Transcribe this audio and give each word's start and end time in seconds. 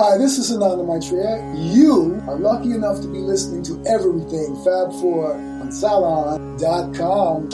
Hi, 0.00 0.18
this 0.18 0.38
is 0.38 0.50
Sananda 0.50 0.84
Maitreya. 0.84 1.54
You 1.54 2.20
are 2.26 2.34
lucky 2.34 2.72
enough 2.72 3.00
to 3.02 3.06
be 3.06 3.18
listening 3.18 3.62
to 3.62 3.80
everything 3.88 4.56
Fab 4.64 4.90
4 5.00 5.34
on 5.34 5.70
Salon.com. 5.70 7.48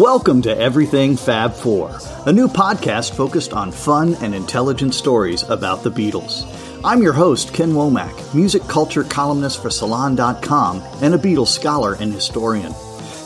Welcome 0.00 0.40
to 0.42 0.58
Everything 0.58 1.14
Fab 1.14 1.52
4, 1.52 1.98
a 2.24 2.32
new 2.32 2.48
podcast 2.48 3.14
focused 3.14 3.52
on 3.52 3.70
fun 3.70 4.14
and 4.22 4.34
intelligent 4.34 4.94
stories 4.94 5.42
about 5.42 5.82
the 5.82 5.90
Beatles. 5.90 6.46
I'm 6.82 7.02
your 7.02 7.12
host, 7.12 7.52
Ken 7.52 7.72
Womack, 7.72 8.34
music 8.34 8.62
culture 8.62 9.04
columnist 9.04 9.60
for 9.60 9.68
Salon.com 9.68 10.82
and 11.02 11.12
a 11.12 11.18
Beatles 11.18 11.48
scholar 11.48 11.98
and 12.00 12.14
historian. 12.14 12.72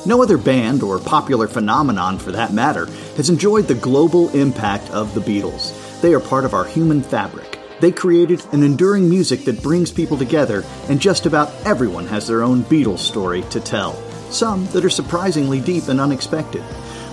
No 0.04 0.20
other 0.20 0.36
band, 0.36 0.82
or 0.82 0.98
popular 0.98 1.46
phenomenon 1.46 2.18
for 2.18 2.32
that 2.32 2.52
matter, 2.52 2.86
has 3.16 3.30
enjoyed 3.30 3.68
the 3.68 3.76
global 3.76 4.30
impact 4.30 4.90
of 4.90 5.14
the 5.14 5.20
Beatles. 5.20 6.00
They 6.00 6.12
are 6.12 6.18
part 6.18 6.44
of 6.44 6.54
our 6.54 6.64
human 6.64 7.02
fabric. 7.04 7.60
They 7.78 7.92
created 7.92 8.44
an 8.50 8.64
enduring 8.64 9.08
music 9.08 9.44
that 9.44 9.62
brings 9.62 9.92
people 9.92 10.18
together, 10.18 10.64
and 10.88 11.00
just 11.00 11.24
about 11.24 11.52
everyone 11.64 12.08
has 12.08 12.26
their 12.26 12.42
own 12.42 12.64
Beatles 12.64 12.98
story 12.98 13.42
to 13.50 13.60
tell 13.60 13.92
some 14.30 14.66
that 14.66 14.84
are 14.84 14.90
surprisingly 14.90 15.60
deep 15.60 15.88
and 15.88 16.00
unexpected. 16.00 16.62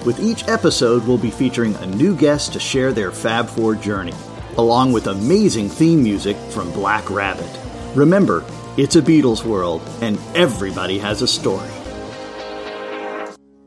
With 0.05 0.19
each 0.19 0.47
episode, 0.47 1.05
we'll 1.07 1.17
be 1.17 1.31
featuring 1.31 1.75
a 1.75 1.85
new 1.85 2.15
guest 2.15 2.53
to 2.53 2.59
share 2.59 2.91
their 2.91 3.11
Fab 3.11 3.47
Four 3.47 3.75
journey, 3.75 4.13
along 4.57 4.93
with 4.93 5.07
amazing 5.07 5.69
theme 5.69 6.01
music 6.01 6.37
from 6.51 6.71
Black 6.71 7.09
Rabbit. 7.09 7.49
Remember, 7.95 8.43
it's 8.77 8.95
a 8.95 9.01
Beatles 9.01 9.43
world, 9.43 9.81
and 10.01 10.17
everybody 10.33 10.97
has 10.99 11.21
a 11.21 11.27
story. 11.27 11.69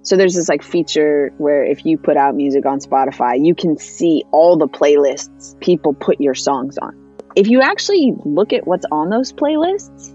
So 0.03 0.17
there's 0.17 0.35
this 0.35 0.51
like 0.51 0.63
feature 0.63 1.33
where 1.39 1.65
if 1.65 1.87
you 1.87 1.97
put 1.97 2.17
out 2.19 2.35
music 2.35 2.67
on 2.67 2.79
Spotify, 2.81 3.43
you 3.43 3.55
can 3.55 3.79
see 3.79 4.23
all 4.33 4.59
the 4.59 4.69
playlists 4.69 5.59
people 5.61 5.95
put 5.95 6.21
your 6.21 6.35
songs 6.35 6.77
on. 6.77 7.17
If 7.37 7.49
you 7.49 7.63
actually 7.63 8.13
look 8.25 8.53
at 8.53 8.67
what's 8.67 8.85
on 8.93 9.09
those 9.09 9.33
playlists, 9.33 10.14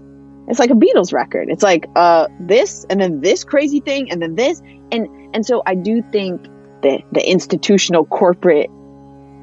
it's 0.50 0.58
like 0.58 0.70
a 0.70 0.74
Beatles 0.74 1.12
record. 1.12 1.48
It's 1.48 1.62
like 1.62 1.86
uh 1.96 2.26
this 2.40 2.84
and 2.90 3.00
then 3.00 3.20
this 3.20 3.44
crazy 3.44 3.80
thing 3.80 4.10
and 4.10 4.20
then 4.20 4.34
this 4.34 4.60
and 4.92 5.08
and 5.34 5.46
so 5.46 5.62
I 5.64 5.74
do 5.76 6.02
think 6.10 6.42
that 6.82 7.02
the 7.12 7.28
institutional 7.28 8.04
corporate 8.04 8.70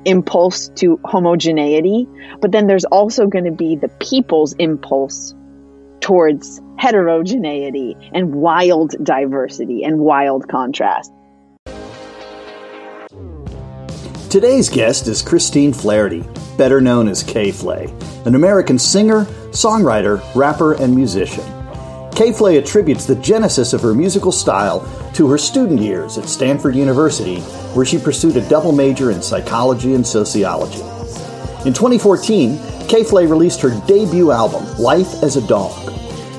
impulse 0.05 0.69
to 0.75 0.99
homogeneity, 1.03 2.07
but 2.41 2.51
then 2.51 2.67
there's 2.67 2.85
also 2.85 3.27
going 3.27 3.45
to 3.45 3.51
be 3.51 3.75
the 3.75 3.89
people's 3.99 4.53
impulse 4.53 5.35
towards 5.99 6.61
heterogeneity 6.77 7.95
and 8.13 8.33
wild 8.33 8.95
diversity 9.03 9.83
and 9.83 9.99
wild 9.99 10.47
contrast. 10.47 11.11
Today's 14.37 14.69
guest 14.69 15.07
is 15.07 15.23
Christine 15.23 15.73
Flaherty, 15.73 16.23
better 16.59 16.79
known 16.79 17.07
as 17.07 17.23
K. 17.23 17.51
Flay, 17.51 17.91
an 18.23 18.35
American 18.35 18.77
singer, 18.77 19.25
songwriter, 19.49 20.21
rapper, 20.35 20.73
and 20.73 20.95
musician. 20.95 21.43
K. 22.13 22.31
Flay 22.31 22.57
attributes 22.57 23.07
the 23.07 23.15
genesis 23.15 23.73
of 23.73 23.81
her 23.81 23.95
musical 23.95 24.31
style 24.31 24.81
to 25.15 25.27
her 25.27 25.39
student 25.39 25.81
years 25.81 26.19
at 26.19 26.29
Stanford 26.29 26.75
University, 26.75 27.39
where 27.73 27.83
she 27.83 27.97
pursued 27.97 28.37
a 28.37 28.47
double 28.47 28.71
major 28.71 29.09
in 29.09 29.23
psychology 29.23 29.95
and 29.95 30.05
sociology. 30.05 30.83
In 31.65 31.73
2014, 31.73 32.59
K. 32.87 33.03
Flay 33.03 33.25
released 33.25 33.59
her 33.61 33.71
debut 33.87 34.31
album, 34.31 34.63
Life 34.77 35.23
as 35.23 35.35
a 35.35 35.47
Dog. 35.47 35.73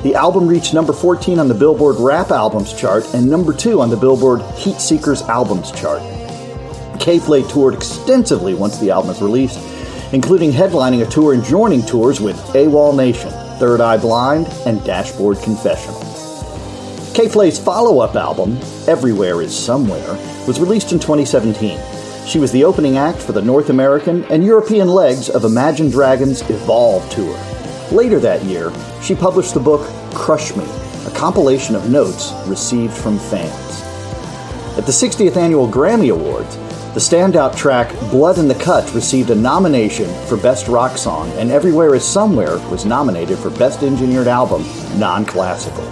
The 0.05 0.15
album 0.15 0.47
reached 0.47 0.73
number 0.73 0.93
14 0.93 1.41
on 1.41 1.49
the 1.49 1.55
Billboard 1.55 1.97
Rap 1.99 2.31
Albums 2.31 2.73
chart 2.75 3.13
and 3.13 3.29
number 3.29 3.53
2 3.53 3.81
on 3.81 3.91
the 3.91 3.97
Billboard 3.97 4.41
Heat 4.57 4.81
Seekers 4.81 5.23
Albums 5.23 5.73
chart. 5.73 6.01
Flay 6.99 7.43
toured 7.43 7.75
extensively 7.75 8.55
once 8.55 8.79
the 8.79 8.91
album 8.91 9.09
was 9.09 9.23
released, 9.23 9.59
including 10.13 10.51
headlining 10.53 11.07
a 11.07 11.11
tour 11.11 11.33
and 11.33 11.45
joining 11.45 11.83
tours 11.83 12.21
with 12.21 12.37
AWOLNATION, 12.55 13.59
Third 13.59 13.81
Eye 13.81 13.97
Blind, 13.97 14.47
and 14.67 14.85
Dashboard 14.85 15.39
Confessional. 15.39 16.01
K. 17.15 17.29
Flay's 17.29 17.59
follow 17.59 17.99
up 17.99 18.15
album, 18.15 18.59
Everywhere 18.87 19.43
is 19.43 19.57
Somewhere, 19.57 20.13
was 20.47 20.61
released 20.61 20.93
in 20.93 20.99
2017. 20.99 21.81
She 22.27 22.39
was 22.39 22.53
the 22.53 22.65
opening 22.65 22.99
act 22.99 23.19
for 23.19 23.33
the 23.33 23.43
North 23.43 23.71
American 23.71 24.25
and 24.25 24.45
European 24.45 24.87
legs 24.87 25.31
of 25.31 25.45
Imagine 25.45 25.91
Dragons' 25.91 26.43
Evolve 26.51 27.09
tour. 27.11 27.37
Later 27.91 28.21
that 28.21 28.45
year, 28.45 28.71
she 29.03 29.15
published 29.15 29.55
the 29.55 29.61
book 29.61 29.81
Crush 30.15 30.55
Me, 30.55 30.65
a 31.07 31.11
compilation 31.11 31.75
of 31.75 31.91
notes 31.91 32.33
received 32.47 32.93
from 32.93 33.19
fans. 33.19 33.83
At 34.79 34.87
the 34.87 34.93
60th 34.93 35.37
Annual 35.37 35.69
Grammy 35.71 36.13
Awards, 36.13 36.57
the 36.99 37.17
standout 37.17 37.57
track 37.57 37.89
Blood 38.11 38.39
in 38.39 38.49
the 38.49 38.57
Cut 38.57 38.93
received 38.93 39.31
a 39.31 39.35
nomination 39.37 40.13
for 40.27 40.37
Best 40.37 40.67
Rock 40.67 40.99
Song, 40.99 41.31
and 41.39 41.53
Everywhere 41.53 41.95
is 41.95 42.05
Somewhere 42.05 42.59
was 42.71 42.85
nominated 42.85 43.39
for 43.39 43.51
Best 43.51 43.85
Engineered 43.85 44.27
Album, 44.27 44.65
Non 44.99 45.25
Classical. 45.25 45.85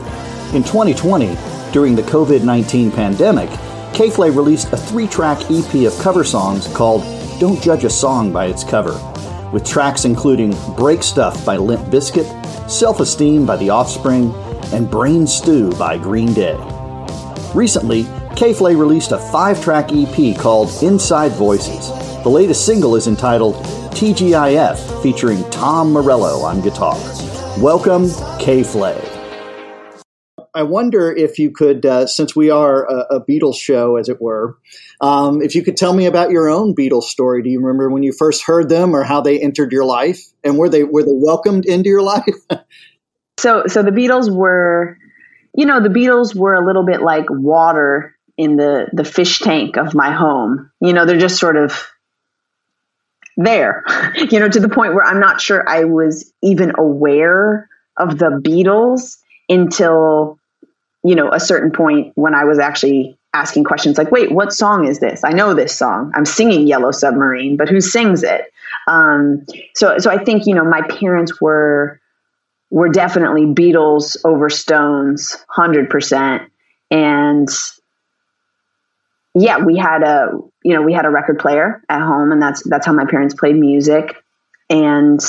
In 0.53 0.65
2020, 0.65 1.37
during 1.71 1.95
the 1.95 2.03
COVID 2.03 2.43
19 2.43 2.91
pandemic, 2.91 3.49
K. 3.95 4.11
Flay 4.11 4.31
released 4.31 4.73
a 4.73 4.77
three 4.77 5.07
track 5.07 5.39
EP 5.49 5.87
of 5.87 5.97
cover 6.01 6.25
songs 6.25 6.67
called 6.75 7.03
Don't 7.39 7.63
Judge 7.63 7.85
a 7.85 7.91
Song 7.91 8.33
by 8.33 8.47
Its 8.47 8.65
Cover, 8.65 8.99
with 9.53 9.65
tracks 9.65 10.07
including 10.07 10.57
Break 10.75 11.05
Stuff 11.05 11.47
by 11.47 11.57
Limp 11.57 11.83
Bizkit, 11.83 12.69
Self 12.69 12.99
Esteem 12.99 13.47
by 13.47 13.57
The 13.57 13.71
Offspring, 13.71 14.35
and 14.73 14.91
Brain 14.91 15.29
Stew 15.29 15.71
by 15.79 15.99
Green 15.99 16.35
Day. 16.35 16.59
Recently, 17.55 18.09
K. 18.37 18.53
Flay 18.53 18.75
released 18.75 19.13
a 19.13 19.19
five 19.19 19.65
track 19.65 19.89
EP 19.95 20.37
called 20.37 20.69
Inside 20.83 21.33
Voices. 21.33 21.89
The 22.23 22.29
latest 22.29 22.67
single 22.67 22.95
is 22.95 23.07
entitled 23.07 23.55
TGIF, 23.95 25.03
featuring 25.03 25.43
Tom 25.51 25.91
Morello 25.91 26.41
on 26.41 26.61
guitar. 26.61 26.97
Welcome, 27.59 28.11
K. 28.39 28.63
Flay. 28.63 29.03
I 30.55 30.65
wonder 30.65 31.11
if 31.11 31.39
you 31.39 31.51
could, 31.51 31.87
uh, 31.87 32.07
since 32.07 32.37
we 32.37 32.51
are 32.51 32.85
a, 32.85 33.17
a, 33.17 33.25
Beatles 33.25 33.57
show, 33.57 33.97
as 33.97 34.11
it 34.11 34.21
were, 34.21 34.59
um, 35.01 35.41
if 35.41 35.55
you 35.55 35.63
could 35.63 35.79
tell 35.79 35.95
me 35.95 36.05
about 36.05 36.31
your 36.31 36.51
own 36.51 36.75
Beatles 36.75 37.05
story. 37.05 37.43
Do 37.43 37.49
you 37.49 37.59
remember 37.59 37.89
when 37.89 38.03
you 38.03 38.13
first 38.13 38.43
heard 38.43 38.69
them, 38.69 38.95
or 38.95 39.03
how 39.03 39.23
they 39.23 39.41
entered 39.41 39.73
your 39.73 39.87
life, 39.87 40.21
and 40.45 40.59
were 40.59 40.69
they 40.69 40.85
were 40.85 41.03
they 41.03 41.15
welcomed 41.15 41.65
into 41.65 41.89
your 41.89 42.03
life? 42.03 42.37
so, 43.39 43.65
so 43.67 43.83
the 43.83 43.93
Beatles 43.93 44.31
were, 44.31 44.99
you 45.55 45.65
know, 45.65 45.81
the 45.83 45.89
Beatles 45.89 46.37
were 46.37 46.53
a 46.53 46.65
little 46.65 46.85
bit 46.85 47.01
like 47.01 47.25
water 47.31 48.13
in 48.37 48.57
the 48.57 48.89
the 48.93 49.05
fish 49.05 49.41
tank 49.41 49.77
of 49.77 49.95
my 49.95 50.13
home. 50.13 50.71
You 50.81 50.93
know, 50.93 51.07
they're 51.07 51.19
just 51.19 51.39
sort 51.39 51.57
of 51.57 51.87
there. 53.37 53.85
you 54.31 54.41
know, 54.41 54.49
to 54.49 54.61
the 54.61 54.69
point 54.69 54.95
where 54.95 55.05
I'm 55.05 55.21
not 55.21 55.41
sure 55.41 55.67
I 55.69 55.85
was 55.85 56.33
even 56.43 56.73
aware 56.77 57.69
of 57.97 58.19
the 58.19 58.41
Beatles 58.45 59.17
until 59.49 60.39
you 61.05 61.15
know 61.15 61.33
a 61.33 61.41
certain 61.41 61.71
point 61.71 62.13
when 62.15 62.35
I 62.35 62.45
was 62.45 62.59
actually 62.59 63.19
asking 63.33 63.65
questions 63.65 63.99
like, 63.99 64.11
"Wait, 64.11 64.33
what 64.33 64.53
song 64.53 64.87
is 64.87 64.99
this? 64.99 65.23
I 65.25 65.33
know 65.33 65.55
this 65.55 65.77
song. 65.77 66.13
I'm 66.15 66.27
singing 66.27 66.67
Yellow 66.67 66.91
Submarine, 66.91 67.57
but 67.57 67.69
who 67.69 67.81
sings 67.81 68.23
it?" 68.23 68.53
Um, 68.87 69.47
so, 69.75 69.99
so 69.99 70.11
I 70.11 70.23
think 70.23 70.47
you 70.47 70.55
know 70.55 70.65
my 70.65 70.83
parents 70.83 71.41
were 71.41 72.01
were 72.71 72.89
definitely 72.89 73.47
Beatles 73.47 74.17
over 74.25 74.51
Stones, 74.51 75.37
hundred 75.49 75.89
percent, 75.89 76.51
and 76.91 77.49
yeah, 79.39 79.59
we 79.59 79.77
had 79.77 80.03
a 80.03 80.31
you 80.63 80.75
know 80.75 80.83
we 80.83 80.95
had 80.95 81.05
a 81.05 81.11
record 81.11 81.39
player 81.39 81.83
at 81.91 82.01
home, 82.01 82.33
and 82.33 82.41
that's 82.41 82.63
that's 82.69 82.87
how 82.87 82.93
my 82.93 83.05
parents 83.05 83.35
played 83.35 83.57
music. 83.57 84.17
And 84.71 85.21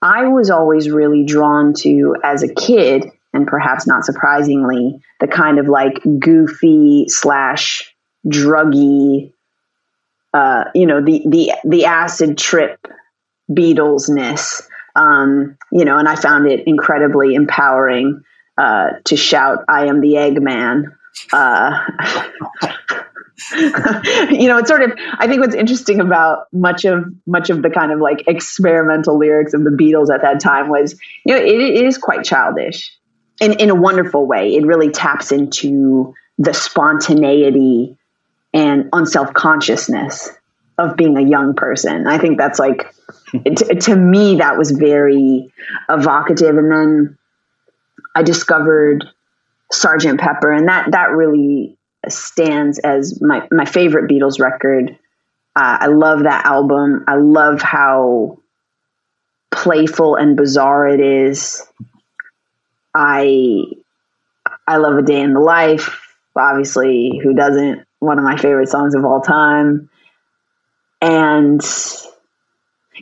I 0.00 0.28
was 0.28 0.50
always 0.50 0.88
really 0.88 1.24
drawn 1.24 1.74
to 1.78 2.14
as 2.22 2.44
a 2.44 2.54
kid, 2.54 3.10
and 3.32 3.46
perhaps 3.46 3.88
not 3.88 4.04
surprisingly, 4.04 5.00
the 5.18 5.26
kind 5.26 5.58
of 5.58 5.66
like 5.66 6.00
goofy 6.20 7.06
slash 7.08 7.92
druggy, 8.24 9.32
uh, 10.32 10.64
you 10.72 10.86
know, 10.86 11.04
the 11.04 11.24
the 11.26 11.52
the 11.64 11.86
acid 11.86 12.38
trip 12.38 12.86
Beatlesness. 13.50 14.62
Um, 14.94 15.58
you 15.72 15.84
know, 15.84 15.98
and 15.98 16.08
I 16.08 16.14
found 16.14 16.46
it 16.46 16.68
incredibly 16.68 17.34
empowering 17.34 18.22
uh, 18.56 18.90
to 19.06 19.16
shout, 19.16 19.64
"I 19.68 19.86
am 19.86 20.00
the 20.00 20.12
Eggman." 20.14 20.92
Uh, 21.32 21.84
you 23.56 24.48
know, 24.48 24.58
it's 24.58 24.68
sort 24.68 24.82
of. 24.82 24.92
I 25.18 25.26
think 25.26 25.40
what's 25.40 25.56
interesting 25.56 26.00
about 26.00 26.46
much 26.52 26.84
of 26.84 27.04
much 27.26 27.50
of 27.50 27.62
the 27.62 27.70
kind 27.70 27.90
of 27.90 28.00
like 28.00 28.24
experimental 28.28 29.18
lyrics 29.18 29.54
of 29.54 29.64
the 29.64 29.70
Beatles 29.70 30.12
at 30.14 30.22
that 30.22 30.40
time 30.40 30.68
was, 30.68 30.98
you 31.26 31.34
know, 31.34 31.40
it, 31.40 31.60
it 31.60 31.84
is 31.84 31.98
quite 31.98 32.24
childish. 32.24 32.96
in 33.40 33.54
in 33.54 33.70
a 33.70 33.74
wonderful 33.74 34.26
way. 34.26 34.54
It 34.54 34.64
really 34.64 34.90
taps 34.90 35.32
into 35.32 36.14
the 36.38 36.54
spontaneity 36.54 37.96
and 38.52 38.88
unself 38.92 39.34
consciousness 39.34 40.30
of 40.78 40.96
being 40.96 41.16
a 41.16 41.22
young 41.22 41.54
person. 41.54 42.06
I 42.06 42.18
think 42.18 42.38
that's 42.38 42.58
like 42.60 42.94
to, 43.32 43.74
to 43.74 43.96
me 43.96 44.36
that 44.36 44.56
was 44.56 44.70
very 44.70 45.52
evocative. 45.88 46.56
And 46.56 46.70
then 46.70 47.18
I 48.14 48.22
discovered 48.22 49.04
Sergeant 49.72 50.20
Pepper, 50.20 50.52
and 50.52 50.68
that 50.68 50.92
that 50.92 51.10
really 51.10 51.76
stands 52.12 52.78
as 52.78 53.20
my 53.20 53.46
my 53.50 53.64
favorite 53.64 54.10
Beatles 54.10 54.40
record. 54.40 54.98
Uh, 55.56 55.78
I 55.80 55.86
love 55.86 56.24
that 56.24 56.46
album. 56.46 57.04
I 57.06 57.16
love 57.16 57.62
how 57.62 58.38
playful 59.50 60.16
and 60.16 60.36
bizarre 60.36 60.88
it 60.88 61.00
is. 61.00 61.62
I 62.94 63.64
I 64.66 64.76
love 64.76 64.96
a 64.96 65.02
day 65.02 65.20
in 65.20 65.34
the 65.34 65.40
life. 65.40 66.00
Obviously, 66.36 67.20
who 67.22 67.34
doesn't? 67.34 67.86
One 68.00 68.18
of 68.18 68.24
my 68.24 68.36
favorite 68.36 68.68
songs 68.68 68.94
of 68.94 69.04
all 69.04 69.20
time. 69.20 69.88
And 71.00 71.62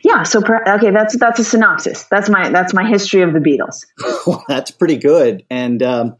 yeah, 0.03 0.23
so 0.25 0.41
okay, 0.41 0.91
that's 0.91 1.19
that's 1.19 1.39
a 1.39 1.45
synopsis. 1.45 2.05
That's 2.05 2.29
my 2.29 2.49
that's 2.51 2.75
my 2.75 2.87
history 2.87 3.23
of 3.23 3.33
the 3.33 3.39
Beatles. 3.39 3.85
well, 4.27 4.45
that's 4.49 4.71
pretty 4.71 4.97
good. 4.97 5.45
And 5.51 5.83
um, 5.83 6.17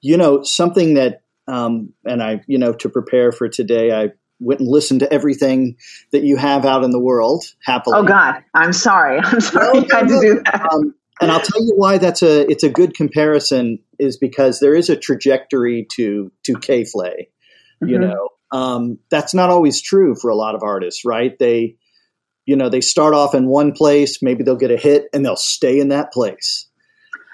you 0.00 0.16
know 0.16 0.42
something 0.42 0.94
that 0.94 1.22
um, 1.48 1.92
and 2.04 2.22
I 2.22 2.42
you 2.46 2.58
know 2.58 2.72
to 2.74 2.88
prepare 2.88 3.32
for 3.32 3.48
today, 3.48 3.92
I 3.92 4.10
went 4.38 4.60
and 4.60 4.68
listened 4.68 5.00
to 5.00 5.12
everything 5.12 5.76
that 6.12 6.22
you 6.22 6.36
have 6.36 6.64
out 6.66 6.84
in 6.84 6.90
the 6.90 7.00
world. 7.00 7.44
Happily. 7.64 7.98
Oh 7.98 8.04
God, 8.04 8.42
I'm 8.54 8.72
sorry. 8.72 9.20
I'm 9.24 9.40
sorry 9.40 9.80
no, 9.80 9.86
I 9.92 9.96
had 9.96 10.08
to 10.08 10.20
do 10.20 10.42
that. 10.44 10.68
Um, 10.72 10.94
and 11.20 11.30
I'll 11.30 11.40
tell 11.40 11.64
you 11.64 11.72
why 11.76 11.98
that's 11.98 12.22
a 12.22 12.50
it's 12.50 12.62
a 12.62 12.68
good 12.68 12.94
comparison 12.94 13.78
is 13.98 14.18
because 14.18 14.60
there 14.60 14.74
is 14.74 14.90
a 14.90 14.96
trajectory 14.96 15.86
to 15.94 16.30
to 16.44 16.54
K 16.58 16.84
Flay. 16.84 17.30
Mm-hmm. 17.82 17.88
You 17.88 17.98
know, 17.98 18.28
um, 18.52 18.98
that's 19.10 19.34
not 19.34 19.50
always 19.50 19.80
true 19.80 20.14
for 20.14 20.30
a 20.30 20.36
lot 20.36 20.54
of 20.54 20.62
artists, 20.62 21.04
right? 21.04 21.36
They, 21.38 21.76
you 22.44 22.56
know, 22.56 22.68
they 22.68 22.80
start 22.80 23.14
off 23.14 23.34
in 23.34 23.46
one 23.46 23.72
place, 23.72 24.22
maybe 24.22 24.44
they'll 24.44 24.56
get 24.56 24.70
a 24.70 24.76
hit, 24.76 25.06
and 25.12 25.24
they'll 25.24 25.36
stay 25.36 25.80
in 25.80 25.88
that 25.88 26.12
place, 26.12 26.68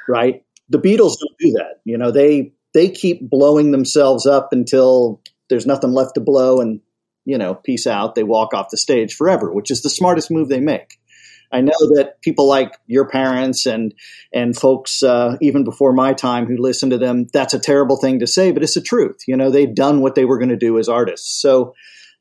right? 0.08 0.44
The 0.68 0.78
Beatles 0.78 1.16
don't 1.18 1.38
do 1.38 1.52
that. 1.52 1.80
You 1.84 1.98
know, 1.98 2.10
they 2.10 2.52
they 2.74 2.88
keep 2.88 3.28
blowing 3.28 3.70
themselves 3.70 4.26
up 4.26 4.48
until 4.52 5.20
there's 5.48 5.66
nothing 5.66 5.92
left 5.92 6.14
to 6.14 6.20
blow, 6.20 6.60
and 6.60 6.80
you 7.24 7.38
know, 7.38 7.54
peace 7.54 7.86
out. 7.86 8.14
They 8.14 8.24
walk 8.24 8.54
off 8.54 8.70
the 8.70 8.76
stage 8.76 9.14
forever, 9.14 9.52
which 9.52 9.70
is 9.70 9.82
the 9.82 9.90
smartest 9.90 10.30
move 10.30 10.48
they 10.48 10.60
make. 10.60 10.98
I 11.52 11.60
know 11.60 11.76
that 11.94 12.20
people 12.22 12.48
like 12.48 12.72
your 12.86 13.06
parents 13.06 13.66
and 13.66 13.94
and 14.32 14.56
folks 14.56 15.02
uh, 15.02 15.36
even 15.40 15.64
before 15.64 15.92
my 15.92 16.14
time 16.14 16.46
who 16.46 16.56
listen 16.56 16.90
to 16.90 16.98
them, 16.98 17.26
that's 17.32 17.54
a 17.54 17.60
terrible 17.60 17.96
thing 17.96 18.20
to 18.20 18.26
say, 18.26 18.52
but 18.52 18.62
it's 18.62 18.74
the 18.74 18.80
truth. 18.80 19.20
You 19.26 19.36
know, 19.36 19.50
they've 19.50 19.74
done 19.74 20.00
what 20.00 20.14
they 20.14 20.24
were 20.24 20.38
going 20.38 20.48
to 20.48 20.56
do 20.56 20.78
as 20.78 20.88
artists. 20.88 21.40
So 21.40 21.74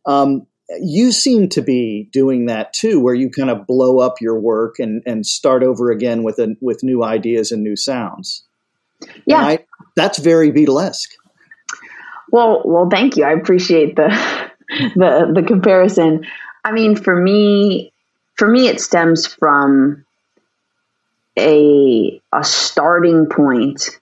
um, 0.05 0.47
you 0.81 1.11
seem 1.13 1.47
to 1.49 1.61
be 1.61 2.09
doing 2.11 2.47
that 2.47 2.73
too, 2.73 2.99
where 2.99 3.13
you 3.15 3.29
kind 3.29 3.49
of 3.49 3.65
blow 3.65 3.99
up 3.99 4.15
your 4.19 4.39
work 4.39 4.79
and 4.79 5.01
and 5.05 5.25
start 5.25 5.63
over 5.63 5.91
again 5.91 6.23
with 6.23 6.37
a, 6.37 6.55
with 6.59 6.83
new 6.83 7.01
ideas 7.01 7.53
and 7.53 7.63
new 7.63 7.77
sounds. 7.77 8.45
Yeah, 9.25 9.41
I, 9.41 9.65
that's 9.95 10.19
very 10.19 10.51
Beatlesque. 10.51 11.09
Well, 12.31 12.61
well, 12.65 12.89
thank 12.89 13.17
you. 13.17 13.25
I 13.25 13.31
appreciate 13.31 13.95
the 13.95 14.07
the 14.95 15.31
the 15.33 15.43
comparison. 15.43 16.25
I 16.63 16.71
mean, 16.71 16.95
for 16.95 17.15
me, 17.15 17.91
for 18.35 18.47
me, 18.47 18.67
it 18.67 18.79
stems 18.79 19.27
from 19.27 20.05
a 21.37 22.21
a 22.33 22.43
starting 22.43 23.27
point 23.27 23.99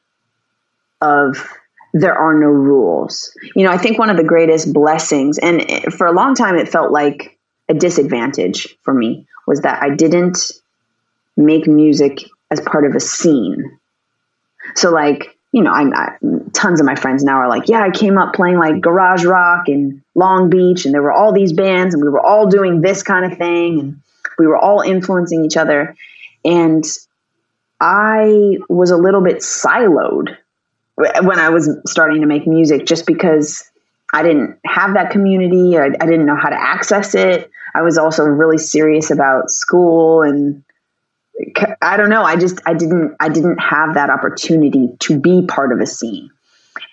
of 1.02 1.48
there 1.94 2.16
are 2.16 2.34
no 2.34 2.48
rules. 2.48 3.31
You 3.56 3.63
know, 3.63 3.72
I 3.72 3.78
think 3.78 3.98
one 3.98 4.10
of 4.10 4.18
the 4.18 4.24
greatest 4.24 4.74
blessings, 4.74 5.40
and 5.40 5.66
for 5.94 6.06
a 6.06 6.12
long 6.12 6.36
time, 6.36 6.56
it 6.56 6.69
felt 6.69 6.92
like 6.92 7.38
a 7.68 7.74
disadvantage 7.74 8.78
for 8.84 8.94
me, 8.94 9.28
was 9.48 9.62
that 9.62 9.81
I 9.81 9.90
didn't 9.95 10.52
make 11.36 11.68
music 11.68 12.24
as 12.52 12.60
part 12.62 12.86
of 12.86 12.95
a 12.95 13.00
scene. 13.00 13.79
So, 14.75 14.92
like, 14.92 15.38
you 15.51 15.63
know, 15.63 15.71
I'm 15.71 15.94
I, 15.94 16.16
tons 16.54 16.80
of 16.80 16.86
my 16.86 16.95
friends 16.95 17.24
now 17.24 17.38
are 17.38 17.50
like, 17.50 17.69
yeah, 17.69 17.81
I 17.81 17.92
came 17.92 18.18
up 18.18 18.33
playing 18.33 18.57
like 18.57 18.81
garage 18.81 19.25
rock 19.25 19.68
and 19.68 20.01
Long 20.16 20.50
Beach, 20.50 20.86
and 20.86 20.94
there 20.94 21.01
were 21.01 21.12
all 21.12 21.33
these 21.33 21.54
bands, 21.54 21.94
and 21.94 22.04
we 22.04 22.10
were 22.10 22.24
all 22.25 22.48
doing 22.48 22.81
this 22.81 23.04
kind 23.04 23.31
of 23.31 23.38
thing, 23.38 23.80
and 23.80 24.01
we 24.38 24.48
were 24.48 24.57
all 24.57 24.81
influencing 24.81 25.44
each 25.45 25.57
other. 25.57 25.95
And 26.45 26.86
I 27.80 28.57
was 28.69 28.92
a 28.92 28.98
little 28.98 29.21
bit 29.21 29.38
siloed 29.38 30.36
when 30.95 31.39
I 31.39 31.50
was 31.50 31.69
starting 31.88 32.21
to 32.21 32.27
make 32.27 32.45
music 32.45 32.86
just 32.86 33.06
because 33.06 33.63
I 34.13 34.24
didn't 34.24 34.60
have 34.66 34.95
that 34.95 35.12
community. 35.12 35.77
I, 35.77 35.86
I 35.86 36.06
didn't 36.06 36.25
know 36.25 36.36
how 36.36 36.50
to 36.50 36.60
access 36.60 37.16
it. 37.16 37.50
I 37.74 37.83
was 37.83 37.98
also 37.98 38.25
really 38.25 38.57
serious 38.57 39.12
about 39.12 39.50
school 39.50 40.24
and 40.24 40.63
I 41.82 41.98
don't 41.98 42.10
know. 42.10 42.24
I 42.24 42.36
just 42.36 42.60
I 42.66 42.74
didn't 42.74 43.16
I 43.20 43.30
didn't 43.30 43.60
have 43.60 43.94
that 43.94 44.10
opportunity 44.10 44.90
to 45.00 45.20
be 45.20 45.46
part 45.46 45.72
of 45.72 45.80
a 45.80 45.86
scene. 45.86 46.30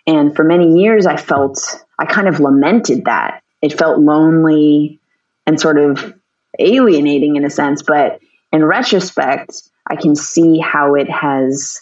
And 0.07 0.35
for 0.37 0.45
many 0.45 0.81
years 0.81 1.07
I 1.07 1.17
felt 1.17 1.85
I 1.99 2.07
kind 2.07 2.29
of 2.29 2.41
lamented 2.41 3.07
that. 3.07 3.43
It 3.63 3.77
felt 3.77 3.99
lonely 3.99 5.01
and 5.47 5.61
sort 5.61 5.79
of 5.79 6.15
alienating 6.59 7.37
in 7.37 7.45
a 7.45 7.51
sense, 7.51 7.83
but 7.83 8.21
in 8.53 8.65
retrospect, 8.65 9.63
I 9.89 9.97
can 9.97 10.15
see 10.15 10.59
how 10.59 10.95
it 10.95 11.09
has 11.11 11.81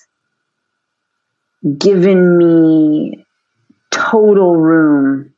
given 1.79 2.37
me 2.37 3.25
total 3.91 4.57
room 4.57 5.35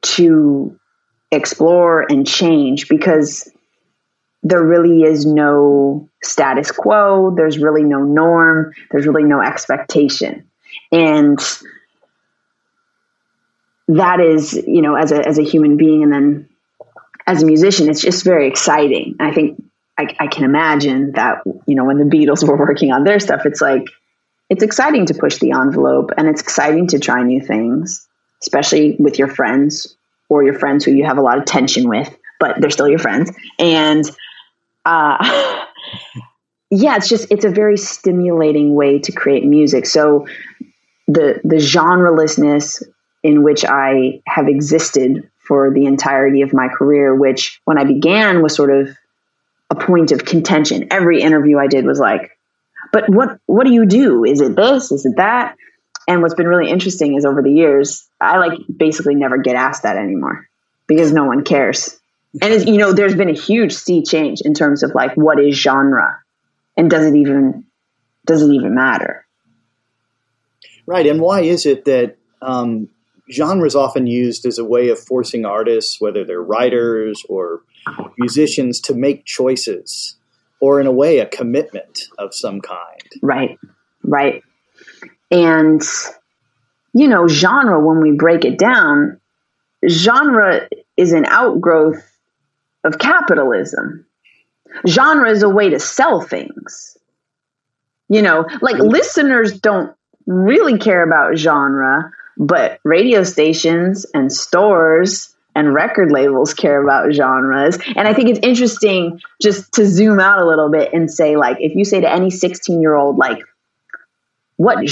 to 0.00 0.78
explore 1.30 2.02
and 2.08 2.26
change 2.26 2.88
because 2.88 3.50
there 4.42 4.62
really 4.62 5.02
is 5.02 5.26
no 5.26 6.07
status 6.22 6.70
quo, 6.70 7.34
there's 7.36 7.58
really 7.58 7.84
no 7.84 8.02
norm, 8.02 8.72
there's 8.90 9.06
really 9.06 9.24
no 9.24 9.40
expectation. 9.40 10.48
And 10.90 11.38
that 13.88 14.20
is, 14.20 14.54
you 14.54 14.82
know, 14.82 14.94
as 14.94 15.12
a 15.12 15.26
as 15.26 15.38
a 15.38 15.42
human 15.42 15.76
being 15.76 16.02
and 16.02 16.12
then 16.12 16.48
as 17.28 17.42
a 17.42 17.46
musician, 17.46 17.90
it's 17.90 18.00
just 18.00 18.24
very 18.24 18.48
exciting. 18.48 19.16
I 19.20 19.32
think 19.32 19.62
I, 19.98 20.06
I, 20.18 20.26
can 20.28 20.44
imagine 20.44 21.12
that, 21.12 21.42
you 21.66 21.74
know, 21.74 21.84
when 21.84 21.98
the 21.98 22.04
Beatles 22.04 22.42
were 22.48 22.56
working 22.56 22.90
on 22.90 23.04
their 23.04 23.20
stuff, 23.20 23.42
it's 23.44 23.60
like, 23.60 23.84
it's 24.48 24.62
exciting 24.62 25.06
to 25.06 25.14
push 25.14 25.36
the 25.38 25.52
envelope 25.52 26.10
and 26.16 26.26
it's 26.26 26.40
exciting 26.40 26.86
to 26.88 26.98
try 26.98 27.22
new 27.22 27.40
things, 27.40 28.08
especially 28.42 28.96
with 28.98 29.18
your 29.18 29.28
friends 29.28 29.94
or 30.30 30.42
your 30.42 30.58
friends 30.58 30.84
who 30.84 30.92
you 30.92 31.04
have 31.04 31.18
a 31.18 31.20
lot 31.20 31.36
of 31.36 31.44
tension 31.44 31.86
with, 31.86 32.08
but 32.40 32.58
they're 32.60 32.70
still 32.70 32.88
your 32.88 32.98
friends. 32.98 33.30
And, 33.58 34.10
uh, 34.86 35.66
yeah, 36.70 36.96
it's 36.96 37.08
just, 37.08 37.30
it's 37.30 37.44
a 37.44 37.50
very 37.50 37.76
stimulating 37.76 38.74
way 38.74 38.98
to 39.00 39.12
create 39.12 39.44
music. 39.44 39.86
So 39.86 40.26
the, 41.06 41.40
the 41.44 41.56
genrelessness 41.56 42.82
in 43.22 43.42
which 43.42 43.64
I 43.64 44.20
have 44.26 44.48
existed 44.48 45.30
for 45.38 45.72
the 45.72 45.86
entirety 45.86 46.42
of 46.42 46.52
my 46.52 46.68
career, 46.68 47.14
which 47.14 47.60
when 47.64 47.78
I 47.78 47.84
began 47.84 48.42
was 48.42 48.54
sort 48.54 48.70
of 48.70 48.96
a 49.70 49.74
point 49.74 50.12
of 50.12 50.24
contention. 50.24 50.88
Every 50.90 51.22
interview 51.22 51.58
I 51.58 51.66
did 51.66 51.84
was 51.84 51.98
like, 51.98 52.30
but 52.92 53.08
what 53.08 53.38
what 53.46 53.66
do 53.66 53.72
you 53.72 53.86
do? 53.86 54.24
Is 54.24 54.40
it 54.40 54.56
this? 54.56 54.92
Is 54.92 55.04
it 55.04 55.16
that? 55.16 55.56
And 56.06 56.22
what's 56.22 56.34
been 56.34 56.48
really 56.48 56.70
interesting 56.70 57.16
is 57.16 57.26
over 57.26 57.42
the 57.42 57.52
years, 57.52 58.08
I 58.20 58.38
like 58.38 58.58
basically 58.74 59.14
never 59.14 59.36
get 59.36 59.56
asked 59.56 59.82
that 59.82 59.96
anymore 59.96 60.48
because 60.86 61.12
no 61.12 61.24
one 61.24 61.44
cares. 61.44 61.97
And 62.42 62.68
you 62.68 62.76
know, 62.76 62.92
there's 62.92 63.14
been 63.14 63.30
a 63.30 63.38
huge 63.38 63.72
sea 63.72 64.02
change 64.02 64.40
in 64.42 64.54
terms 64.54 64.82
of 64.82 64.94
like 64.94 65.14
what 65.14 65.40
is 65.40 65.56
genre, 65.56 66.20
and 66.76 66.90
does 66.90 67.06
it 67.06 67.14
even 67.16 67.64
does 68.26 68.42
it 68.42 68.52
even 68.52 68.74
matter? 68.74 69.26
Right. 70.86 71.06
And 71.06 71.20
why 71.20 71.42
is 71.42 71.66
it 71.66 71.84
that 71.86 72.16
um, 72.40 72.88
genre 73.30 73.66
is 73.66 73.74
often 73.74 74.06
used 74.06 74.46
as 74.46 74.58
a 74.58 74.64
way 74.64 74.88
of 74.88 74.98
forcing 74.98 75.44
artists, 75.44 76.00
whether 76.00 76.24
they're 76.24 76.42
writers 76.42 77.22
or 77.28 77.62
musicians, 78.18 78.80
to 78.82 78.94
make 78.94 79.24
choices 79.24 80.16
or, 80.60 80.80
in 80.80 80.86
a 80.86 80.92
way, 80.92 81.18
a 81.18 81.26
commitment 81.26 82.04
of 82.18 82.34
some 82.34 82.60
kind. 82.60 83.02
Right, 83.22 83.58
right. 84.02 84.42
And, 85.30 85.82
you 86.92 87.08
know, 87.08 87.28
genre, 87.28 87.78
when 87.84 88.00
we 88.00 88.12
break 88.12 88.44
it 88.44 88.58
down, 88.58 89.20
genre 89.88 90.68
is 90.96 91.12
an 91.12 91.26
outgrowth 91.26 92.02
of 92.84 92.98
capitalism. 92.98 94.06
Genre 94.86 95.30
is 95.30 95.42
a 95.42 95.48
way 95.48 95.70
to 95.70 95.78
sell 95.78 96.20
things. 96.20 96.96
You 98.08 98.22
know, 98.22 98.46
like 98.60 98.78
listeners 98.78 99.60
don't 99.60 99.94
really 100.26 100.78
care 100.78 101.02
about 101.02 101.36
genre 101.36 102.12
but 102.38 102.78
radio 102.84 103.24
stations 103.24 104.06
and 104.14 104.32
stores 104.32 105.34
and 105.56 105.74
record 105.74 106.12
labels 106.12 106.54
care 106.54 106.80
about 106.80 107.12
genres. 107.12 107.78
And 107.96 108.06
I 108.06 108.14
think 108.14 108.28
it's 108.28 108.38
interesting 108.40 109.20
just 109.42 109.72
to 109.74 109.84
zoom 109.84 110.20
out 110.20 110.40
a 110.40 110.46
little 110.46 110.70
bit 110.70 110.92
and 110.94 111.10
say, 111.10 111.36
like, 111.36 111.56
if 111.60 111.74
you 111.74 111.84
say 111.84 112.00
to 112.00 112.10
any 112.10 112.30
16 112.30 112.80
year 112.80 112.94
old, 112.94 113.18
like, 113.18 113.42
what 114.56 114.84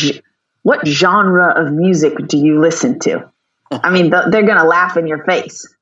what 0.63 0.87
genre 0.87 1.55
of 1.55 1.73
music 1.73 2.15
do 2.27 2.37
you 2.37 2.61
listen 2.61 2.99
to? 3.01 3.31
I 3.71 3.91
mean, 3.91 4.11
they're 4.11 4.47
gonna 4.47 4.65
laugh 4.65 4.97
in 4.97 5.07
your 5.07 5.23
face. 5.25 5.73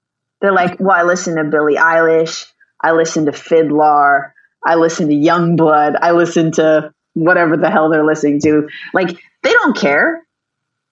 They're 0.45 0.53
like, 0.53 0.79
well, 0.79 0.95
I 0.95 1.05
listen 1.05 1.37
to 1.37 1.45
Billie 1.45 1.77
Eilish, 1.77 2.45
I 2.79 2.93
listen 2.93 3.25
to 3.25 3.33
FIDLAR, 3.33 4.33
I 4.63 4.75
listen 4.75 5.09
to 5.09 5.15
Yungblud, 5.15 5.97
I 5.99 6.11
listen 6.11 6.53
to 6.53 6.93
whatever 7.15 7.57
the 7.57 7.71
hell 7.71 7.89
they're 7.89 8.05
listening 8.05 8.43
to. 8.43 8.69
Like, 8.93 9.19
they 9.43 9.53
don't 9.55 9.75
care. 9.75 10.23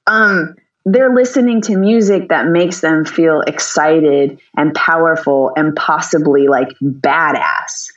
Um, 0.06 0.54
they're 0.86 1.14
listening 1.14 1.60
to 1.62 1.76
music 1.76 2.30
that 2.30 2.46
makes 2.46 2.80
them 2.80 3.04
feel 3.04 3.42
excited 3.42 4.40
and 4.56 4.74
powerful 4.74 5.52
and 5.54 5.76
possibly 5.76 6.48
like 6.48 6.68
badass. 6.82 7.88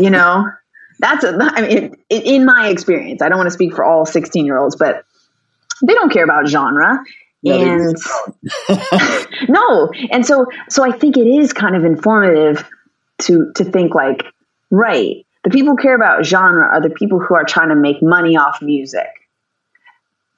you 0.00 0.10
know, 0.10 0.50
that's 0.98 1.22
a, 1.22 1.38
I 1.40 1.62
mean, 1.62 1.94
in 2.10 2.44
my 2.44 2.70
experience, 2.70 3.22
I 3.22 3.28
don't 3.28 3.38
want 3.38 3.46
to 3.46 3.52
speak 3.52 3.76
for 3.76 3.84
all 3.84 4.04
16 4.04 4.44
year 4.44 4.58
olds, 4.58 4.74
but 4.74 5.04
they 5.80 5.94
don't 5.94 6.12
care 6.12 6.24
about 6.24 6.48
genre. 6.48 7.04
And 7.44 7.96
no, 9.48 9.90
and 10.10 10.24
so 10.24 10.46
so 10.68 10.84
I 10.84 10.92
think 10.92 11.16
it 11.16 11.26
is 11.26 11.52
kind 11.52 11.74
of 11.74 11.84
informative 11.84 12.68
to 13.22 13.52
to 13.56 13.64
think 13.64 13.94
like, 13.94 14.24
right, 14.70 15.26
the 15.44 15.50
people 15.50 15.70
who 15.70 15.82
care 15.82 15.94
about 15.94 16.24
genre 16.24 16.68
are 16.68 16.80
the 16.80 16.90
people 16.90 17.18
who 17.18 17.34
are 17.34 17.44
trying 17.44 17.70
to 17.70 17.76
make 17.76 18.02
money 18.02 18.36
off 18.36 18.62
music 18.62 19.08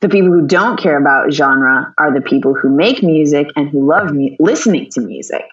the 0.04 0.10
people 0.10 0.30
who 0.30 0.46
don't 0.46 0.78
care 0.78 0.98
about 0.98 1.32
genre 1.32 1.94
are 1.96 2.12
the 2.12 2.20
people 2.20 2.52
who 2.52 2.68
make 2.68 3.02
music 3.02 3.46
and 3.56 3.70
who 3.70 3.88
love 3.88 4.12
mu- 4.12 4.36
listening 4.38 4.90
to 4.90 5.00
music. 5.00 5.44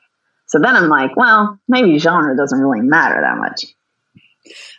So 0.47 0.59
then 0.59 0.75
I'm 0.75 0.89
like, 0.89 1.15
well, 1.15 1.57
maybe 1.69 1.97
genre 1.97 2.35
doesn't 2.35 2.59
really 2.59 2.81
matter 2.81 3.21
that 3.21 3.37
much. 3.37 3.63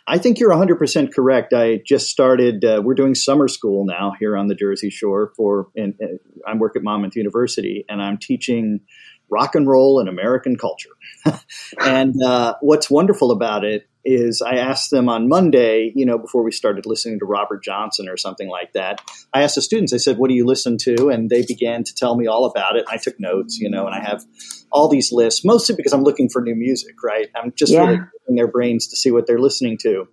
I 0.05 0.17
think 0.17 0.37
you're 0.37 0.51
100% 0.51 1.13
correct. 1.13 1.53
I 1.53 1.81
just 1.85 2.07
started, 2.09 2.65
uh, 2.65 2.81
we're 2.83 2.93
doing 2.93 3.15
summer 3.15 3.47
school 3.47 3.85
now 3.85 4.11
here 4.19 4.35
on 4.35 4.47
the 4.47 4.55
Jersey 4.55 4.89
Shore 4.89 5.31
for, 5.37 5.69
and, 5.77 5.93
uh, 6.03 6.17
I 6.45 6.55
work 6.57 6.75
at 6.75 6.83
Monmouth 6.83 7.15
University 7.15 7.85
and 7.87 8.01
I'm 8.01 8.17
teaching 8.17 8.81
rock 9.33 9.55
and 9.55 9.67
roll 9.67 9.99
and 9.99 10.07
American 10.07 10.55
culture. 10.55 10.89
and 11.79 12.21
uh, 12.21 12.55
what's 12.61 12.89
wonderful 12.89 13.31
about 13.31 13.63
it 13.63 13.87
is 14.05 14.41
I 14.41 14.55
asked 14.55 14.91
them 14.91 15.07
on 15.07 15.29
Monday, 15.29 15.91
you 15.95 16.05
know, 16.05 16.17
before 16.17 16.43
we 16.43 16.51
started 16.51 16.85
listening 16.85 17.19
to 17.19 17.25
Robert 17.25 17.63
Johnson 17.63 18.09
or 18.09 18.17
something 18.17 18.49
like 18.49 18.73
that. 18.73 19.01
I 19.33 19.43
asked 19.43 19.55
the 19.55 19.61
students, 19.61 19.93
I 19.93 19.97
said, 19.97 20.17
what 20.17 20.29
do 20.29 20.35
you 20.35 20.45
listen 20.45 20.77
to? 20.79 21.09
And 21.09 21.29
they 21.29 21.45
began 21.45 21.83
to 21.85 21.95
tell 21.95 22.15
me 22.15 22.27
all 22.27 22.45
about 22.45 22.75
it. 22.75 22.85
I 22.89 22.97
took 22.97 23.19
notes, 23.19 23.57
you 23.59 23.69
know, 23.69 23.85
and 23.85 23.95
I 23.95 24.03
have 24.03 24.23
all 24.71 24.89
these 24.89 25.11
lists, 25.11 25.45
mostly 25.45 25.75
because 25.75 25.93
I'm 25.93 26.03
looking 26.03 26.29
for 26.29 26.41
new 26.41 26.55
music, 26.55 27.01
right? 27.03 27.29
I'm 27.35 27.53
just 27.55 27.71
yeah. 27.71 27.85
really 27.85 27.99
in 28.27 28.35
their 28.35 28.47
brains 28.47 28.87
to 28.87 28.97
see 28.97 29.11
what 29.11 29.25
they're 29.25 29.39
listening 29.39 29.77
to. 29.83 30.07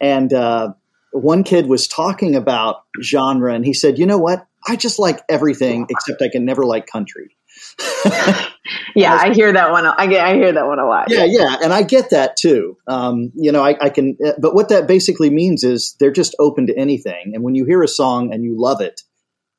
And 0.00 0.32
uh, 0.32 0.72
one 1.12 1.44
kid 1.44 1.66
was 1.66 1.88
talking 1.88 2.36
about 2.36 2.84
genre, 3.02 3.54
and 3.54 3.64
he 3.64 3.74
said, 3.74 3.98
you 3.98 4.06
know 4.06 4.18
what? 4.18 4.46
I 4.66 4.76
just 4.76 4.98
like 4.98 5.20
everything 5.28 5.86
except 5.90 6.22
I 6.22 6.28
can 6.28 6.44
never 6.44 6.64
like 6.64 6.86
country. 6.86 7.36
yeah, 8.94 9.14
I 9.14 9.32
hear 9.32 9.52
that 9.52 9.70
one. 9.70 9.86
I 9.86 10.06
get, 10.06 10.24
I 10.24 10.34
hear 10.34 10.52
that 10.52 10.66
one 10.66 10.78
a 10.78 10.86
lot. 10.86 11.06
Yeah, 11.10 11.24
yeah, 11.24 11.56
and 11.62 11.72
I 11.72 11.82
get 11.82 12.10
that 12.10 12.36
too. 12.36 12.76
Um, 12.86 13.32
you 13.34 13.52
know, 13.52 13.64
I, 13.64 13.76
I, 13.80 13.90
can, 13.90 14.16
uh, 14.24 14.32
but 14.38 14.54
what 14.54 14.68
that 14.70 14.86
basically 14.86 15.30
means 15.30 15.64
is 15.64 15.96
they're 15.98 16.10
just 16.10 16.34
open 16.38 16.66
to 16.68 16.76
anything. 16.76 17.32
And 17.34 17.42
when 17.42 17.54
you 17.54 17.64
hear 17.64 17.82
a 17.82 17.88
song 17.88 18.32
and 18.32 18.44
you 18.44 18.58
love 18.58 18.80
it, 18.80 19.02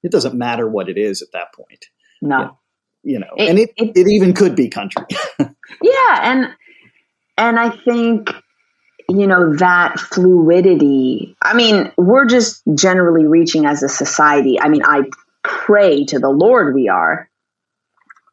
it 0.04 0.12
doesn't 0.12 0.36
matter 0.36 0.68
what 0.68 0.90
it 0.90 0.98
is 0.98 1.22
at 1.22 1.32
that 1.34 1.54
point. 1.54 1.86
No, 2.22 2.58
you 3.04 3.20
know, 3.20 3.34
it, 3.38 3.50
and 3.50 3.60
it, 3.60 3.72
it, 3.78 3.98
it 3.98 4.08
even 4.08 4.34
could 4.34 4.56
be 4.56 4.70
country. 4.70 5.06
yeah, 5.40 6.20
and 6.22 6.48
and 7.38 7.60
I 7.60 7.70
think 7.70 8.30
you 9.10 9.28
know 9.28 9.56
that 9.58 10.00
fluidity. 10.00 11.36
I 11.42 11.54
mean, 11.54 11.92
we're 11.98 12.26
just 12.26 12.62
generally 12.74 13.26
reaching 13.26 13.66
as 13.66 13.84
a 13.84 13.90
society. 13.90 14.60
I 14.60 14.70
mean, 14.70 14.84
I 14.84 15.04
pray 15.44 16.06
to 16.06 16.20
the 16.20 16.30
Lord 16.30 16.74
we 16.74 16.90
are 16.90 17.30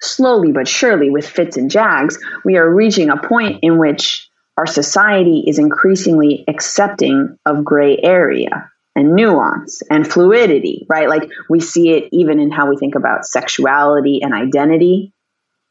slowly 0.04 0.52
but 0.52 0.68
surely 0.68 1.10
with 1.10 1.28
fits 1.28 1.56
and 1.56 1.70
jags, 1.70 2.18
we 2.44 2.56
are 2.56 2.68
reaching 2.68 3.10
a 3.10 3.16
point 3.16 3.60
in 3.62 3.78
which 3.78 4.28
our 4.56 4.66
society 4.66 5.44
is 5.46 5.58
increasingly 5.58 6.44
accepting 6.46 7.38
of 7.44 7.64
gray 7.64 7.98
area 8.02 8.70
and 8.94 9.14
nuance 9.14 9.82
and 9.90 10.06
fluidity, 10.06 10.86
right? 10.88 11.08
Like 11.08 11.28
we 11.50 11.60
see 11.60 11.90
it 11.90 12.08
even 12.12 12.38
in 12.38 12.50
how 12.50 12.68
we 12.68 12.76
think 12.76 12.94
about 12.94 13.26
sexuality 13.26 14.20
and 14.22 14.32
identity. 14.32 15.12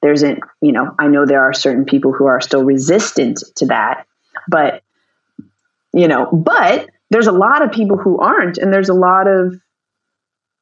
There's 0.02 0.24
a, 0.24 0.36
you 0.62 0.74
know, 0.74 0.94
I 1.00 1.08
know 1.08 1.26
there 1.26 1.44
are 1.44 1.54
certain 1.54 1.86
people 1.86 2.12
who 2.12 2.26
are 2.26 2.42
still 2.42 2.64
resistant 2.64 3.42
to 3.56 3.68
that, 3.68 4.06
but, 4.50 4.84
you 5.94 6.10
know, 6.10 6.30
but 6.32 6.90
there's 7.10 7.28
a 7.28 7.32
lot 7.32 7.62
of 7.62 7.72
people 7.72 7.96
who 7.96 8.20
aren't, 8.20 8.58
and 8.58 8.74
there's 8.74 8.90
a 8.90 8.94
lot 8.94 9.28
of, 9.28 9.56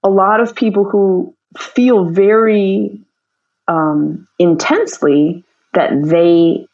a 0.04 0.10
lot 0.10 0.42
of 0.42 0.56
people 0.56 0.84
who 0.84 1.36
feel 1.58 2.06
very 2.06 3.02
um, 3.72 4.28
intensely 4.38 5.46
that 5.74 5.92
they 6.04 6.68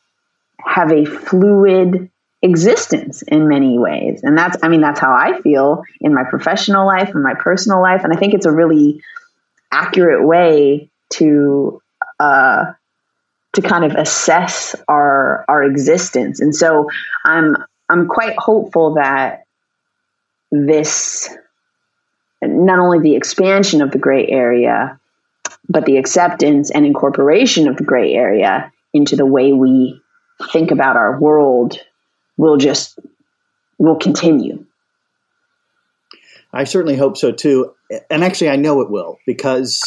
have 0.60 0.92
a 0.92 1.06
fluid 1.06 2.10
existence 2.42 3.22
in 3.22 3.48
many 3.48 3.78
ways. 3.78 4.22
And 4.24 4.36
that's, 4.36 4.58
I 4.64 4.68
mean, 4.68 4.82
that's 4.82 5.00
how 5.00 5.14
I 5.14 5.40
feel 5.42 5.84
in 6.02 6.14
my 6.14 6.24
professional 6.24 6.88
life 6.88 7.14
and 7.14 7.24
my 7.24 7.36
personal 7.36 7.82
life. 7.82 8.04
And 8.04 8.12
I 8.12 8.16
think 8.16 8.34
it's 8.34 8.48
a 8.48 8.52
really 8.52 9.02
accurate 9.72 10.26
way 10.26 10.90
to, 11.14 11.82
uh, 12.20 12.66
to 13.54 13.62
kind 13.62 13.86
of 13.86 13.92
assess 13.92 14.76
our, 14.88 15.46
our 15.48 15.64
existence. 15.64 16.40
And 16.40 16.56
so 16.56 16.90
I'm, 17.24 17.56
I'm 17.90 18.08
quite 18.08 18.38
hopeful 18.38 18.96
that 18.96 19.44
this, 20.52 21.30
not 22.42 22.80
only 22.80 23.00
the 23.00 23.16
expansion 23.16 23.84
of 23.84 23.92
the 23.92 24.00
gray 24.00 24.28
area, 24.28 25.00
but 25.70 25.86
the 25.86 25.98
acceptance 25.98 26.72
and 26.72 26.86
incorporation 26.86 27.68
of 27.68 27.78
the 27.78 27.84
gray 27.84 28.14
area 28.14 28.72
into 28.94 29.16
the 29.16 29.26
way 29.26 29.54
we 29.54 30.02
think 30.52 30.72
about 30.72 30.96
our 30.96 31.20
world 31.20 31.78
will 32.38 32.58
just 32.58 33.00
will 33.78 33.98
continue. 33.98 34.66
I 36.54 36.64
certainly 36.64 36.96
hope 36.96 37.18
so 37.18 37.32
too. 37.32 37.74
And 38.10 38.24
actually 38.24 38.50
I 38.50 38.56
know 38.56 38.82
it 38.82 38.90
will 38.90 39.20
because 39.26 39.82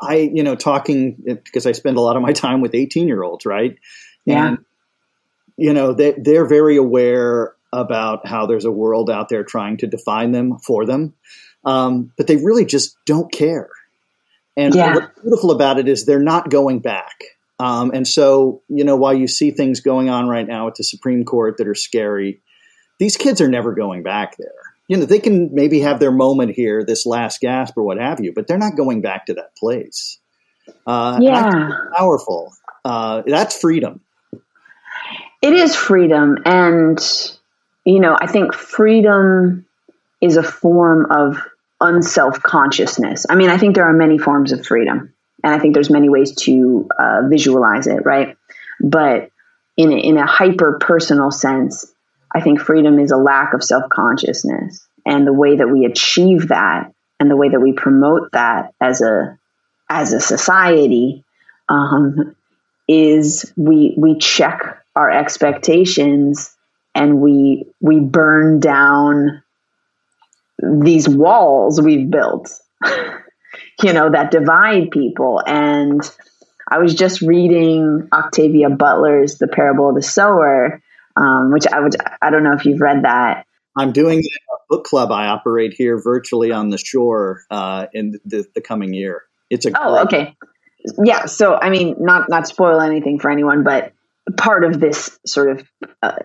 I, 0.00 0.16
you 0.16 0.42
know, 0.42 0.56
talking 0.56 1.16
because 1.24 1.66
I 1.66 1.72
spend 1.72 1.96
a 1.96 2.00
lot 2.00 2.16
of 2.16 2.22
my 2.22 2.32
time 2.32 2.60
with 2.60 2.74
18 2.74 3.08
year 3.08 3.22
olds, 3.22 3.46
right? 3.46 3.78
Yeah. 4.24 4.48
And, 4.48 4.58
you 5.56 5.72
know, 5.72 5.92
they, 5.92 6.12
they're 6.12 6.46
very 6.46 6.76
aware 6.76 7.54
about 7.72 8.26
how 8.26 8.46
there's 8.46 8.64
a 8.64 8.70
world 8.70 9.10
out 9.10 9.28
there 9.28 9.44
trying 9.44 9.78
to 9.78 9.86
define 9.86 10.32
them 10.32 10.58
for 10.58 10.86
them. 10.86 11.14
Um, 11.64 12.12
but 12.16 12.26
they 12.26 12.36
really 12.36 12.64
just 12.64 12.96
don't 13.06 13.30
care. 13.32 13.68
And 14.56 14.74
yeah. 14.74 14.94
what's 14.94 15.20
beautiful 15.20 15.50
about 15.50 15.78
it 15.78 15.88
is 15.88 16.06
they're 16.06 16.18
not 16.18 16.48
going 16.48 16.80
back. 16.80 17.24
Um, 17.58 17.90
and 17.94 18.06
so, 18.06 18.62
you 18.68 18.84
know, 18.84 18.96
while 18.96 19.14
you 19.14 19.28
see 19.28 19.50
things 19.50 19.80
going 19.80 20.08
on 20.08 20.28
right 20.28 20.46
now 20.46 20.68
at 20.68 20.74
the 20.74 20.84
Supreme 20.84 21.24
Court 21.24 21.56
that 21.58 21.68
are 21.68 21.74
scary, 21.74 22.40
these 22.98 23.16
kids 23.16 23.40
are 23.40 23.48
never 23.48 23.72
going 23.72 24.02
back 24.02 24.36
there. 24.36 24.48
You 24.88 24.98
know, 24.98 25.04
they 25.04 25.18
can 25.18 25.54
maybe 25.54 25.80
have 25.80 25.98
their 25.98 26.12
moment 26.12 26.52
here, 26.52 26.84
this 26.84 27.06
last 27.06 27.40
gasp 27.40 27.76
or 27.76 27.82
what 27.82 27.98
have 27.98 28.20
you, 28.20 28.32
but 28.34 28.46
they're 28.46 28.58
not 28.58 28.76
going 28.76 29.02
back 29.02 29.26
to 29.26 29.34
that 29.34 29.56
place. 29.56 30.18
Uh, 30.86 31.18
yeah. 31.20 31.70
powerful. 31.96 32.52
Uh, 32.84 33.22
that's 33.26 33.58
freedom. 33.58 34.00
It 35.42 35.52
is 35.52 35.74
freedom. 35.74 36.38
And, 36.44 36.98
you 37.84 38.00
know, 38.00 38.16
I 38.18 38.26
think 38.26 38.54
freedom 38.54 39.66
is 40.20 40.36
a 40.36 40.42
form 40.42 41.10
of 41.10 41.38
unself 41.80 42.42
consciousness. 42.42 43.26
I 43.28 43.34
mean, 43.34 43.50
I 43.50 43.58
think 43.58 43.74
there 43.74 43.84
are 43.84 43.92
many 43.92 44.18
forms 44.18 44.52
of 44.52 44.64
freedom, 44.64 45.12
and 45.42 45.54
I 45.54 45.58
think 45.58 45.74
there's 45.74 45.90
many 45.90 46.08
ways 46.08 46.34
to 46.42 46.88
uh, 46.98 47.22
visualize 47.28 47.86
it, 47.86 48.04
right? 48.04 48.36
But 48.80 49.30
in 49.76 49.92
a, 49.92 49.96
in 49.96 50.16
a 50.16 50.26
hyper 50.26 50.78
personal 50.80 51.30
sense, 51.30 51.92
I 52.34 52.40
think 52.40 52.60
freedom 52.60 52.98
is 52.98 53.10
a 53.10 53.16
lack 53.16 53.54
of 53.54 53.62
self 53.62 53.88
consciousness, 53.90 54.86
and 55.04 55.26
the 55.26 55.32
way 55.32 55.56
that 55.56 55.68
we 55.68 55.84
achieve 55.84 56.48
that, 56.48 56.92
and 57.20 57.30
the 57.30 57.36
way 57.36 57.48
that 57.48 57.60
we 57.60 57.72
promote 57.72 58.32
that 58.32 58.72
as 58.80 59.00
a 59.00 59.38
as 59.88 60.12
a 60.12 60.20
society, 60.20 61.24
um, 61.68 62.34
is 62.88 63.52
we 63.56 63.94
we 63.96 64.18
check 64.18 64.82
our 64.94 65.10
expectations 65.10 66.56
and 66.94 67.20
we 67.20 67.66
we 67.80 68.00
burn 68.00 68.58
down 68.60 69.42
these 70.58 71.08
walls 71.08 71.80
we've 71.80 72.10
built, 72.10 72.50
you 73.82 73.92
know, 73.92 74.10
that 74.10 74.30
divide 74.30 74.90
people. 74.90 75.42
And 75.46 76.02
I 76.68 76.78
was 76.78 76.94
just 76.94 77.22
reading 77.22 78.08
Octavia 78.12 78.70
Butler's 78.70 79.38
The 79.38 79.48
Parable 79.48 79.90
of 79.90 79.94
the 79.94 80.02
Sower, 80.02 80.82
um, 81.16 81.52
which 81.52 81.66
I 81.66 81.80
would, 81.80 81.96
I 82.20 82.30
don't 82.30 82.42
know 82.42 82.54
if 82.54 82.64
you've 82.64 82.80
read 82.80 83.04
that. 83.04 83.46
I'm 83.76 83.92
doing 83.92 84.20
a 84.20 84.56
book 84.70 84.84
club 84.84 85.12
I 85.12 85.26
operate 85.26 85.74
here 85.76 86.00
virtually 86.02 86.50
on 86.50 86.70
the 86.70 86.78
shore 86.78 87.42
uh, 87.50 87.86
in 87.92 88.18
the, 88.24 88.46
the, 88.54 88.62
coming 88.62 88.94
year. 88.94 89.22
It's 89.50 89.66
a 89.66 89.72
oh 89.78 90.02
okay, 90.04 90.34
yeah. 91.04 91.26
So 91.26 91.54
I 91.54 91.68
mean, 91.68 91.96
not 91.98 92.28
not 92.30 92.48
spoil 92.48 92.80
anything 92.80 93.20
for 93.20 93.30
anyone, 93.30 93.64
but 93.64 93.92
part 94.36 94.64
of 94.64 94.80
this 94.80 95.18
sort 95.26 95.50
of 95.50 95.68
uh, 96.02 96.16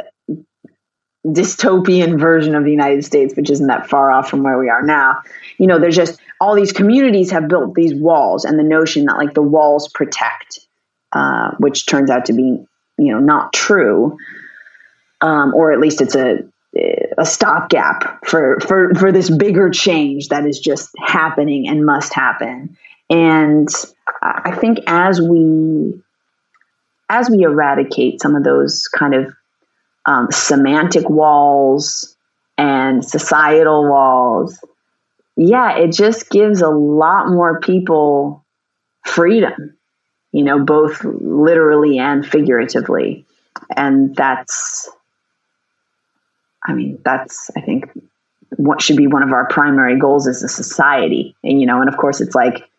dystopian 1.25 2.19
version 2.19 2.55
of 2.55 2.63
the 2.63 2.71
United 2.71 3.05
States, 3.05 3.35
which 3.35 3.49
isn't 3.49 3.67
that 3.67 3.87
far 3.87 4.11
off 4.11 4.29
from 4.29 4.43
where 4.43 4.57
we 4.57 4.69
are 4.69 4.81
now. 4.81 5.21
You 5.57 5.67
know, 5.67 5.79
there's 5.79 5.95
just 5.95 6.19
all 6.39 6.55
these 6.55 6.71
communities 6.71 7.31
have 7.31 7.47
built 7.47 7.75
these 7.75 7.93
walls, 7.93 8.45
and 8.45 8.57
the 8.57 8.63
notion 8.63 9.05
that 9.05 9.17
like 9.17 9.33
the 9.33 9.41
walls 9.41 9.87
protect, 9.87 10.59
uh, 11.11 11.51
which 11.59 11.85
turns 11.85 12.09
out 12.09 12.25
to 12.25 12.33
be 12.33 12.65
you 12.97 13.13
know 13.13 13.19
not 13.19 13.53
true, 13.53 14.17
um, 15.21 15.53
or 15.53 15.71
at 15.71 15.79
least 15.79 16.01
it's 16.01 16.15
a 16.15 16.39
a 17.17 17.25
stopgap 17.25 18.25
for 18.25 18.59
for 18.61 18.93
for 18.95 19.11
this 19.11 19.29
bigger 19.29 19.69
change 19.69 20.29
that 20.29 20.45
is 20.45 20.59
just 20.59 20.89
happening 20.97 21.67
and 21.67 21.85
must 21.85 22.13
happen. 22.13 22.77
And 23.09 23.67
I 24.21 24.55
think 24.55 24.79
as 24.87 25.19
we 25.21 26.01
as 27.09 27.29
we 27.29 27.43
eradicate 27.43 28.21
some 28.21 28.35
of 28.35 28.43
those 28.43 28.87
kind 28.87 29.13
of 29.13 29.33
um, 30.05 30.27
semantic 30.31 31.09
walls 31.09 32.15
and 32.57 33.03
societal 33.03 33.89
walls, 33.89 34.63
yeah, 35.35 35.77
it 35.77 35.91
just 35.91 36.29
gives 36.29 36.61
a 36.61 36.69
lot 36.69 37.27
more 37.27 37.59
people 37.59 38.43
freedom, 39.05 39.77
you 40.31 40.43
know, 40.43 40.63
both 40.63 41.03
literally 41.03 41.97
and 41.99 42.25
figuratively. 42.25 43.25
And 43.75 44.15
that's, 44.15 44.89
I 46.63 46.73
mean, 46.73 46.99
that's, 47.03 47.49
I 47.55 47.61
think, 47.61 47.89
what 48.57 48.81
should 48.81 48.97
be 48.97 49.07
one 49.07 49.23
of 49.23 49.31
our 49.31 49.47
primary 49.47 49.97
goals 49.97 50.27
as 50.27 50.43
a 50.43 50.49
society. 50.49 51.35
And, 51.43 51.59
you 51.59 51.65
know, 51.65 51.79
and 51.79 51.89
of 51.89 51.97
course, 51.97 52.21
it's 52.21 52.35
like, 52.35 52.69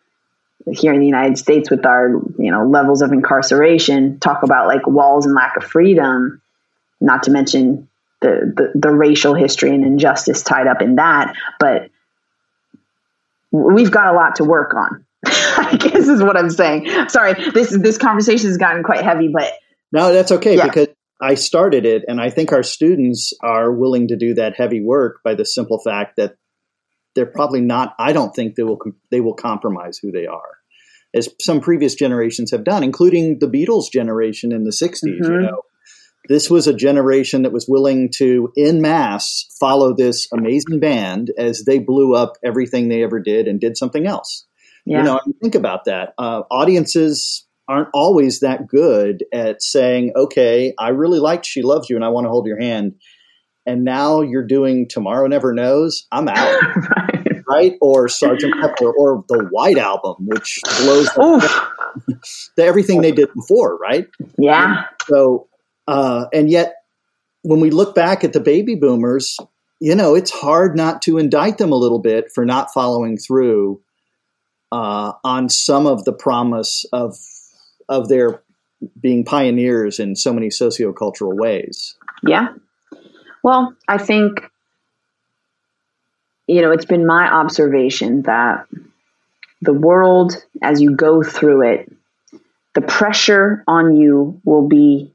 here 0.71 0.93
in 0.93 0.99
the 0.99 1.05
United 1.05 1.37
States 1.37 1.69
with 1.69 1.85
our 1.85 2.09
you 2.37 2.51
know 2.51 2.65
levels 2.65 3.01
of 3.01 3.11
incarceration 3.11 4.19
talk 4.19 4.43
about 4.43 4.67
like 4.67 4.87
walls 4.87 5.25
and 5.25 5.35
lack 5.35 5.57
of 5.57 5.63
freedom 5.63 6.41
not 7.03 7.23
to 7.23 7.31
mention 7.31 7.87
the, 8.21 8.71
the, 8.73 8.79
the 8.79 8.89
racial 8.89 9.33
history 9.33 9.75
and 9.75 9.85
injustice 9.85 10.41
tied 10.41 10.67
up 10.67 10.81
in 10.81 10.95
that 10.95 11.35
but 11.59 11.89
we've 13.51 13.91
got 13.91 14.13
a 14.13 14.15
lot 14.15 14.37
to 14.37 14.43
work 14.43 14.73
on 14.73 15.05
I 15.25 15.77
guess 15.79 16.07
is 16.07 16.23
what 16.23 16.37
I'm 16.37 16.49
saying 16.49 17.09
sorry 17.09 17.33
this 17.51 17.69
this 17.77 17.97
conversation 17.97 18.47
has 18.47 18.57
gotten 18.57 18.83
quite 18.83 19.03
heavy 19.03 19.27
but 19.27 19.53
no 19.91 20.11
that's 20.13 20.31
okay 20.31 20.57
yeah. 20.57 20.67
because 20.67 20.87
I 21.21 21.35
started 21.35 21.85
it 21.85 22.03
and 22.07 22.19
I 22.19 22.29
think 22.29 22.51
our 22.51 22.63
students 22.63 23.33
are 23.41 23.71
willing 23.71 24.09
to 24.09 24.17
do 24.17 24.33
that 24.33 24.55
heavy 24.57 24.81
work 24.81 25.21
by 25.23 25.35
the 25.35 25.45
simple 25.45 25.79
fact 25.79 26.17
that 26.17 26.35
they're 27.15 27.25
probably 27.25 27.61
not. 27.61 27.95
I 27.99 28.13
don't 28.13 28.35
think 28.35 28.55
they 28.55 28.63
will 28.63 28.79
they 29.11 29.21
will 29.21 29.33
compromise 29.33 29.97
who 29.97 30.11
they 30.11 30.25
are, 30.25 30.57
as 31.13 31.29
some 31.39 31.61
previous 31.61 31.95
generations 31.95 32.51
have 32.51 32.63
done, 32.63 32.83
including 32.83 33.39
the 33.39 33.47
Beatles 33.47 33.91
generation 33.91 34.51
in 34.51 34.63
the 34.63 34.71
'60s. 34.71 35.03
Mm-hmm. 35.03 35.31
You 35.31 35.41
know, 35.41 35.61
this 36.29 36.49
was 36.49 36.67
a 36.67 36.73
generation 36.73 37.43
that 37.43 37.51
was 37.51 37.67
willing 37.67 38.09
to, 38.17 38.51
in 38.55 38.81
mass, 38.81 39.45
follow 39.59 39.93
this 39.93 40.27
amazing 40.31 40.79
band 40.79 41.31
as 41.37 41.63
they 41.65 41.79
blew 41.79 42.15
up 42.15 42.37
everything 42.43 42.87
they 42.87 43.03
ever 43.03 43.19
did 43.19 43.47
and 43.47 43.59
did 43.59 43.77
something 43.77 44.07
else. 44.07 44.45
Yeah. 44.85 44.99
You 44.99 45.03
know, 45.03 45.19
think 45.41 45.55
about 45.55 45.85
that. 45.85 46.13
Uh, 46.17 46.43
audiences 46.51 47.45
aren't 47.67 47.89
always 47.93 48.41
that 48.41 48.67
good 48.67 49.23
at 49.33 49.61
saying, 49.61 50.11
"Okay, 50.15 50.73
I 50.77 50.89
really 50.89 51.19
liked 51.19 51.45
She 51.45 51.61
Loves 51.61 51.89
You, 51.89 51.95
and 51.95 52.03
I 52.03 52.09
want 52.09 52.25
to 52.25 52.29
hold 52.29 52.45
your 52.45 52.59
hand." 52.59 52.95
and 53.65 53.83
now 53.83 54.21
you're 54.21 54.45
doing 54.45 54.87
Tomorrow 54.87 55.27
Never 55.27 55.53
Knows, 55.53 56.05
I'm 56.11 56.27
out. 56.27 56.61
right. 56.97 57.43
right. 57.47 57.73
Or 57.81 58.07
Sergeant 58.07 58.53
Pepper 58.59 58.91
or 58.91 59.23
the 59.27 59.47
White 59.51 59.77
Album, 59.77 60.15
which 60.19 60.59
blows 60.81 61.05
the, 61.15 62.63
everything 62.63 63.01
they 63.01 63.11
did 63.11 63.29
before, 63.33 63.77
right? 63.77 64.07
Yeah. 64.37 64.65
And 64.65 64.85
so, 65.07 65.47
uh, 65.87 66.25
and 66.33 66.49
yet 66.49 66.75
when 67.41 67.59
we 67.59 67.69
look 67.69 67.95
back 67.95 68.23
at 68.23 68.33
the 68.33 68.39
baby 68.39 68.75
boomers, 68.75 69.37
you 69.79 69.95
know, 69.95 70.15
it's 70.15 70.31
hard 70.31 70.75
not 70.75 71.01
to 71.03 71.17
indict 71.17 71.57
them 71.57 71.71
a 71.71 71.77
little 71.77 71.99
bit 71.99 72.31
for 72.33 72.45
not 72.45 72.73
following 72.73 73.17
through 73.17 73.81
uh, 74.71 75.13
on 75.23 75.49
some 75.49 75.85
of 75.85 76.03
the 76.05 76.13
promise 76.13 76.85
of 76.93 77.17
of 77.89 78.07
their 78.07 78.41
being 78.99 79.23
pioneers 79.25 79.99
in 79.99 80.15
so 80.15 80.33
many 80.33 80.47
sociocultural 80.47 81.35
ways. 81.35 81.95
Yeah, 82.25 82.53
well, 83.43 83.75
I 83.87 83.97
think, 83.97 84.49
you 86.47 86.61
know, 86.61 86.71
it's 86.71 86.85
been 86.85 87.05
my 87.05 87.29
observation 87.31 88.23
that 88.23 88.65
the 89.61 89.73
world, 89.73 90.33
as 90.61 90.81
you 90.81 90.95
go 90.95 91.21
through 91.21 91.73
it, 91.73 91.91
the 92.73 92.81
pressure 92.81 93.63
on 93.67 93.95
you 93.97 94.41
will 94.45 94.67
be 94.67 95.12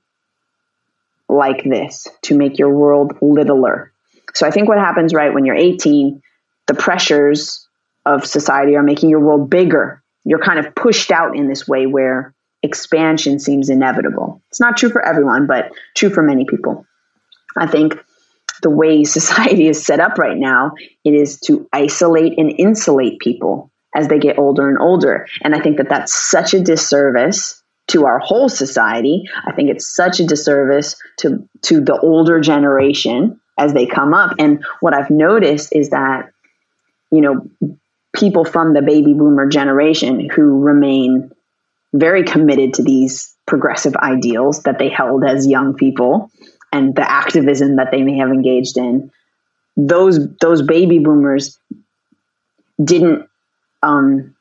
like 1.28 1.64
this 1.64 2.06
to 2.22 2.36
make 2.36 2.58
your 2.58 2.74
world 2.74 3.12
littler. 3.20 3.92
So 4.34 4.46
I 4.46 4.50
think 4.50 4.68
what 4.68 4.78
happens, 4.78 5.12
right, 5.12 5.32
when 5.32 5.44
you're 5.44 5.56
18, 5.56 6.22
the 6.66 6.74
pressures 6.74 7.66
of 8.06 8.26
society 8.26 8.76
are 8.76 8.82
making 8.82 9.10
your 9.10 9.20
world 9.20 9.50
bigger. 9.50 10.02
You're 10.24 10.38
kind 10.38 10.58
of 10.58 10.74
pushed 10.74 11.10
out 11.10 11.36
in 11.36 11.48
this 11.48 11.66
way 11.66 11.86
where 11.86 12.34
expansion 12.62 13.38
seems 13.38 13.70
inevitable. 13.70 14.42
It's 14.50 14.60
not 14.60 14.76
true 14.76 14.90
for 14.90 15.04
everyone, 15.04 15.46
but 15.46 15.72
true 15.94 16.10
for 16.10 16.22
many 16.22 16.44
people. 16.44 16.86
I 17.56 17.66
think 17.66 17.98
the 18.62 18.70
way 18.70 19.04
society 19.04 19.68
is 19.68 19.84
set 19.84 20.00
up 20.00 20.18
right 20.18 20.36
now, 20.36 20.72
it 21.04 21.14
is 21.14 21.40
to 21.40 21.68
isolate 21.72 22.38
and 22.38 22.52
insulate 22.58 23.18
people 23.20 23.70
as 23.94 24.08
they 24.08 24.18
get 24.18 24.38
older 24.38 24.68
and 24.68 24.78
older. 24.78 25.26
And 25.42 25.54
I 25.54 25.60
think 25.60 25.78
that 25.78 25.88
that's 25.88 26.14
such 26.14 26.54
a 26.54 26.60
disservice 26.60 27.57
to 27.88 28.06
our 28.06 28.18
whole 28.18 28.48
society. 28.48 29.24
I 29.46 29.52
think 29.52 29.70
it's 29.70 29.94
such 29.94 30.20
a 30.20 30.26
disservice 30.26 30.96
to 31.18 31.48
to 31.62 31.80
the 31.80 31.98
older 31.98 32.40
generation 32.40 33.40
as 33.58 33.74
they 33.74 33.86
come 33.86 34.14
up. 34.14 34.34
And 34.38 34.64
what 34.80 34.94
I've 34.94 35.10
noticed 35.10 35.74
is 35.74 35.90
that 35.90 36.30
you 37.10 37.20
know 37.20 37.48
people 38.14 38.44
from 38.44 38.74
the 38.74 38.82
baby 38.82 39.14
boomer 39.14 39.48
generation 39.48 40.28
who 40.28 40.60
remain 40.60 41.30
very 41.92 42.22
committed 42.24 42.74
to 42.74 42.82
these 42.82 43.34
progressive 43.46 43.96
ideals 43.96 44.62
that 44.64 44.78
they 44.78 44.88
held 44.88 45.24
as 45.24 45.46
young 45.46 45.74
people 45.74 46.30
and 46.72 46.94
the 46.94 47.10
activism 47.10 47.76
that 47.76 47.90
they 47.90 48.02
may 48.02 48.18
have 48.18 48.28
engaged 48.28 48.76
in, 48.76 49.10
those 49.76 50.18
those 50.36 50.60
baby 50.60 50.98
boomers 50.98 51.58
didn't 52.82 53.28
um, 53.82 54.34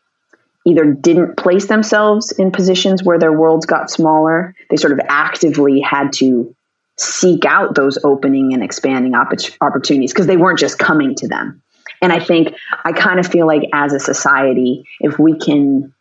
either 0.67 0.85
didn't 0.85 1.37
place 1.37 1.67
themselves 1.67 2.31
in 2.33 2.51
positions 2.51 3.01
where 3.01 3.17
their 3.17 3.31
worlds 3.31 3.65
got 3.65 3.89
smaller. 3.89 4.53
They 4.69 4.75
sort 4.75 4.91
of 4.91 4.99
actively 5.07 5.79
had 5.79 6.11
to 6.13 6.53
seek 6.97 7.45
out 7.45 7.73
those 7.73 7.97
opening 8.03 8.53
and 8.53 8.61
expanding 8.61 9.13
opportunities 9.15 10.11
because 10.11 10.27
they 10.27 10.35
weren't 10.35 10.59
just 10.59 10.77
coming 10.77 11.15
to 11.15 11.27
them. 11.27 11.61
And 12.01 12.11
I 12.11 12.19
think 12.19 12.53
I 12.83 12.91
kind 12.91 13.19
of 13.19 13.27
feel 13.27 13.47
like 13.47 13.63
as 13.73 13.93
a 13.93 13.99
society, 13.99 14.83
if 14.99 15.17
we 15.17 15.37
can 15.37 15.93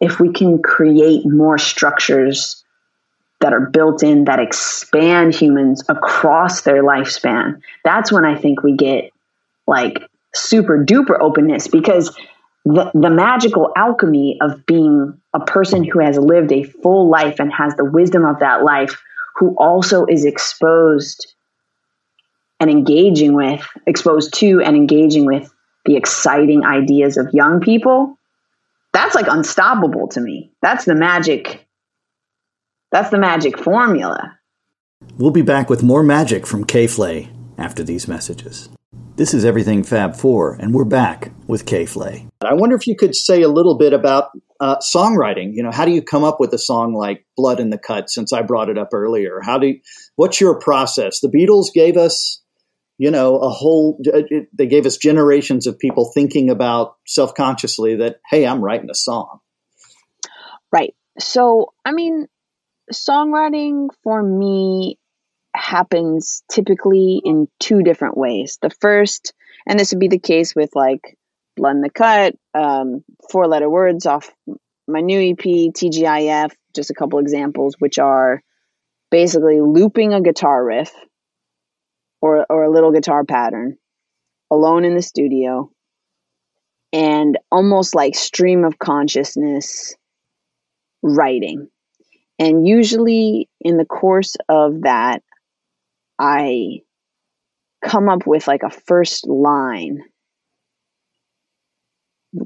if 0.00 0.18
we 0.18 0.32
can 0.32 0.60
create 0.60 1.24
more 1.24 1.58
structures 1.58 2.64
that 3.40 3.52
are 3.52 3.66
built 3.70 4.02
in 4.02 4.24
that 4.24 4.40
expand 4.40 5.32
humans 5.34 5.84
across 5.88 6.62
their 6.62 6.82
lifespan. 6.82 7.60
That's 7.84 8.10
when 8.10 8.24
I 8.24 8.36
think 8.36 8.64
we 8.64 8.76
get 8.76 9.12
like 9.66 10.02
super 10.34 10.84
duper 10.84 11.20
openness 11.20 11.68
because 11.68 12.16
the, 12.64 12.90
the 12.94 13.10
magical 13.10 13.72
alchemy 13.76 14.38
of 14.40 14.64
being 14.66 15.20
a 15.34 15.40
person 15.40 15.84
who 15.84 15.98
has 15.98 16.16
lived 16.16 16.52
a 16.52 16.62
full 16.62 17.08
life 17.08 17.40
and 17.40 17.52
has 17.52 17.74
the 17.76 17.84
wisdom 17.84 18.24
of 18.24 18.38
that 18.40 18.62
life, 18.62 19.00
who 19.36 19.54
also 19.56 20.06
is 20.06 20.24
exposed 20.24 21.34
and 22.60 22.70
engaging 22.70 23.34
with, 23.34 23.66
exposed 23.86 24.34
to 24.34 24.60
and 24.60 24.76
engaging 24.76 25.26
with 25.26 25.52
the 25.84 25.96
exciting 25.96 26.64
ideas 26.64 27.16
of 27.16 27.28
young 27.32 27.60
people, 27.60 28.16
that's 28.92 29.14
like 29.14 29.26
unstoppable 29.26 30.08
to 30.08 30.20
me. 30.20 30.52
That's 30.60 30.84
the 30.84 30.94
magic 30.94 31.66
that's 32.92 33.08
the 33.08 33.18
magic 33.18 33.58
formula. 33.58 34.38
We'll 35.16 35.30
be 35.30 35.40
back 35.40 35.70
with 35.70 35.82
more 35.82 36.02
magic 36.02 36.46
from 36.46 36.64
K 36.64 36.86
Flay 36.86 37.30
after 37.56 37.82
these 37.82 38.06
messages. 38.06 38.68
This 39.14 39.34
is 39.34 39.44
Everything 39.44 39.82
Fab 39.82 40.16
4, 40.16 40.54
and 40.54 40.72
we're 40.72 40.86
back 40.86 41.32
with 41.46 41.66
K 41.66 41.84
Flay. 41.84 42.26
I 42.40 42.54
wonder 42.54 42.74
if 42.74 42.86
you 42.86 42.96
could 42.96 43.14
say 43.14 43.42
a 43.42 43.48
little 43.48 43.76
bit 43.76 43.92
about 43.92 44.30
uh, 44.58 44.76
songwriting. 44.78 45.50
You 45.52 45.62
know, 45.62 45.70
how 45.70 45.84
do 45.84 45.90
you 45.90 46.00
come 46.00 46.24
up 46.24 46.40
with 46.40 46.54
a 46.54 46.58
song 46.58 46.94
like 46.94 47.26
Blood 47.36 47.60
in 47.60 47.68
the 47.68 47.76
Cut, 47.76 48.08
since 48.08 48.32
I 48.32 48.40
brought 48.40 48.70
it 48.70 48.78
up 48.78 48.88
earlier? 48.94 49.40
How 49.42 49.58
do 49.58 49.66
you, 49.66 49.80
what's 50.16 50.40
your 50.40 50.58
process? 50.58 51.20
The 51.20 51.28
Beatles 51.28 51.74
gave 51.74 51.98
us, 51.98 52.40
you 52.96 53.10
know, 53.10 53.36
a 53.36 53.50
whole, 53.50 54.02
they 54.54 54.66
gave 54.66 54.86
us 54.86 54.96
generations 54.96 55.66
of 55.66 55.78
people 55.78 56.10
thinking 56.14 56.48
about 56.48 56.96
self 57.06 57.34
consciously 57.34 57.96
that, 57.96 58.16
hey, 58.30 58.46
I'm 58.46 58.64
writing 58.64 58.88
a 58.90 58.94
song. 58.94 59.40
Right. 60.72 60.94
So, 61.18 61.74
I 61.84 61.92
mean, 61.92 62.28
songwriting 62.90 63.88
for 64.02 64.22
me 64.22 64.98
happens 65.54 66.42
typically 66.50 67.20
in 67.24 67.48
two 67.60 67.82
different 67.82 68.16
ways. 68.16 68.58
The 68.62 68.70
first, 68.70 69.32
and 69.66 69.78
this 69.78 69.92
would 69.92 70.00
be 70.00 70.08
the 70.08 70.18
case 70.18 70.54
with 70.54 70.70
like 70.74 71.16
in 71.56 71.80
the 71.80 71.90
Cut, 71.90 72.34
um, 72.54 73.04
four 73.30 73.46
letter 73.46 73.68
words 73.68 74.06
off 74.06 74.30
my 74.88 75.00
new 75.00 75.32
EP, 75.32 75.38
TGIF, 75.38 76.52
just 76.74 76.90
a 76.90 76.94
couple 76.94 77.18
examples, 77.18 77.76
which 77.78 77.98
are 77.98 78.42
basically 79.10 79.60
looping 79.60 80.14
a 80.14 80.22
guitar 80.22 80.64
riff 80.64 80.92
or 82.20 82.46
or 82.48 82.64
a 82.64 82.70
little 82.70 82.92
guitar 82.92 83.24
pattern 83.24 83.76
alone 84.50 84.84
in 84.84 84.94
the 84.94 85.02
studio 85.02 85.70
and 86.92 87.38
almost 87.50 87.94
like 87.94 88.14
stream 88.14 88.64
of 88.64 88.78
consciousness 88.78 89.94
writing. 91.02 91.68
And 92.38 92.66
usually 92.66 93.48
in 93.60 93.76
the 93.76 93.84
course 93.84 94.36
of 94.48 94.82
that, 94.82 95.22
I 96.22 96.80
come 97.84 98.08
up 98.08 98.26
with 98.26 98.46
like 98.46 98.62
a 98.62 98.70
first 98.70 99.26
line 99.26 99.98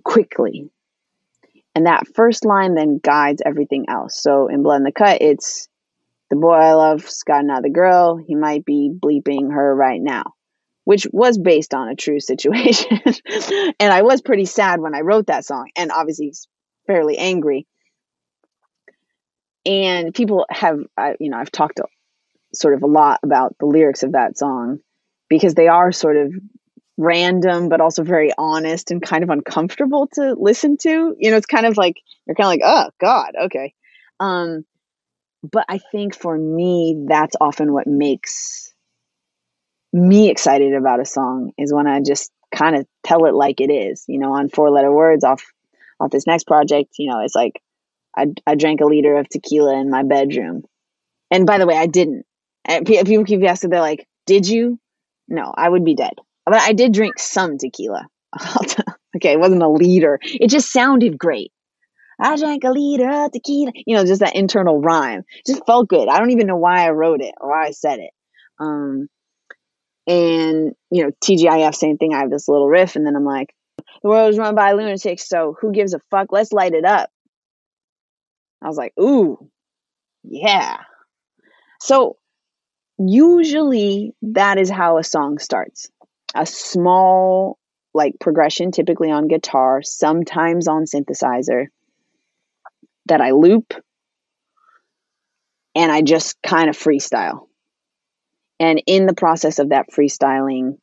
quickly. 0.03 0.71
And 1.75 1.87
that 1.87 2.09
first 2.15 2.47
line 2.47 2.75
then 2.75 2.99
guides 3.03 3.43
everything 3.45 3.87
else. 3.89 4.21
So 4.21 4.49
in 4.49 4.63
Blood 4.63 4.79
in 4.79 4.85
the 4.85 4.93
Cut, 4.93 5.21
it's 5.21 5.69
the 6.31 6.37
boy 6.37 6.55
I 6.55 6.73
love's 6.73 7.23
got 7.23 7.45
another 7.45 7.69
girl. 7.69 8.17
He 8.17 8.35
might 8.35 8.65
be 8.65 8.91
bleeping 8.99 9.53
her 9.53 9.75
right 9.75 10.01
now 10.01 10.33
which 10.87 11.05
was 11.13 11.37
based 11.37 11.75
on 11.75 11.89
a 11.89 11.97
true 11.97 12.21
situation. 12.31 13.01
and 13.81 13.93
I 13.93 14.03
was 14.03 14.23
pretty 14.23 14.47
sad 14.47 14.81
when 14.81 14.95
I 14.95 15.01
wrote 15.01 15.27
that 15.27 15.45
song, 15.45 15.69
and 15.77 15.93
obviously 15.93 16.33
fairly 16.87 17.19
angry. 17.19 17.67
And 19.67 20.15
people 20.15 20.47
have, 20.49 20.79
you 21.19 21.29
know, 21.29 21.39
I've 21.39 21.51
talked 21.51 21.81
sort 22.57 22.75
of 22.75 22.83
a 22.83 22.87
lot 22.87 23.21
about 23.23 23.57
the 23.59 23.67
lyrics 23.67 24.03
of 24.03 24.13
that 24.13 24.39
song 24.39 24.79
because 25.29 25.55
they 25.55 25.69
are 25.69 25.93
sort 25.93 26.17
of 26.17 26.33
random, 26.97 27.69
but 27.69 27.81
also 27.81 28.03
very 28.03 28.33
honest 28.39 28.91
and 28.91 29.03
kind 29.03 29.23
of 29.23 29.31
uncomfortable 29.31 30.09
to 30.15 30.35
listen 30.39 30.77
to. 30.79 31.15
You 31.19 31.31
know, 31.31 31.37
it's 31.37 31.47
kind 31.47 31.67
of 31.67 31.77
like 31.77 31.97
you're 32.27 32.35
kind 32.35 32.47
of 32.47 32.51
like, 32.51 32.63
oh 32.65 32.91
God, 33.01 33.33
okay. 33.45 33.75
Um, 34.21 34.65
but 35.43 35.65
I 35.69 35.79
think 35.93 36.15
for 36.15 36.37
me, 36.37 37.05
that's 37.09 37.37
often 37.41 37.73
what 37.73 37.87
makes 37.87 38.73
me 39.93 40.31
excited 40.31 40.75
about 40.75 41.01
a 41.01 41.05
song 41.05 41.53
is 41.59 41.73
when 41.73 41.87
I 41.87 42.01
just 42.01 42.31
kind 42.55 42.77
of 42.77 42.87
tell 43.05 43.27
it 43.27 43.35
like 43.35 43.61
it 43.61 43.71
is. 43.71 44.05
You 44.09 44.19
know, 44.19 44.33
on 44.33 44.49
four 44.49 44.71
letter 44.71 44.93
words 44.93 45.25
off 45.25 45.45
off 46.01 46.11
this 46.11 46.27
next 46.27 46.47
project, 46.47 46.95
you 46.99 47.11
know, 47.11 47.21
it's 47.21 47.35
like 47.35 47.61
I 48.17 48.27
I 48.47 48.55
drank 48.55 48.81
a 48.81 48.87
liter 48.87 49.17
of 49.17 49.29
tequila 49.29 49.79
in 49.79 49.91
my 49.91 50.03
bedroom. 50.03 50.65
And 51.31 51.47
by 51.47 51.59
the 51.59 51.67
way, 51.67 51.77
I 51.77 51.87
didn't. 51.87 52.25
And 52.67 52.87
people 52.87 53.25
keep 53.25 53.43
asking, 53.45 53.71
they're 53.71 53.81
like, 53.81 54.07
"Did 54.27 54.49
you?" 54.49 54.79
No, 55.29 55.53
I 55.57 55.69
would 55.69 55.85
be 55.85 55.95
dead. 55.95 56.15
But 56.45 56.55
I 56.55 56.73
did 56.73 56.93
drink 56.93 57.19
some 57.19 57.59
tequila. 57.59 58.07
okay, 59.17 59.33
it 59.33 59.41
wasn't 59.41 59.63
a 59.63 59.69
liter. 59.69 60.19
It 60.23 60.49
just 60.49 60.73
sounded 60.73 61.19
great. 61.19 61.53
I 62.21 62.37
drank 62.37 62.65
a 62.65 62.71
liter 62.71 63.09
of 63.09 63.33
tequila. 63.33 63.73
You 63.87 63.97
know, 63.97 64.05
just 64.05 64.21
that 64.21 64.37
internal 64.37 64.81
rhyme. 64.81 65.25
Just 65.47 65.67
felt 65.67 65.89
good. 65.89 66.09
I 66.09 66.19
don't 66.19 66.31
even 66.31 66.47
know 66.47 66.57
why 66.57 66.87
I 66.87 66.91
wrote 66.91 67.21
it 67.21 67.35
or 67.41 67.51
why 67.51 67.67
I 67.67 67.71
said 67.73 68.01
it. 68.01 68.11
Um, 68.59 69.09
and, 70.07 70.73
you 70.91 71.05
know, 71.05 71.11
TGIF, 71.25 71.75
same 71.75 71.99
thing. 71.99 72.15
I 72.15 72.21
have 72.21 72.31
this 72.31 72.49
little 72.49 72.69
riff, 72.69 72.97
and 72.97 73.05
then 73.07 73.17
I'm 73.17 73.25
like, 73.25 73.53
the 74.03 74.09
world 74.09 74.31
is 74.31 74.39
run 74.39 74.55
by 74.55 74.73
lunatics, 74.73 75.29
so 75.29 75.57
who 75.61 75.73
gives 75.73 75.95
a 75.95 76.01
fuck? 76.11 76.29
Let's 76.31 76.53
light 76.53 76.75
it 76.75 76.85
up. 76.85 77.11
I 78.63 78.69
was 78.69 78.77
like, 78.77 78.93
ooh, 79.01 79.51
yeah. 80.23 80.79
So 81.81 82.17
usually 82.99 84.15
that 84.23 84.59
is 84.59 84.71
how 84.71 84.99
a 84.99 85.05
song 85.05 85.39
starts. 85.39 85.91
A 86.35 86.47
small 86.47 87.59
like 87.95 88.15
progression, 88.21 88.73
typically 88.73 89.11
on 89.11 89.27
guitar, 89.27 89.83
sometimes 89.83 90.69
on 90.69 90.85
synthesizer, 90.85 91.67
that 93.07 93.21
I 93.21 93.31
loop 93.31 93.73
and 95.75 95.91
I 95.93 96.03
just 96.03 96.37
kind 96.43 96.69
of 96.69 96.77
freestyle. 96.77 97.47
And 98.59 98.83
in 98.87 99.07
the 99.07 99.15
process 99.15 99.59
of 99.59 99.71
that 99.71 99.91
freestyling, 99.91 100.79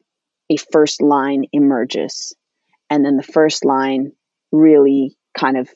a 0.49 0.57
first 0.57 1.01
line 1.01 1.45
emerges. 1.51 2.35
And 2.89 3.03
then 3.03 3.17
the 3.17 3.23
first 3.23 3.65
line 3.65 4.11
really 4.51 5.17
kind 5.37 5.57
of, 5.57 5.69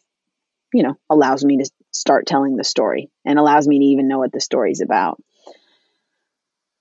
you 0.74 0.84
know, 0.84 0.98
allows 1.10 1.44
me 1.44 1.58
to 1.58 1.70
start 1.92 2.28
telling 2.28 2.56
the 2.56 2.64
story 2.64 3.10
and 3.26 3.40
allows 3.40 3.68
me 3.68 3.80
to 3.80 3.86
even 3.86 4.08
know 4.08 4.20
what 4.20 4.32
the 4.32 4.40
story's 4.40 4.82
about. 4.82 5.20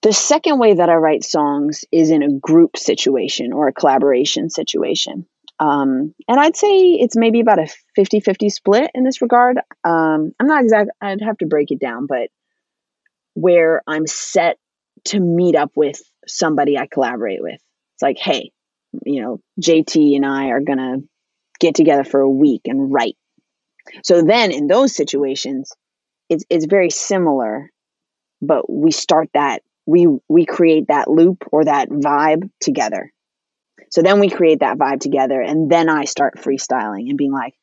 The 0.03 0.13
second 0.13 0.59
way 0.59 0.75
that 0.75 0.89
I 0.89 0.95
write 0.95 1.25
songs 1.25 1.85
is 1.91 2.11
in 2.11 2.23
a 2.23 2.33
group 2.33 2.77
situation 2.77 3.53
or 3.53 3.69
a 3.69 3.73
collaboration 3.73 4.51
situation. 4.51 5.27
Um, 5.59 6.15
and 6.29 6.39
I'd 6.39 6.57
say 6.57 6.93
it's 6.93 7.17
maybe 7.17 7.41
about 7.41 7.59
a 7.59 7.69
50 7.95 8.21
50 8.21 8.51
split 8.51 8.91
in 8.95 9.05
this 9.05 9.23
regard. 9.23 9.59
Um, 9.85 10.33
I'm 10.39 10.47
not 10.47 10.63
exact, 10.63 10.91
I'd 11.01 11.23
have 11.23 11.39
to 11.39 11.47
break 11.47 11.71
it 11.71 11.81
down, 11.81 12.07
but 12.07 12.29
where 13.35 13.83
I'm 13.87 14.07
set 14.07 14.59
to 15.05 15.21
meet 15.21 15.57
up 15.57 15.73
with 15.75 16.01
somebody 16.27 16.79
I 16.79 16.87
collaborate 16.87 17.43
with. 17.43 17.61
It's 17.95 18.03
like, 18.03 18.19
hey, 18.19 18.51
you 19.05 19.23
know, 19.23 19.41
JT 19.61 20.17
and 20.17 20.27
I 20.27 20.49
are 20.49 20.61
going 20.61 20.79
to 20.79 20.99
get 21.59 21.75
together 21.75 22.05
for 22.05 22.21
a 22.21 22.31
week 22.31 22.63
and 22.67 22.93
write. 22.93 23.17
So 24.03 24.23
then 24.23 24.53
in 24.53 24.67
those 24.67 24.95
situations, 24.95 25.73
it's, 26.29 26.45
it's 26.51 26.67
very 26.67 26.91
similar, 26.91 27.71
but 28.43 28.69
we 28.71 28.91
start 28.91 29.29
that, 29.35 29.63
we, 29.87 30.07
we 30.29 30.45
create 30.45 30.89
that 30.89 31.09
loop 31.09 31.45
or 31.53 31.65
that 31.65 31.89
vibe 31.89 32.51
together. 32.61 33.13
So 33.91 34.03
then 34.03 34.21
we 34.21 34.29
create 34.29 34.61
that 34.61 34.79
vibe 34.79 35.01
together 35.01 35.41
and 35.41 35.71
then 35.71 35.89
I 35.89 36.05
start 36.05 36.39
freestyling 36.39 37.09
and 37.09 37.17
being 37.17 37.33
like, 37.33 37.55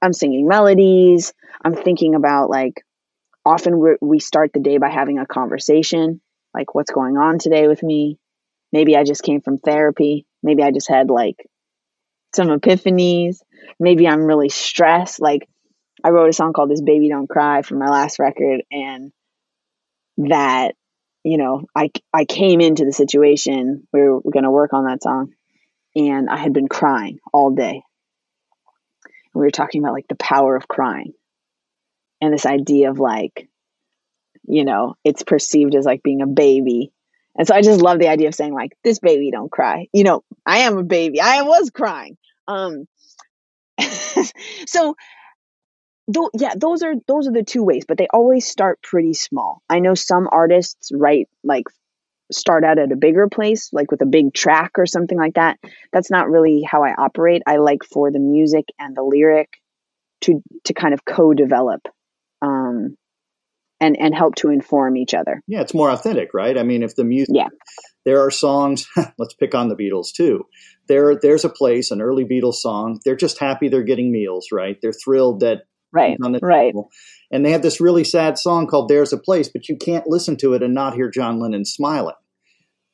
I'm 0.00 0.12
singing 0.12 0.46
melodies. 0.46 1.32
I'm 1.64 1.74
thinking 1.74 2.14
about 2.14 2.48
like, 2.48 2.84
often 3.44 3.96
we 4.00 4.20
start 4.20 4.52
the 4.52 4.60
day 4.60 4.78
by 4.78 4.88
having 4.88 5.18
a 5.18 5.26
conversation 5.26 6.20
like 6.54 6.74
what's 6.74 6.90
going 6.90 7.16
on 7.16 7.38
today 7.38 7.66
with 7.68 7.82
me. 7.82 8.18
Maybe 8.72 8.96
I 8.96 9.04
just 9.04 9.22
came 9.22 9.40
from 9.40 9.58
therapy. 9.58 10.26
Maybe 10.42 10.62
I 10.62 10.70
just 10.70 10.88
had 10.88 11.10
like 11.10 11.36
some 12.34 12.48
epiphanies. 12.48 13.38
Maybe 13.78 14.06
I'm 14.06 14.22
really 14.22 14.48
stressed. 14.48 15.20
Like 15.20 15.48
I 16.04 16.10
wrote 16.10 16.28
a 16.28 16.32
song 16.32 16.52
called 16.52 16.70
This 16.70 16.82
Baby 16.82 17.08
Don't 17.08 17.28
Cry 17.28 17.62
for 17.62 17.74
my 17.74 17.88
last 17.88 18.18
record 18.18 18.62
and 18.70 19.12
that 20.18 20.74
you 21.24 21.38
know, 21.38 21.66
I 21.74 21.90
I 22.12 22.24
came 22.24 22.60
into 22.60 22.84
the 22.84 22.92
situation 22.92 23.86
we 23.92 24.00
were 24.00 24.20
going 24.20 24.44
to 24.44 24.50
work 24.50 24.72
on 24.72 24.86
that 24.86 25.02
song 25.02 25.32
and 25.94 26.28
I 26.28 26.36
had 26.36 26.52
been 26.52 26.68
crying 26.68 27.18
all 27.32 27.50
day. 27.50 27.82
And 29.04 29.40
we 29.40 29.46
were 29.46 29.50
talking 29.50 29.82
about 29.82 29.94
like 29.94 30.08
the 30.08 30.16
power 30.16 30.56
of 30.56 30.68
crying 30.68 31.12
and 32.20 32.32
this 32.32 32.46
idea 32.46 32.90
of 32.90 32.98
like 32.98 33.48
you 34.46 34.64
know, 34.64 34.96
it's 35.04 35.22
perceived 35.22 35.74
as 35.74 35.84
like 35.84 36.02
being 36.02 36.22
a 36.22 36.26
baby. 36.26 36.92
And 37.36 37.46
so 37.46 37.54
I 37.54 37.62
just 37.62 37.80
love 37.80 37.98
the 37.98 38.08
idea 38.08 38.28
of 38.28 38.34
saying 38.34 38.52
like, 38.52 38.76
this 38.84 38.98
baby 38.98 39.30
don't 39.30 39.50
cry. 39.50 39.86
You 39.92 40.04
know, 40.04 40.24
I 40.44 40.58
am 40.58 40.76
a 40.76 40.82
baby. 40.82 41.20
I 41.20 41.42
was 41.42 41.70
crying. 41.70 42.18
Um, 42.48 42.86
so 44.66 44.96
though, 46.12 46.30
yeah, 46.34 46.54
those 46.56 46.82
are, 46.82 46.94
those 47.06 47.28
are 47.28 47.32
the 47.32 47.42
two 47.42 47.62
ways, 47.62 47.84
but 47.86 47.98
they 47.98 48.08
always 48.12 48.46
start 48.46 48.82
pretty 48.82 49.14
small. 49.14 49.62
I 49.68 49.80
know 49.80 49.94
some 49.94 50.28
artists 50.30 50.90
write 50.94 51.28
like 51.42 51.64
start 52.30 52.64
out 52.64 52.78
at 52.78 52.92
a 52.92 52.96
bigger 52.96 53.28
place, 53.28 53.70
like 53.72 53.90
with 53.90 54.00
a 54.02 54.06
big 54.06 54.32
track 54.34 54.72
or 54.78 54.86
something 54.86 55.18
like 55.18 55.34
that. 55.34 55.58
That's 55.92 56.10
not 56.10 56.30
really 56.30 56.62
how 56.62 56.82
I 56.82 56.94
operate. 56.94 57.42
I 57.46 57.56
like 57.56 57.84
for 57.84 58.10
the 58.10 58.18
music 58.18 58.64
and 58.78 58.96
the 58.96 59.02
lyric 59.02 59.60
to, 60.22 60.42
to 60.64 60.74
kind 60.74 60.94
of 60.94 61.04
co-develop. 61.04 61.82
Um, 62.40 62.96
and 63.80 63.96
and 63.98 64.14
help 64.14 64.36
to 64.36 64.48
inform 64.48 64.96
each 64.96 65.12
other. 65.12 65.42
Yeah, 65.48 65.60
it's 65.60 65.74
more 65.74 65.90
authentic, 65.90 66.32
right? 66.32 66.56
I 66.56 66.62
mean, 66.62 66.84
if 66.84 66.94
the 66.94 67.02
music, 67.02 67.34
yeah, 67.34 67.48
there 68.04 68.24
are 68.24 68.30
songs. 68.30 68.86
let's 69.18 69.34
pick 69.34 69.54
on 69.54 69.68
the 69.68 69.74
Beatles 69.74 70.12
too. 70.12 70.46
There, 70.86 71.16
there's 71.16 71.44
a 71.44 71.48
place, 71.48 71.90
an 71.90 72.00
early 72.00 72.24
Beatles 72.24 72.54
song. 72.54 73.00
They're 73.04 73.16
just 73.16 73.38
happy 73.38 73.68
they're 73.68 73.82
getting 73.82 74.12
meals, 74.12 74.48
right? 74.52 74.76
They're 74.80 74.92
thrilled 74.92 75.40
that 75.40 75.62
right, 75.92 76.16
right. 76.42 76.68
Table. 76.68 76.90
And 77.30 77.44
they 77.44 77.52
have 77.52 77.62
this 77.62 77.80
really 77.80 78.04
sad 78.04 78.38
song 78.38 78.66
called 78.66 78.88
"There's 78.88 79.12
a 79.12 79.18
Place," 79.18 79.48
but 79.48 79.68
you 79.68 79.76
can't 79.76 80.06
listen 80.06 80.36
to 80.38 80.54
it 80.54 80.62
and 80.62 80.74
not 80.74 80.94
hear 80.94 81.10
John 81.10 81.40
Lennon 81.40 81.64
smiling. 81.64 82.14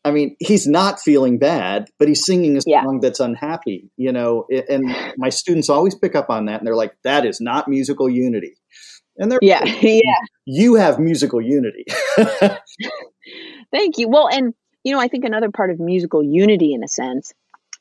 I 0.04 0.11
mean, 0.11 0.37
he's 0.38 0.66
not 0.66 1.00
feeling 1.00 1.38
bad, 1.38 1.90
but 1.98 2.08
he's 2.08 2.24
singing 2.24 2.56
a 2.56 2.62
song 2.62 2.94
yeah. 2.94 2.98
that's 3.02 3.20
unhappy, 3.20 3.90
you 3.96 4.12
know. 4.12 4.46
And 4.68 4.94
my 5.16 5.28
students 5.28 5.68
always 5.68 5.94
pick 5.94 6.14
up 6.14 6.30
on 6.30 6.46
that, 6.46 6.61
and 6.61 6.66
they're 6.66 6.76
like, 6.76 6.94
"That 7.04 7.26
is 7.26 7.40
not 7.40 7.68
musical 7.68 8.08
unity." 8.08 8.54
And 9.16 9.30
they're 9.30 9.40
yeah, 9.42 9.64
yeah. 9.82 10.00
You 10.46 10.76
have 10.76 10.98
musical 10.98 11.40
unity. 11.40 11.84
Thank 13.70 13.98
you. 13.98 14.08
Well, 14.08 14.28
and 14.28 14.54
you 14.84 14.92
know, 14.92 15.00
I 15.00 15.08
think 15.08 15.24
another 15.24 15.50
part 15.50 15.70
of 15.70 15.80
musical 15.80 16.22
unity, 16.22 16.72
in 16.72 16.82
a 16.84 16.88
sense, 16.88 17.32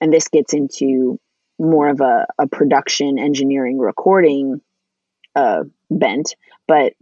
and 0.01 0.11
this 0.11 0.27
gets 0.27 0.53
into 0.53 1.19
more 1.59 1.89
of 1.89 2.01
a, 2.01 2.25
a 2.39 2.47
production, 2.47 3.17
engineering, 3.17 3.79
recording 3.79 4.61
uh, 5.37 5.63
bent, 5.91 6.35
but 6.67 6.93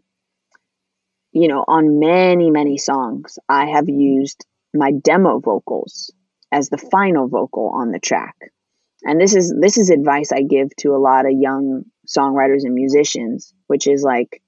you 1.32 1.48
know, 1.48 1.64
on 1.68 2.00
many, 2.00 2.52
many 2.52 2.78
songs, 2.78 3.40
I 3.48 3.68
have 3.68 3.90
used 3.90 4.46
my 4.74 4.92
demo 4.92 5.40
vocals 5.40 6.14
as 6.52 6.70
the 6.70 6.78
final 6.78 7.28
vocal 7.28 7.72
on 7.74 7.92
the 7.92 8.00
track. 8.00 8.36
And 9.04 9.20
this 9.20 9.36
is 9.36 9.54
this 9.60 9.78
is 9.78 9.90
advice 9.90 10.32
I 10.32 10.42
give 10.42 10.76
to 10.78 10.96
a 10.96 11.04
lot 11.10 11.26
of 11.26 11.32
young 11.32 11.84
songwriters 12.08 12.64
and 12.64 12.74
musicians, 12.74 13.54
which 13.68 13.88
is 13.88 14.04
like 14.04 14.42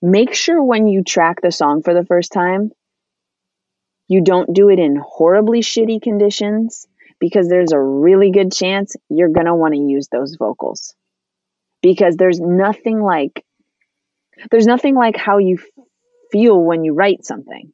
make 0.00 0.34
sure 0.34 0.62
when 0.62 0.86
you 0.86 1.04
track 1.04 1.40
the 1.42 1.52
song 1.52 1.82
for 1.82 1.92
the 1.92 2.06
first 2.06 2.32
time, 2.32 2.70
you 4.08 4.22
don't 4.22 4.54
do 4.54 4.70
it 4.70 4.78
in 4.78 4.96
horribly 4.96 5.60
shitty 5.60 6.00
conditions 6.00 6.86
because 7.18 7.48
there's 7.48 7.72
a 7.72 7.80
really 7.80 8.30
good 8.30 8.50
chance 8.52 8.96
you're 9.10 9.28
going 9.28 9.46
to 9.46 9.54
want 9.54 9.74
to 9.74 9.80
use 9.80 10.08
those 10.08 10.36
vocals. 10.36 10.94
Because 11.82 12.16
there's 12.16 12.40
nothing 12.40 13.00
like 13.00 13.44
there's 14.50 14.66
nothing 14.66 14.94
like 14.94 15.16
how 15.16 15.38
you 15.38 15.58
feel 16.32 16.58
when 16.58 16.84
you 16.84 16.94
write 16.94 17.24
something. 17.24 17.72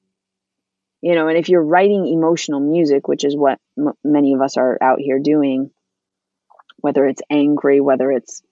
You 1.02 1.14
know, 1.14 1.28
and 1.28 1.38
if 1.38 1.48
you're 1.48 1.62
writing 1.62 2.06
emotional 2.08 2.60
music, 2.60 3.06
which 3.06 3.24
is 3.24 3.36
what 3.36 3.58
m- 3.78 3.92
many 4.02 4.34
of 4.34 4.40
us 4.40 4.56
are 4.56 4.78
out 4.80 4.98
here 4.98 5.20
doing, 5.22 5.70
whether 6.78 7.06
it's 7.06 7.22
angry, 7.30 7.80
whether 7.80 8.10
it's 8.10 8.42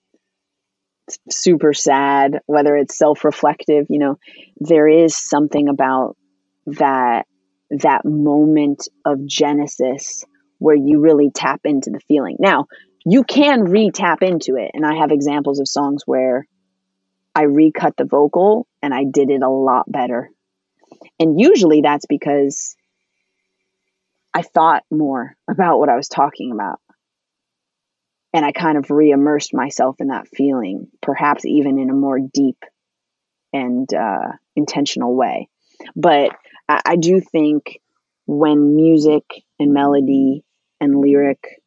super 1.29 1.73
sad, 1.73 2.39
whether 2.45 2.75
it's 2.75 2.97
self-reflective, 2.97 3.87
you 3.89 3.99
know, 3.99 4.17
there 4.57 4.87
is 4.87 5.15
something 5.15 5.67
about 5.67 6.15
that 6.65 7.25
that 7.71 8.05
moment 8.05 8.87
of 9.05 9.25
genesis 9.25 10.23
where 10.59 10.75
you 10.75 10.99
really 10.99 11.31
tap 11.33 11.61
into 11.63 11.89
the 11.89 11.99
feeling. 12.07 12.37
Now, 12.39 12.67
you 13.05 13.23
can 13.23 13.63
re-tap 13.63 14.23
into 14.23 14.55
it, 14.55 14.71
and 14.73 14.85
I 14.85 14.95
have 14.95 15.11
examples 15.11 15.59
of 15.59 15.67
songs 15.67 16.03
where 16.05 16.47
I 17.35 17.43
recut 17.43 17.97
the 17.97 18.05
vocal 18.05 18.65
and 18.81 18.93
I 18.93 19.03
did 19.03 19.29
it 19.29 19.41
a 19.41 19.49
lot 19.49 19.91
better. 19.91 20.29
And 21.19 21.39
usually 21.39 21.81
that's 21.81 22.05
because 22.05 22.75
I 24.33 24.41
thought 24.41 24.83
more 24.89 25.35
about 25.49 25.79
what 25.79 25.89
I 25.89 25.97
was 25.97 26.07
talking 26.07 26.51
about. 26.53 26.79
And 28.33 28.45
I 28.45 28.51
kind 28.51 28.77
of 28.77 28.89
re 28.89 29.11
immersed 29.11 29.53
myself 29.53 29.97
in 29.99 30.07
that 30.07 30.27
feeling, 30.27 30.87
perhaps 31.01 31.45
even 31.45 31.77
in 31.77 31.89
a 31.89 31.93
more 31.93 32.19
deep 32.19 32.57
and 33.53 33.93
uh, 33.93 34.31
intentional 34.55 35.15
way. 35.15 35.47
But 35.95 36.31
I, 36.67 36.81
I 36.85 36.95
do 36.95 37.21
think 37.21 37.79
when 38.25 38.75
music 38.75 39.23
and 39.59 39.73
melody 39.73 40.43
and 40.81 40.99
lyric 40.99 41.61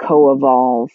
co 0.00 0.32
evolve, 0.32 0.90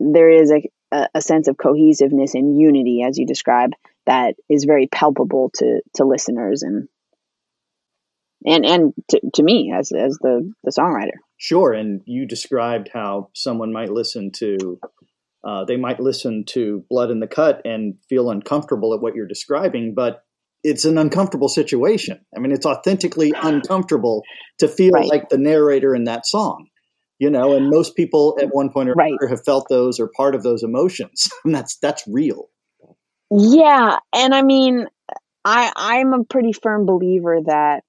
there 0.00 0.30
is 0.30 0.52
a, 0.52 1.08
a, 1.14 1.20
sense 1.20 1.48
of 1.48 1.56
cohesiveness 1.56 2.34
and 2.34 2.58
unity, 2.58 3.02
as 3.06 3.18
you 3.18 3.26
describe, 3.26 3.70
that 4.06 4.34
is 4.48 4.64
very 4.64 4.86
palpable 4.86 5.50
to, 5.56 5.80
to 5.94 6.04
listeners 6.04 6.62
and 6.62 6.88
and 8.44 8.64
and 8.64 8.92
to, 9.08 9.20
to 9.34 9.42
me 9.42 9.72
as 9.74 9.90
as 9.92 10.18
the 10.20 10.52
the 10.62 10.70
songwriter. 10.70 11.16
Sure, 11.38 11.72
and 11.72 12.02
you 12.04 12.26
described 12.26 12.90
how 12.92 13.30
someone 13.34 13.72
might 13.72 13.90
listen 13.90 14.30
to 14.36 14.78
uh, 15.46 15.64
they 15.64 15.76
might 15.76 16.00
listen 16.00 16.44
to 16.44 16.84
Blood 16.90 17.10
in 17.10 17.20
the 17.20 17.28
Cut 17.28 17.62
and 17.64 17.94
feel 18.08 18.30
uncomfortable 18.30 18.92
at 18.94 19.00
what 19.00 19.14
you're 19.14 19.28
describing, 19.28 19.94
but 19.94 20.22
it's 20.64 20.84
an 20.84 20.98
uncomfortable 20.98 21.48
situation. 21.48 22.18
I 22.36 22.40
mean, 22.40 22.50
it's 22.50 22.66
authentically 22.66 23.32
uncomfortable 23.42 24.22
to 24.58 24.66
feel 24.66 24.90
right. 24.90 25.06
like 25.06 25.28
the 25.28 25.38
narrator 25.38 25.94
in 25.94 26.04
that 26.04 26.26
song, 26.26 26.66
you 27.18 27.30
know. 27.30 27.54
And 27.54 27.70
most 27.70 27.96
people 27.96 28.36
at 28.40 28.54
one 28.54 28.70
point 28.70 28.88
or 28.88 28.94
right. 28.94 29.12
another 29.12 29.28
have 29.28 29.44
felt 29.44 29.68
those 29.68 30.00
or 30.00 30.08
part 30.08 30.34
of 30.34 30.42
those 30.42 30.62
emotions, 30.62 31.30
and 31.44 31.54
that's 31.54 31.76
that's 31.76 32.06
real. 32.06 32.48
Yeah, 33.30 33.98
and 34.12 34.34
I 34.34 34.42
mean, 34.42 34.86
I 35.44 35.72
I'm 35.74 36.12
a 36.12 36.24
pretty 36.24 36.52
firm 36.52 36.86
believer 36.86 37.40
that 37.46 37.84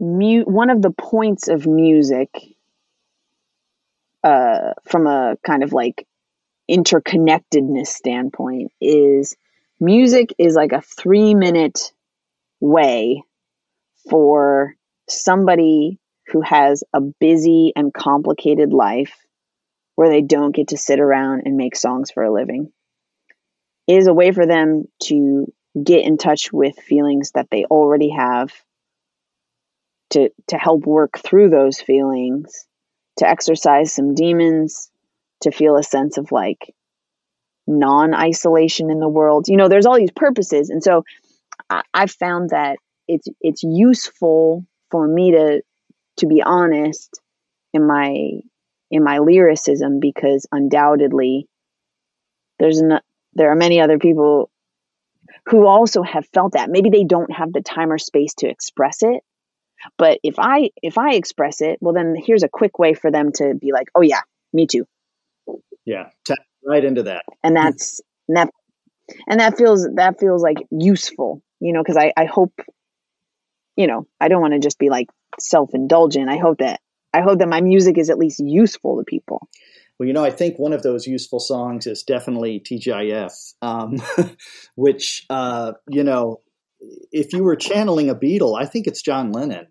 mu- 0.00 0.44
one 0.44 0.70
of 0.70 0.82
the 0.82 0.90
points 0.90 1.48
of 1.48 1.66
music 1.66 2.28
uh, 4.24 4.72
from 4.84 5.06
a 5.06 5.36
kind 5.46 5.62
of 5.62 5.72
like 5.72 6.06
interconnectedness 6.70 7.86
standpoint 7.86 8.72
is 8.80 9.36
music 9.80 10.34
is 10.38 10.54
like 10.54 10.72
a 10.72 10.82
three 10.82 11.34
minute 11.34 11.92
way 12.60 13.22
for 14.10 14.74
somebody 15.08 15.98
who 16.30 16.40
has 16.42 16.84
a 16.92 17.00
busy 17.00 17.72
and 17.74 17.92
complicated 17.92 18.72
life 18.72 19.16
where 19.96 20.08
they 20.08 20.22
don't 20.22 20.54
get 20.54 20.68
to 20.68 20.76
sit 20.76 21.00
around 21.00 21.42
and 21.44 21.56
make 21.56 21.74
songs 21.74 22.10
for 22.10 22.22
a 22.22 22.32
living. 22.32 22.70
Is 23.86 24.06
a 24.06 24.14
way 24.14 24.32
for 24.32 24.46
them 24.46 24.84
to 25.04 25.52
get 25.82 26.04
in 26.04 26.18
touch 26.18 26.52
with 26.52 26.78
feelings 26.78 27.32
that 27.32 27.48
they 27.50 27.64
already 27.64 28.10
have 28.10 28.52
to 30.10 30.30
to 30.48 30.56
help 30.56 30.86
work 30.86 31.18
through 31.18 31.50
those 31.50 31.80
feelings 31.80 32.66
to 33.16 33.28
exercise 33.28 33.92
some 33.92 34.14
demons 34.14 34.90
to 35.40 35.50
feel 35.50 35.76
a 35.76 35.82
sense 35.82 36.18
of 36.18 36.32
like 36.32 36.74
non-isolation 37.66 38.90
in 38.90 39.00
the 39.00 39.08
world. 39.08 39.46
You 39.48 39.56
know 39.56 39.68
there's 39.68 39.86
all 39.86 39.96
these 39.96 40.12
purposes. 40.12 40.70
And 40.70 40.82
so 40.82 41.04
I, 41.70 41.82
i've 41.92 42.12
found 42.12 42.50
that 42.50 42.78
it's 43.06 43.26
it's 43.40 43.62
useful 43.62 44.66
for 44.90 45.06
me 45.08 45.32
to 45.32 45.62
to 46.18 46.26
be 46.26 46.42
honest 46.42 47.20
in 47.72 47.86
my 47.86 48.40
in 48.90 49.04
my 49.04 49.18
lyricism 49.18 50.00
because 50.00 50.46
undoubtedly 50.50 51.46
there's 52.58 52.80
an, 52.80 53.00
there 53.34 53.50
are 53.50 53.56
many 53.56 53.80
other 53.80 53.98
people 53.98 54.50
who 55.46 55.66
also 55.66 56.02
have 56.02 56.26
felt 56.32 56.52
that 56.52 56.70
maybe 56.70 56.90
they 56.90 57.04
don't 57.04 57.32
have 57.32 57.52
the 57.52 57.60
time 57.60 57.92
or 57.92 57.98
space 57.98 58.34
to 58.34 58.48
express 58.48 59.02
it 59.02 59.22
but 59.96 60.18
if 60.22 60.38
I 60.38 60.70
if 60.82 60.98
I 60.98 61.14
express 61.14 61.60
it, 61.60 61.78
well 61.80 61.94
then 61.94 62.16
here's 62.16 62.42
a 62.42 62.48
quick 62.48 62.78
way 62.78 62.94
for 62.94 63.10
them 63.10 63.32
to 63.34 63.54
be 63.54 63.72
like, 63.72 63.88
"Oh 63.94 64.00
yeah, 64.00 64.20
me 64.52 64.66
too." 64.66 64.86
Yeah, 65.84 66.10
tap 66.24 66.38
right 66.64 66.84
into 66.84 67.04
that. 67.04 67.24
And 67.42 67.56
that's 67.56 68.00
and 68.28 68.36
that 68.36 68.50
and 69.28 69.40
that 69.40 69.56
feels 69.56 69.88
that 69.94 70.18
feels 70.18 70.42
like 70.42 70.58
useful, 70.70 71.42
you 71.60 71.72
know, 71.72 71.82
because 71.82 71.96
I 71.96 72.12
I 72.16 72.24
hope 72.24 72.52
you 73.76 73.86
know, 73.86 74.06
I 74.20 74.28
don't 74.28 74.40
want 74.40 74.54
to 74.54 74.60
just 74.60 74.78
be 74.78 74.90
like 74.90 75.08
self-indulgent. 75.40 76.28
I 76.28 76.36
hope 76.36 76.58
that 76.58 76.80
I 77.12 77.20
hope 77.22 77.38
that 77.38 77.48
my 77.48 77.60
music 77.60 77.98
is 77.98 78.10
at 78.10 78.18
least 78.18 78.40
useful 78.40 78.98
to 78.98 79.04
people. 79.04 79.48
Well, 79.98 80.06
you 80.06 80.12
know, 80.12 80.24
I 80.24 80.30
think 80.30 80.58
one 80.58 80.72
of 80.72 80.82
those 80.82 81.06
useful 81.06 81.40
songs 81.40 81.86
is 81.86 82.02
definitely 82.04 82.60
TGIF, 82.60 83.54
um, 83.62 83.96
which, 84.76 85.26
uh, 85.28 85.72
you 85.88 86.04
know, 86.04 86.40
if 87.10 87.32
you 87.32 87.42
were 87.42 87.56
channeling 87.56 88.08
a 88.08 88.14
Beatle, 88.14 88.60
I 88.60 88.66
think 88.66 88.86
it's 88.86 89.02
John 89.02 89.32
Lennon. 89.32 89.66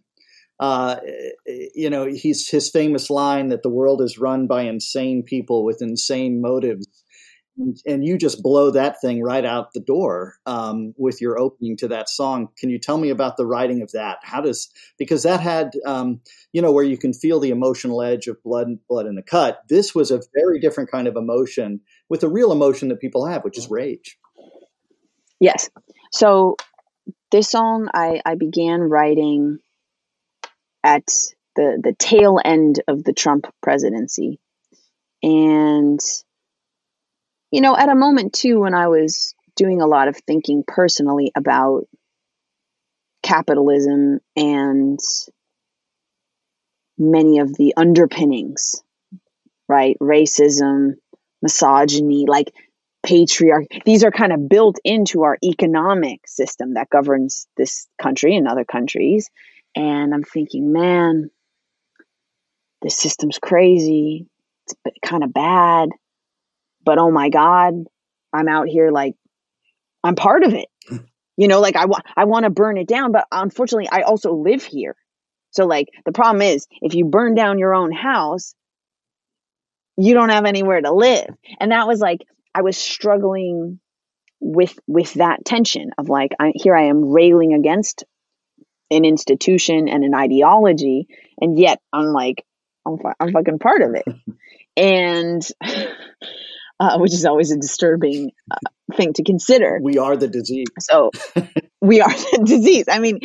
Uh, 0.60 0.97
you 1.45 1.89
know, 1.89 2.08
he's 2.08 2.49
his 2.49 2.69
famous 2.69 3.10
line 3.10 3.49
that 3.49 3.62
the 3.62 3.69
world 3.69 4.01
is 4.01 4.17
run 4.17 4.47
by 4.47 4.63
insane 4.63 5.23
people 5.23 5.63
with 5.63 5.82
insane 5.82 6.41
motives, 6.41 6.88
and 7.57 8.05
you 8.05 8.17
just 8.17 8.43
blow 8.43 8.71
that 8.71 9.01
thing 9.01 9.23
right 9.23 9.45
out 9.45 9.73
the 9.73 9.79
door 9.79 10.35
um, 10.45 10.93
with 10.97 11.21
your 11.21 11.39
opening 11.39 11.77
to 11.77 11.87
that 11.87 12.09
song. 12.09 12.49
Can 12.57 12.69
you 12.69 12.79
tell 12.79 12.97
me 12.97 13.09
about 13.09 13.37
the 13.37 13.45
writing 13.45 13.81
of 13.81 13.91
that? 13.93 14.19
How 14.23 14.41
does 14.41 14.69
because 14.97 15.23
that 15.23 15.39
had 15.39 15.73
um, 15.85 16.21
you 16.53 16.61
know 16.61 16.71
where 16.71 16.83
you 16.83 16.97
can 16.97 17.13
feel 17.13 17.39
the 17.39 17.49
emotional 17.49 18.01
edge 18.01 18.27
of 18.27 18.41
blood, 18.43 18.67
blood 18.87 19.07
in 19.07 19.15
the 19.15 19.23
cut. 19.23 19.63
This 19.69 19.95
was 19.95 20.11
a 20.11 20.21
very 20.33 20.59
different 20.59 20.91
kind 20.91 21.07
of 21.07 21.15
emotion 21.15 21.81
with 22.09 22.23
a 22.23 22.29
real 22.29 22.51
emotion 22.51 22.89
that 22.89 23.01
people 23.01 23.25
have, 23.25 23.43
which 23.43 23.57
is 23.57 23.69
rage. 23.69 24.17
Yes. 25.39 25.69
So 26.11 26.55
this 27.31 27.49
song 27.49 27.89
I, 27.93 28.21
I 28.25 28.35
began 28.35 28.81
writing 28.81 29.59
at 30.83 31.07
the, 31.55 31.79
the 31.83 31.93
tail 31.97 32.39
end 32.43 32.81
of 32.87 33.03
the 33.03 33.13
Trump 33.13 33.47
presidency. 33.61 34.39
And, 35.21 35.99
you 37.51 37.62
know, 37.62 37.75
at 37.75 37.89
a 37.89 37.95
moment 37.95 38.33
too 38.33 38.60
when 38.60 38.73
I 38.73 38.88
was 38.88 39.33
doing 39.55 39.81
a 39.81 39.88
lot 39.88 40.07
of 40.07 40.17
thinking 40.17 40.63
personally 40.65 41.31
about 41.36 41.88
capitalism 43.23 44.19
and 44.36 44.99
many 46.97 47.39
of 47.39 47.55
the 47.55 47.73
underpinnings, 47.77 48.83
right? 49.67 49.97
Racism, 50.01 50.93
misogyny, 51.41 52.25
like 52.27 52.53
patriarchy. 53.05 53.83
These 53.86 54.03
are 54.03 54.12
kind 54.12 54.33
of 54.33 54.49
built 54.49 54.79
into 54.83 55.23
our 55.23 55.38
economic 55.43 56.27
system 56.27 56.73
that 56.73 56.89
governs 56.89 57.47
this 57.57 57.88
country 58.01 58.36
and 58.36 58.47
other 58.47 58.65
countries. 58.65 59.29
And 59.75 60.13
I'm 60.13 60.23
thinking, 60.23 60.71
man, 60.71 61.29
this 62.81 62.97
system's 62.97 63.39
crazy. 63.39 64.27
It's 64.65 64.97
kind 65.05 65.23
of 65.23 65.33
bad. 65.33 65.89
But 66.88 67.00
oh 67.00 67.12
my 67.12 67.28
God, 67.28 67.84
I'm 68.32 68.47
out 68.47 68.69
here 68.69 68.91
like, 68.91 69.15
I'm 70.06 70.15
part 70.15 70.45
of 70.45 70.54
it. 70.54 70.69
Hmm. 70.88 71.00
You 71.36 71.50
know, 71.50 71.60
like 71.60 71.76
I 71.76 71.84
want, 71.84 72.06
I 72.15 72.23
want 72.23 72.45
to 72.45 72.50
burn 72.50 72.78
it 72.78 72.88
down, 72.88 73.12
but 73.12 73.28
unfortunately, 73.30 73.89
I 73.91 74.04
also 74.04 74.34
live 74.34 74.63
here. 74.63 74.95
So, 75.52 75.65
like, 75.65 75.89
the 76.06 76.13
problem 76.13 76.41
is 76.41 76.65
if 76.82 76.95
you 76.95 77.04
burn 77.04 77.36
down 77.36 77.60
your 77.60 77.76
own 77.76 77.91
house, 77.91 78.56
you 79.97 80.13
don't 80.13 80.30
have 80.30 80.45
anywhere 80.45 80.80
to 80.80 80.93
live. 80.93 81.28
And 81.60 81.73
that 81.73 81.88
was 81.88 82.00
like 82.00 82.21
I 82.56 82.62
was 82.62 82.78
struggling 82.78 83.82
with 84.39 84.80
with 84.88 85.15
that 85.15 85.43
tension 85.43 85.91
of 85.97 86.08
like 86.08 86.32
I, 86.39 86.54
here 86.56 86.76
I 86.76 86.86
am 86.86 87.12
railing 87.12 87.54
against 87.54 88.06
an 88.91 89.04
institution 89.04 89.89
and 89.89 90.06
an 90.06 90.15
ideology, 90.15 91.10
and 91.41 91.60
yet 91.60 91.82
I'm 91.91 92.13
like 92.13 92.45
I'm, 92.86 92.97
I'm 93.19 93.34
fucking 93.34 93.60
part 93.60 93.82
of 93.82 93.93
it, 93.93 94.06
and 94.78 95.45
uh, 96.79 96.97
which 96.99 97.13
is 97.13 97.25
always 97.25 97.51
a 97.51 97.57
disturbing 97.57 98.31
uh, 98.51 98.57
thing 98.95 99.13
to 99.13 99.23
consider. 99.23 99.79
We 99.81 99.97
are 99.97 100.15
the 100.15 100.27
disease. 100.27 100.67
So 100.79 101.11
we 101.81 102.01
are 102.01 102.09
the 102.31 102.43
disease. 102.45 102.85
I 102.89 102.99
mean, 102.99 103.19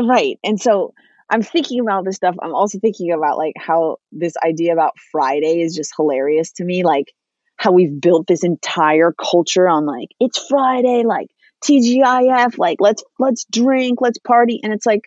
right. 0.00 0.38
And 0.44 0.60
so 0.60 0.94
I'm 1.30 1.42
thinking 1.42 1.80
about 1.80 2.04
this 2.04 2.16
stuff. 2.16 2.36
I'm 2.40 2.54
also 2.54 2.78
thinking 2.78 3.12
about 3.12 3.38
like 3.38 3.54
how 3.56 3.98
this 4.12 4.34
idea 4.44 4.72
about 4.72 4.94
Friday 5.12 5.60
is 5.60 5.74
just 5.74 5.92
hilarious 5.96 6.52
to 6.52 6.64
me. 6.64 6.84
Like 6.84 7.12
how 7.56 7.72
we've 7.72 8.00
built 8.00 8.26
this 8.26 8.44
entire 8.44 9.12
culture 9.12 9.68
on 9.68 9.86
like 9.86 10.08
it's 10.20 10.38
Friday, 10.38 11.02
like 11.04 11.28
TGIF, 11.64 12.58
like 12.58 12.78
let's 12.80 13.02
let's 13.18 13.44
drink, 13.50 14.00
let's 14.00 14.18
party, 14.18 14.60
and 14.62 14.72
it's 14.72 14.86
like 14.86 15.02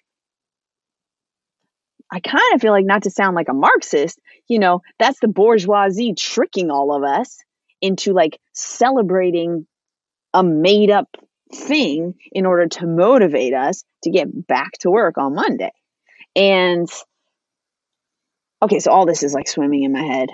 I 2.11 2.19
kind 2.19 2.55
of 2.55 2.61
feel 2.61 2.71
like 2.71 2.85
not 2.85 3.03
to 3.03 3.11
sound 3.11 3.35
like 3.35 3.49
a 3.49 3.53
Marxist, 3.53 4.19
you 4.47 4.59
know, 4.59 4.81
that's 4.97 5.19
the 5.19 5.27
bourgeoisie 5.27 6.13
tricking 6.15 6.71
all 6.71 6.95
of 6.95 7.03
us 7.03 7.37
into 7.81 8.13
like 8.13 8.39
celebrating 8.53 9.67
a 10.33 10.43
made 10.43 10.91
up 10.91 11.07
thing 11.53 12.15
in 12.31 12.45
order 12.45 12.67
to 12.67 12.85
motivate 12.85 13.53
us 13.53 13.83
to 14.03 14.11
get 14.11 14.47
back 14.47 14.71
to 14.79 14.89
work 14.89 15.17
on 15.17 15.35
Monday. 15.35 15.71
And 16.35 16.87
okay, 18.61 18.79
so 18.79 18.91
all 18.91 19.05
this 19.05 19.23
is 19.23 19.33
like 19.33 19.47
swimming 19.47 19.83
in 19.83 19.93
my 19.93 20.03
head. 20.03 20.29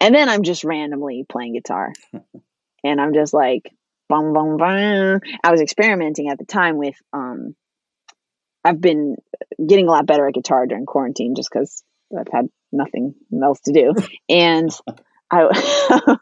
And 0.00 0.14
then 0.14 0.28
I'm 0.28 0.42
just 0.42 0.64
randomly 0.64 1.24
playing 1.28 1.54
guitar. 1.54 1.92
and 2.84 3.00
I'm 3.00 3.14
just 3.14 3.32
like 3.32 3.70
bum 4.08 4.32
bum 4.32 4.56
bum. 4.56 5.20
I 5.44 5.50
was 5.50 5.60
experimenting 5.60 6.28
at 6.28 6.38
the 6.38 6.44
time 6.44 6.76
with 6.76 6.96
um 7.12 7.54
I've 8.64 8.80
been 8.80 9.16
getting 9.64 9.88
a 9.88 9.90
lot 9.90 10.06
better 10.06 10.26
at 10.28 10.34
guitar 10.34 10.66
during 10.66 10.86
quarantine 10.86 11.34
just 11.34 11.50
cuz 11.50 11.82
I've 12.16 12.32
had 12.32 12.48
nothing 12.70 13.14
else 13.42 13.60
to 13.62 13.72
do. 13.72 13.94
And 14.28 14.70
I 15.32 15.48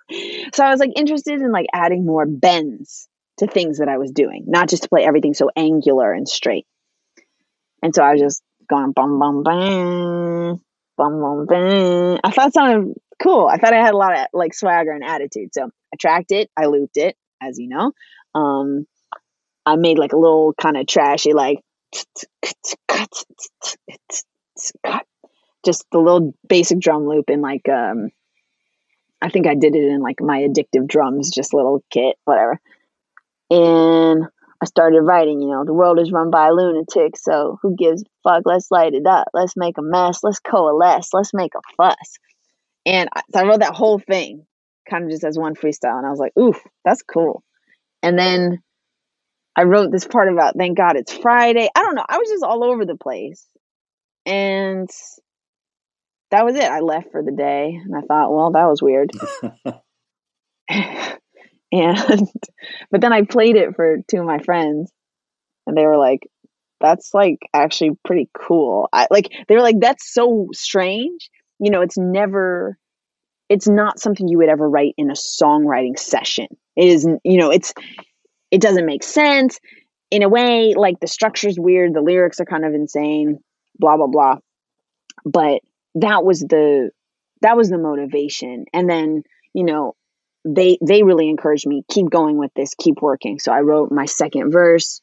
so 0.55 0.65
I 0.65 0.71
was 0.71 0.79
like 0.79 0.93
interested 0.97 1.41
in 1.41 1.51
like 1.51 1.67
adding 1.73 2.07
more 2.07 2.27
bends 2.27 3.09
to 3.39 3.47
things 3.47 3.79
that 3.79 3.89
I 3.89 3.99
was 3.99 4.13
doing, 4.13 4.45
not 4.47 4.69
just 4.69 4.85
to 4.85 4.89
play 4.89 5.05
everything 5.05 5.35
so 5.35 5.51
angular 5.57 6.13
and 6.13 6.29
straight. 6.29 6.67
And 7.83 7.95
so 7.95 8.03
I 8.05 8.13
was 8.13 8.21
just 8.21 8.43
going 8.69 8.93
bum 8.93 9.19
bum 9.19 9.43
bam, 9.43 10.61
bum 10.97 11.21
bum 11.21 11.47
bam. 11.47 12.19
I 12.23 12.31
thought 12.31 12.49
it 12.49 12.55
sounded 12.55 12.95
cool. 13.21 13.49
I 13.49 13.57
thought 13.59 13.73
I 13.73 13.83
had 13.83 13.95
a 13.95 13.99
lot 13.99 14.19
of 14.19 14.27
like 14.33 14.55
swagger 14.55 14.93
and 14.93 15.05
attitude. 15.05 15.53
So 15.53 15.65
I 15.65 15.97
tracked 15.99 16.31
it, 16.31 16.51
I 16.57 16.67
looped 16.67 16.97
it, 16.97 17.17
as 17.43 17.59
you 17.59 17.69
know. 17.69 17.93
Um, 18.35 18.87
I 19.67 19.77
made 19.77 19.99
like 19.99 20.13
a 20.13 20.19
little 20.19 20.55
kind 20.55 20.77
of 20.77 20.87
trashy 20.87 21.33
like 21.33 21.59
just 25.65 25.85
the 25.91 25.99
little 25.99 26.35
basic 26.49 26.79
drum 26.79 27.07
loop 27.07 27.29
in 27.29 27.41
like 27.41 27.69
um 27.69 28.11
I 29.23 29.29
think 29.29 29.47
I 29.47 29.55
did 29.55 29.75
it 29.75 29.85
in 29.85 30.01
like 30.01 30.21
my 30.21 30.41
addictive 30.41 30.87
drums, 30.87 31.31
just 31.31 31.55
little 31.55 31.83
kit, 31.91 32.17
whatever. 32.25 32.59
And 33.51 34.25
I 34.63 34.67
started 34.67 35.03
writing, 35.03 35.41
you 35.41 35.49
know, 35.49 35.65
the 35.65 35.75
world 35.75 35.99
is 35.99 36.13
run 36.13 36.31
by 36.31 36.51
lunatics, 36.51 37.25
so 37.25 37.59
who 37.63 37.75
gives 37.77 38.05
fuck? 38.23 38.43
Let's 38.45 38.71
light 38.71 38.95
it 38.95 39.07
up. 39.07 39.29
Let's 39.33 39.57
make 39.57 39.79
a 39.79 39.83
mess. 39.83 40.21
Let's 40.23 40.41
coalesce. 40.41 41.11
Let's 41.13 41.35
make 41.35 41.53
a 41.55 41.75
fuss. 41.77 42.19
And 42.87 43.09
I, 43.15 43.23
so 43.33 43.41
I 43.41 43.45
wrote 43.45 43.61
that 43.61 43.75
whole 43.75 43.99
thing 43.99 44.47
kind 44.89 45.05
of 45.05 45.11
just 45.11 45.25
as 45.25 45.39
one 45.39 45.55
freestyle. 45.55 45.97
And 45.97 46.07
I 46.07 46.11
was 46.11 46.19
like, 46.19 46.37
oof, 46.39 46.61
that's 46.85 47.03
cool. 47.03 47.43
And 48.03 48.19
then 48.19 48.63
I 49.57 49.65
wrote 49.65 49.91
this 49.91 50.07
part 50.07 50.33
about 50.33 50.57
thank 50.57 50.77
God 50.77 50.97
it's 50.97 51.17
Friday. 51.17 51.69
I 51.75 51.83
don't 51.83 51.95
know. 51.95 52.05
I 52.09 52.19
was 52.19 52.29
just 52.29 52.45
all 52.45 52.65
over 52.65 52.85
the 52.85 52.97
place. 52.97 53.47
And 54.27 54.89
that 56.31 56.45
was 56.45 56.57
it. 56.57 56.65
I 56.65 56.81
left 56.81 57.11
for 57.13 57.23
the 57.23 57.33
day 57.33 57.79
and 57.83 57.95
I 57.95 58.01
thought, 58.03 58.33
well, 58.33 58.53
that 58.53 58.67
was 58.67 58.83
weird. 58.83 59.11
and 61.73 62.29
but 62.91 63.01
then 63.01 63.13
I 63.13 63.23
played 63.23 63.57
it 63.57 63.75
for 63.75 63.99
two 64.09 64.19
of 64.19 64.27
my 64.27 64.39
friends 64.39 64.93
and 65.67 65.77
they 65.77 65.85
were 65.85 65.99
like, 65.99 66.29
that's 66.81 67.13
like 67.13 67.39
actually 67.53 67.99
pretty 68.05 68.29
cool. 68.35 68.89
I 68.93 69.07
like 69.11 69.31
they 69.49 69.55
were 69.55 69.63
like, 69.63 69.81
that's 69.81 70.13
so 70.13 70.49
strange. 70.53 71.31
You 71.59 71.71
know, 71.71 71.83
it's 71.83 71.99
never 71.99 72.79
it's 73.49 73.69
not 73.69 73.99
something 73.99 74.29
you 74.29 74.39
would 74.39 74.49
ever 74.49 74.69
write 74.69 74.95
in 74.97 75.11
a 75.11 75.15
songwriting 75.15 75.99
session. 75.99 76.47
It 76.77 76.89
is, 76.89 77.07
you 77.25 77.39
know, 77.39 77.51
it's 77.51 77.75
it 78.51 78.61
doesn't 78.61 78.87
make 78.87 79.03
sense 79.03 79.59
in 80.11 80.23
a 80.23 80.29
way. 80.29 80.75
Like 80.77 81.01
the 81.01 81.07
structure's 81.07 81.59
weird, 81.59 81.95
the 81.95 82.01
lyrics 82.01 82.41
are 82.41 82.47
kind 82.47 82.65
of 82.65 82.75
insane, 82.75 83.39
blah 83.79 83.97
blah 83.97 84.07
blah. 84.07 84.37
But 85.25 85.61
that 85.97 86.25
was 86.25 86.41
the 86.41 86.91
that 87.43 87.57
was 87.57 87.71
the 87.71 87.79
motivation, 87.79 88.67
and 88.73 88.89
then 88.89 89.23
you 89.55 89.65
know 89.65 89.97
they 90.45 90.79
they 90.87 91.03
really 91.03 91.29
encouraged 91.29 91.67
me 91.67 91.85
keep 91.89 92.11
going 92.11 92.39
with 92.39 92.53
this, 92.55 92.75
keep 92.75 93.03
working. 93.03 93.39
So 93.39 93.53
I 93.53 93.61
wrote 93.61 93.91
my 93.93 94.07
second 94.07 94.51
verse. 94.51 95.01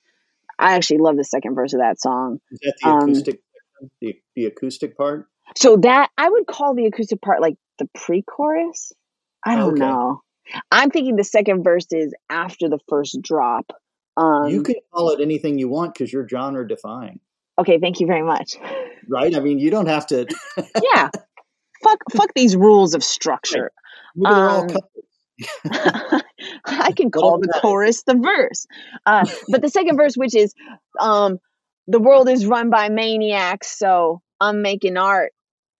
I 0.60 0.74
actually 0.74 1.00
love 1.00 1.18
the 1.18 1.24
second 1.24 1.56
verse 1.56 1.74
of 1.74 1.82
that 1.82 2.02
song. 2.02 2.40
Is 2.52 2.60
that 2.64 2.74
the 2.82 2.90
um, 2.90 3.10
acoustic 3.10 3.42
the, 4.02 4.16
the 4.36 4.46
acoustic 4.46 4.98
part? 4.98 5.28
So 5.56 5.78
that 5.78 6.10
I 6.18 6.30
would 6.30 6.48
call 6.48 6.74
the 6.76 6.86
acoustic 6.88 7.22
part 7.22 7.42
like 7.42 7.56
the 7.80 7.88
pre-chorus. 7.94 8.92
I 9.46 9.56
don't 9.56 9.74
okay. 9.74 9.80
know. 9.80 10.24
I'm 10.72 10.90
thinking 10.90 11.16
the 11.16 11.24
second 11.24 11.64
verse 11.64 11.88
is 11.92 12.14
after 12.30 12.70
the 12.70 12.80
first 12.88 13.22
drop. 13.22 13.72
Um, 14.16 14.50
you 14.50 14.64
can 14.64 14.76
call 14.92 15.12
it 15.12 15.22
anything 15.22 15.60
you 15.60 15.70
want 15.70 15.94
because 15.94 16.12
you're 16.12 16.28
genre 16.28 16.68
defying. 16.68 17.20
Okay, 17.60 17.80
thank 17.80 18.00
you 18.00 18.08
very 18.08 18.24
much. 18.24 18.58
Right? 19.10 19.36
I 19.36 19.40
mean, 19.40 19.60
you 19.60 19.72
don't 19.72 19.88
have 19.88 20.08
to. 20.08 20.28
yeah, 20.84 21.10
fuck, 21.84 22.00
fuck 22.12 22.34
these 22.36 22.56
rules 22.56 22.94
of 22.94 23.04
structure. 23.04 23.72
Um, 24.26 24.68
I 26.66 26.92
can 26.96 27.12
call 27.12 27.40
the 27.40 27.60
chorus 27.62 28.04
the 28.04 28.16
verse, 28.16 28.66
uh, 29.06 29.26
but 29.50 29.62
the 29.62 29.70
second 29.70 29.96
verse, 29.98 30.16
which 30.16 30.36
is, 30.36 30.54
um, 31.00 31.38
the 31.88 32.00
world 32.00 32.28
is 32.28 32.46
run 32.46 32.70
by 32.70 32.90
maniacs, 32.90 33.78
so 33.78 34.22
I'm 34.42 34.62
making 34.62 34.98
art. 34.98 35.32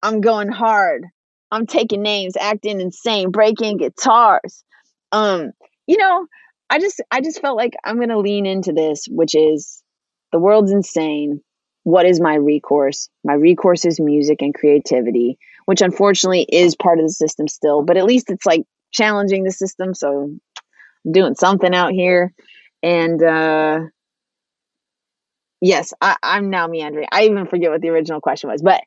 I'm 0.04 0.22
going 0.22 0.50
hard. 0.50 1.06
I'm 1.52 1.66
taking 1.66 2.02
names, 2.02 2.36
acting 2.40 2.80
insane, 2.80 3.32
breaking 3.32 3.78
guitars. 3.78 4.64
Um, 5.12 5.52
you 5.86 5.98
know, 5.98 6.28
I 6.70 6.80
just 6.80 7.02
I 7.12 7.22
just 7.22 7.42
felt 7.42 7.58
like 7.58 7.74
I'm 7.84 8.00
gonna 8.00 8.20
lean 8.20 8.46
into 8.46 8.74
this, 8.74 9.06
which 9.10 9.36
is 9.36 9.82
the 10.32 10.40
world's 10.40 10.72
insane. 10.72 11.42
What 11.88 12.06
is 12.06 12.20
my 12.20 12.36
recourse? 12.36 13.08
My 13.24 13.36
recourse 13.36 13.86
is 13.86 13.98
music 13.98 14.42
and 14.42 14.54
creativity, 14.54 15.40
which 15.68 15.80
unfortunately 15.80 16.42
is 16.42 16.76
part 16.76 17.00
of 17.00 17.06
the 17.06 17.14
system 17.14 17.48
still, 17.48 17.82
but 17.82 17.96
at 17.96 18.04
least 18.04 18.30
it's 18.30 18.46
like 18.46 18.64
challenging 18.92 19.46
the 19.46 19.54
system. 19.54 19.94
So 19.94 20.38
I'm 21.06 21.12
doing 21.14 21.36
something 21.36 21.74
out 21.74 21.94
here. 21.94 22.34
And 22.84 23.24
uh 23.24 23.80
yes, 25.62 25.94
I, 26.02 26.18
I'm 26.22 26.50
now 26.50 26.68
meandering. 26.68 27.08
I 27.10 27.24
even 27.24 27.48
forget 27.48 27.72
what 27.72 27.80
the 27.80 27.88
original 27.88 28.20
question 28.20 28.50
was, 28.50 28.62
but 28.62 28.82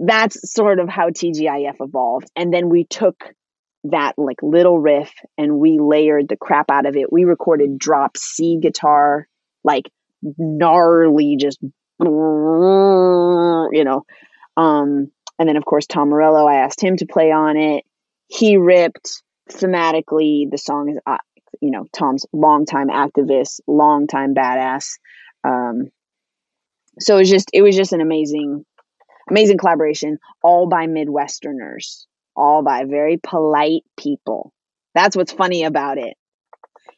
that's 0.00 0.50
sort 0.50 0.78
of 0.78 0.88
how 0.88 1.10
TGIF 1.10 1.74
evolved. 1.80 2.30
And 2.34 2.50
then 2.50 2.70
we 2.70 2.84
took 2.84 3.24
that 3.84 4.14
like 4.16 4.42
little 4.42 4.78
riff 4.78 5.12
and 5.36 5.58
we 5.58 5.78
layered 5.78 6.30
the 6.30 6.36
crap 6.38 6.70
out 6.70 6.86
of 6.86 6.96
it. 6.96 7.12
We 7.12 7.24
recorded 7.24 7.78
drop 7.78 8.16
C 8.16 8.58
guitar, 8.58 9.28
like 9.64 9.90
gnarly, 10.22 11.36
just 11.38 11.58
you 13.72 13.84
know. 13.84 14.04
Um, 14.56 15.10
and 15.38 15.48
then 15.48 15.56
of 15.56 15.64
course 15.64 15.86
Tom 15.86 16.10
Morello, 16.10 16.46
I 16.46 16.56
asked 16.56 16.82
him 16.82 16.96
to 16.96 17.06
play 17.06 17.30
on 17.30 17.56
it. 17.56 17.84
He 18.28 18.56
ripped 18.56 19.22
thematically. 19.50 20.50
The 20.50 20.58
song 20.58 20.90
is, 20.90 20.98
uh, 21.06 21.18
you 21.60 21.70
know, 21.70 21.86
Tom's 21.92 22.26
longtime 22.32 22.88
activist, 22.88 23.60
longtime 23.66 24.34
badass. 24.34 24.98
Um, 25.44 25.90
so 27.00 27.16
it 27.16 27.20
was 27.20 27.30
just 27.30 27.50
it 27.52 27.62
was 27.62 27.76
just 27.76 27.92
an 27.92 28.00
amazing 28.00 28.64
amazing 29.30 29.58
collaboration, 29.58 30.18
all 30.42 30.68
by 30.68 30.86
Midwesterners, 30.86 32.06
all 32.36 32.62
by 32.62 32.84
very 32.84 33.18
polite 33.22 33.82
people. 33.96 34.52
That's 34.94 35.16
what's 35.16 35.32
funny 35.32 35.64
about 35.64 35.98
it. 35.98 36.16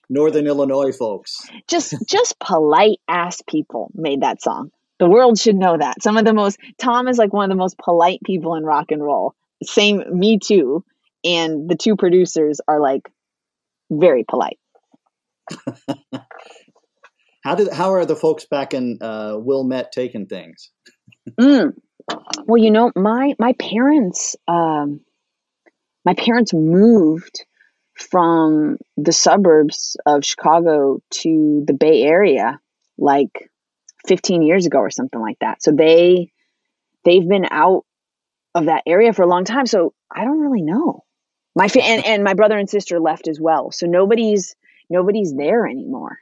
Northern 0.08 0.46
Illinois 0.46 0.96
folks. 0.96 1.48
Just 1.68 1.94
just 2.06 2.38
polite 2.38 2.98
ass 3.08 3.42
people 3.46 3.90
made 3.94 4.22
that 4.22 4.42
song. 4.42 4.70
The 5.00 5.08
world 5.08 5.38
should 5.38 5.56
know 5.56 5.76
that. 5.76 6.02
Some 6.02 6.16
of 6.18 6.24
the 6.26 6.34
most 6.34 6.58
Tom 6.78 7.08
is 7.08 7.18
like 7.18 7.32
one 7.32 7.44
of 7.44 7.50
the 7.50 7.60
most 7.60 7.78
polite 7.78 8.20
people 8.24 8.54
in 8.54 8.64
rock 8.64 8.92
and 8.92 9.02
roll. 9.02 9.34
Same 9.64 10.04
me 10.10 10.38
too. 10.38 10.84
And 11.24 11.68
the 11.68 11.74
two 11.74 11.96
producers 11.96 12.60
are 12.68 12.80
like 12.80 13.10
very 13.90 14.24
polite. 14.28 14.58
how 17.42 17.54
did 17.54 17.72
how 17.72 17.94
are 17.94 18.04
the 18.04 18.14
folks 18.14 18.44
back 18.44 18.74
in 18.74 18.98
uh, 19.00 19.36
Wilmette 19.36 19.90
taking 19.90 20.26
things? 20.26 20.70
mm, 21.40 21.72
well, 22.44 22.62
you 22.62 22.70
know, 22.70 22.92
my 22.94 23.34
my 23.38 23.54
parents 23.54 24.36
um, 24.46 25.00
my 26.04 26.14
parents 26.14 26.52
moved 26.52 27.44
from 27.94 28.76
the 28.96 29.12
suburbs 29.12 29.96
of 30.06 30.24
Chicago 30.24 31.00
to 31.10 31.64
the 31.66 31.74
Bay 31.74 32.02
Area 32.02 32.60
like 32.98 33.49
15 34.06 34.42
years 34.42 34.66
ago 34.66 34.78
or 34.78 34.90
something 34.90 35.20
like 35.20 35.38
that. 35.40 35.62
So 35.62 35.72
they 35.72 36.32
they've 37.04 37.28
been 37.28 37.46
out 37.50 37.84
of 38.54 38.66
that 38.66 38.82
area 38.86 39.12
for 39.12 39.22
a 39.22 39.28
long 39.28 39.44
time. 39.44 39.66
So 39.66 39.94
I 40.10 40.24
don't 40.24 40.40
really 40.40 40.62
know. 40.62 41.04
My 41.54 41.68
fa- 41.68 41.82
and, 41.82 42.04
and 42.04 42.24
my 42.24 42.34
brother 42.34 42.58
and 42.58 42.68
sister 42.68 43.00
left 43.00 43.28
as 43.28 43.40
well. 43.40 43.70
So 43.70 43.86
nobody's 43.86 44.54
nobody's 44.88 45.34
there 45.34 45.66
anymore. 45.66 46.18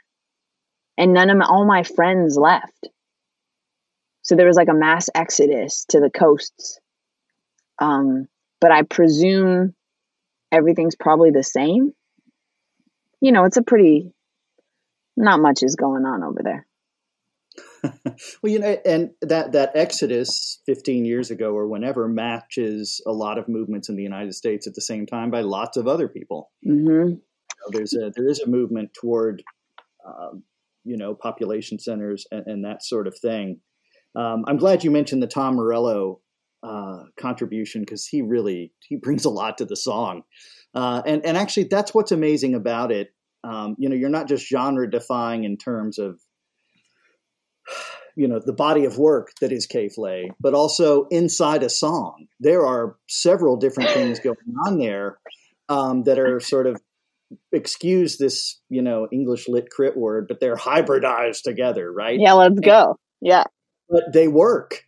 And 0.96 1.12
none 1.12 1.30
of 1.30 1.38
my, 1.38 1.46
all 1.46 1.64
my 1.64 1.84
friends 1.84 2.36
left. 2.36 2.88
So 4.22 4.34
there 4.34 4.46
was 4.46 4.56
like 4.56 4.68
a 4.68 4.74
mass 4.74 5.08
exodus 5.14 5.86
to 5.90 6.00
the 6.00 6.10
coasts. 6.10 6.80
Um, 7.78 8.26
but 8.60 8.72
I 8.72 8.82
presume 8.82 9.74
everything's 10.50 10.96
probably 10.96 11.30
the 11.30 11.44
same. 11.44 11.92
You 13.20 13.32
know, 13.32 13.44
it's 13.44 13.56
a 13.56 13.62
pretty, 13.62 14.12
not 15.16 15.40
much 15.40 15.62
is 15.62 15.76
going 15.76 16.04
on 16.04 16.22
over 16.22 16.40
there. 16.42 16.66
well, 18.42 18.52
you 18.52 18.58
know, 18.58 18.76
and 18.84 19.10
that 19.22 19.52
that 19.52 19.72
exodus 19.74 20.60
15 20.66 21.04
years 21.04 21.30
ago 21.30 21.52
or 21.52 21.66
whenever 21.68 22.08
matches 22.08 23.00
a 23.06 23.12
lot 23.12 23.38
of 23.38 23.48
movements 23.48 23.88
in 23.88 23.96
the 23.96 24.02
United 24.02 24.34
States 24.34 24.66
at 24.66 24.74
the 24.74 24.80
same 24.80 25.06
time 25.06 25.30
by 25.30 25.40
lots 25.40 25.76
of 25.76 25.86
other 25.86 26.08
people. 26.08 26.50
Mm-hmm. 26.66 26.88
You 26.88 27.08
know, 27.10 27.70
there's 27.70 27.94
a 27.94 28.10
there 28.14 28.28
is 28.28 28.40
a 28.40 28.48
movement 28.48 28.94
toward, 28.94 29.42
um, 30.06 30.42
you 30.84 30.96
know, 30.96 31.14
population 31.14 31.78
centers 31.78 32.26
and, 32.30 32.46
and 32.46 32.64
that 32.64 32.82
sort 32.84 33.06
of 33.06 33.18
thing. 33.18 33.60
Um, 34.14 34.44
I'm 34.48 34.56
glad 34.56 34.84
you 34.84 34.90
mentioned 34.90 35.22
the 35.22 35.28
Tom 35.28 35.56
Morello 35.56 36.20
uh, 36.62 37.04
contribution 37.18 37.82
because 37.82 38.06
he 38.06 38.22
really 38.22 38.72
he 38.80 38.96
brings 38.96 39.24
a 39.24 39.30
lot 39.30 39.58
to 39.58 39.64
the 39.64 39.76
song, 39.76 40.22
uh, 40.74 41.02
and 41.06 41.24
and 41.24 41.36
actually 41.36 41.64
that's 41.64 41.94
what's 41.94 42.12
amazing 42.12 42.54
about 42.54 42.90
it. 42.90 43.14
Um, 43.44 43.76
you 43.78 43.88
know, 43.88 43.94
you're 43.94 44.08
not 44.08 44.26
just 44.26 44.48
genre 44.48 44.90
defying 44.90 45.44
in 45.44 45.56
terms 45.56 45.98
of 45.98 46.20
you 48.16 48.26
know 48.26 48.40
the 48.44 48.52
body 48.52 48.84
of 48.84 48.98
work 48.98 49.30
that 49.40 49.52
is 49.52 49.66
K. 49.66 49.88
Flay, 49.88 50.30
but 50.40 50.54
also 50.54 51.06
inside 51.06 51.62
a 51.62 51.70
song. 51.70 52.26
There 52.40 52.66
are 52.66 52.96
several 53.08 53.56
different 53.56 53.90
things 53.90 54.18
going 54.20 54.36
on 54.66 54.78
there 54.78 55.18
um, 55.68 56.02
that 56.04 56.18
are 56.18 56.40
sort 56.40 56.66
of 56.66 56.80
excuse 57.52 58.16
this 58.16 58.60
you 58.68 58.82
know 58.82 59.06
English 59.12 59.48
lit 59.48 59.70
crit 59.70 59.96
word, 59.96 60.26
but 60.28 60.40
they're 60.40 60.56
hybridized 60.56 61.42
together, 61.42 61.92
right? 61.92 62.18
Yeah, 62.18 62.32
let's 62.32 62.58
go. 62.58 62.98
Yeah, 63.20 63.44
but 63.88 64.12
they 64.12 64.28
work. 64.28 64.84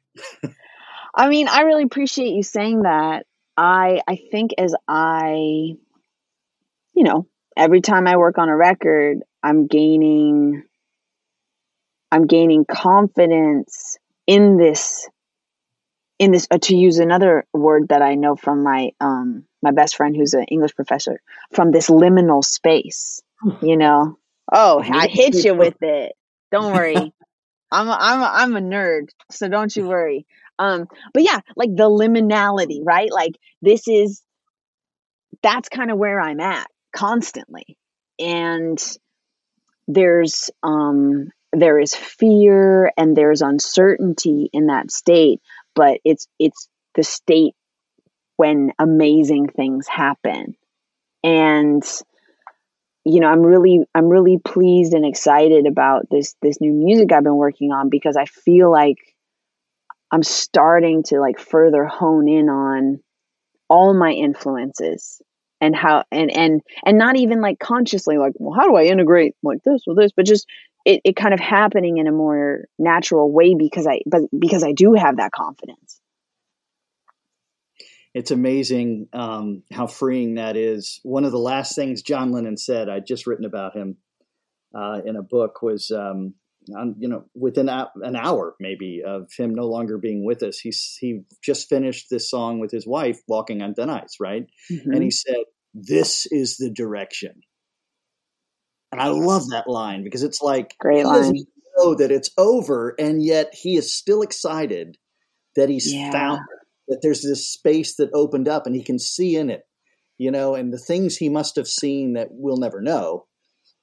I 1.14 1.28
mean, 1.28 1.48
I 1.48 1.62
really 1.62 1.84
appreciate 1.84 2.34
you 2.34 2.42
saying 2.42 2.82
that. 2.82 3.26
I 3.56 4.00
I 4.08 4.16
think 4.30 4.52
as 4.58 4.74
I, 4.88 5.76
you 6.94 7.04
know, 7.04 7.26
every 7.56 7.80
time 7.80 8.06
I 8.06 8.16
work 8.16 8.38
on 8.38 8.48
a 8.48 8.56
record, 8.56 9.18
I'm 9.42 9.66
gaining 9.66 10.64
I'm 12.12 12.26
gaining 12.26 12.64
confidence 12.64 13.98
in 14.26 14.56
this 14.56 15.08
in 16.18 16.32
this 16.32 16.46
uh, 16.50 16.58
to 16.58 16.76
use 16.76 16.98
another 16.98 17.46
word 17.52 17.88
that 17.88 18.02
I 18.02 18.14
know 18.14 18.36
from 18.36 18.62
my 18.62 18.90
um 19.00 19.44
my 19.62 19.70
best 19.70 19.96
friend 19.96 20.16
who's 20.16 20.34
an 20.34 20.44
English 20.44 20.74
professor 20.74 21.20
from 21.52 21.70
this 21.70 21.88
liminal 21.88 22.44
space 22.44 23.22
you 23.62 23.76
know? 23.76 24.18
Oh 24.52 24.82
I 24.82 25.06
hit 25.06 25.44
you 25.44 25.54
with 25.54 25.82
it. 25.82 26.12
Don't 26.50 26.72
worry. 26.72 27.12
I'm 27.72 27.88
a, 27.88 27.96
I'm 27.98 28.20
a, 28.20 28.30
I'm 28.32 28.56
a 28.56 28.60
nerd 28.60 29.10
so 29.30 29.48
don't 29.48 29.74
you 29.74 29.86
worry. 29.88 30.26
Um 30.58 30.88
but 31.14 31.22
yeah 31.22 31.40
like 31.56 31.74
the 31.74 31.88
liminality 31.88 32.80
right? 32.82 33.10
Like 33.12 33.32
this 33.62 33.86
is 33.88 34.22
that's 35.42 35.68
kind 35.68 35.90
of 35.90 35.98
where 35.98 36.20
I'm 36.20 36.40
at 36.40 36.66
constantly. 36.92 37.78
And 38.18 38.78
there's 39.86 40.50
um 40.62 41.30
there 41.52 41.78
is 41.78 41.94
fear 41.94 42.92
and 42.96 43.16
there's 43.16 43.42
uncertainty 43.42 44.48
in 44.52 44.66
that 44.66 44.90
state 44.90 45.40
but 45.74 46.00
it's 46.04 46.26
it's 46.38 46.68
the 46.94 47.02
state 47.02 47.54
when 48.36 48.72
amazing 48.78 49.48
things 49.48 49.86
happen. 49.86 50.56
And 51.22 51.84
you 53.04 53.20
know 53.20 53.28
i'm 53.28 53.40
really 53.40 53.80
i'm 53.94 54.08
really 54.10 54.38
pleased 54.38 54.92
and 54.92 55.06
excited 55.06 55.66
about 55.66 56.06
this 56.10 56.34
this 56.42 56.60
new 56.60 56.70
music 56.70 57.10
i've 57.12 57.24
been 57.24 57.34
working 57.34 57.72
on 57.72 57.88
because 57.88 58.14
i 58.14 58.26
feel 58.26 58.70
like 58.70 58.98
i'm 60.10 60.22
starting 60.22 61.02
to 61.02 61.18
like 61.18 61.38
further 61.38 61.86
hone 61.86 62.28
in 62.28 62.50
on 62.50 63.00
all 63.70 63.94
my 63.94 64.10
influences 64.10 65.22
and 65.62 65.74
how 65.74 66.04
and 66.12 66.30
and 66.30 66.60
and 66.84 66.98
not 66.98 67.16
even 67.16 67.40
like 67.40 67.58
consciously 67.58 68.18
like 68.18 68.32
well 68.36 68.54
how 68.54 68.68
do 68.68 68.76
i 68.76 68.84
integrate 68.84 69.34
like 69.42 69.62
this 69.64 69.82
with 69.86 69.96
this? 69.96 70.12
But 70.14 70.26
just 70.26 70.46
it, 70.84 71.00
it 71.04 71.16
kind 71.16 71.34
of 71.34 71.40
happening 71.40 71.98
in 71.98 72.06
a 72.06 72.12
more 72.12 72.64
natural 72.78 73.30
way 73.30 73.54
because 73.54 73.86
I 73.86 74.00
but 74.06 74.22
because 74.36 74.64
I 74.64 74.72
do 74.72 74.94
have 74.94 75.16
that 75.18 75.32
confidence. 75.32 76.00
It's 78.12 78.32
amazing 78.32 79.08
um, 79.12 79.62
how 79.72 79.86
freeing 79.86 80.34
that 80.34 80.56
is. 80.56 80.98
One 81.04 81.24
of 81.24 81.30
the 81.30 81.38
last 81.38 81.76
things 81.76 82.02
John 82.02 82.32
Lennon 82.32 82.56
said, 82.56 82.88
I'd 82.88 83.06
just 83.06 83.26
written 83.26 83.44
about 83.44 83.76
him 83.76 83.98
uh, 84.74 85.00
in 85.06 85.14
a 85.14 85.22
book, 85.22 85.62
was 85.62 85.92
um, 85.92 86.34
on, 86.74 86.96
you 86.98 87.08
know 87.08 87.24
within 87.34 87.68
an 87.68 88.16
hour 88.16 88.54
maybe 88.60 89.02
of 89.06 89.30
him 89.36 89.54
no 89.54 89.66
longer 89.66 89.98
being 89.98 90.24
with 90.24 90.42
us. 90.42 90.58
He 90.58 90.72
he 91.00 91.22
just 91.42 91.68
finished 91.68 92.08
this 92.10 92.30
song 92.30 92.58
with 92.58 92.70
his 92.70 92.86
wife, 92.86 93.20
"Walking 93.28 93.62
on 93.62 93.74
Thin 93.74 93.90
Ice," 93.90 94.16
right? 94.18 94.46
Mm-hmm. 94.70 94.92
And 94.92 95.02
he 95.02 95.10
said, 95.10 95.44
"This 95.74 96.26
is 96.26 96.56
the 96.56 96.70
direction." 96.70 97.42
And 98.92 99.00
I 99.00 99.08
love 99.08 99.48
that 99.50 99.68
line 99.68 100.02
because 100.02 100.22
it's 100.22 100.40
like 100.42 100.74
great 100.78 100.98
he 100.98 101.04
line. 101.04 101.14
doesn't 101.14 101.48
know 101.76 101.94
that 101.94 102.10
it's 102.10 102.30
over, 102.36 102.94
and 102.98 103.22
yet 103.22 103.54
he 103.54 103.76
is 103.76 103.94
still 103.94 104.22
excited 104.22 104.96
that 105.56 105.68
he's 105.68 105.92
yeah. 105.92 106.10
found 106.10 106.40
that 106.88 107.00
there's 107.02 107.22
this 107.22 107.48
space 107.48 107.96
that 107.96 108.10
opened 108.14 108.48
up, 108.48 108.66
and 108.66 108.74
he 108.74 108.82
can 108.82 108.98
see 108.98 109.36
in 109.36 109.50
it, 109.50 109.62
you 110.18 110.30
know, 110.30 110.54
and 110.54 110.72
the 110.72 110.78
things 110.78 111.16
he 111.16 111.28
must 111.28 111.56
have 111.56 111.68
seen 111.68 112.14
that 112.14 112.28
we'll 112.30 112.56
never 112.56 112.80
know. 112.80 113.26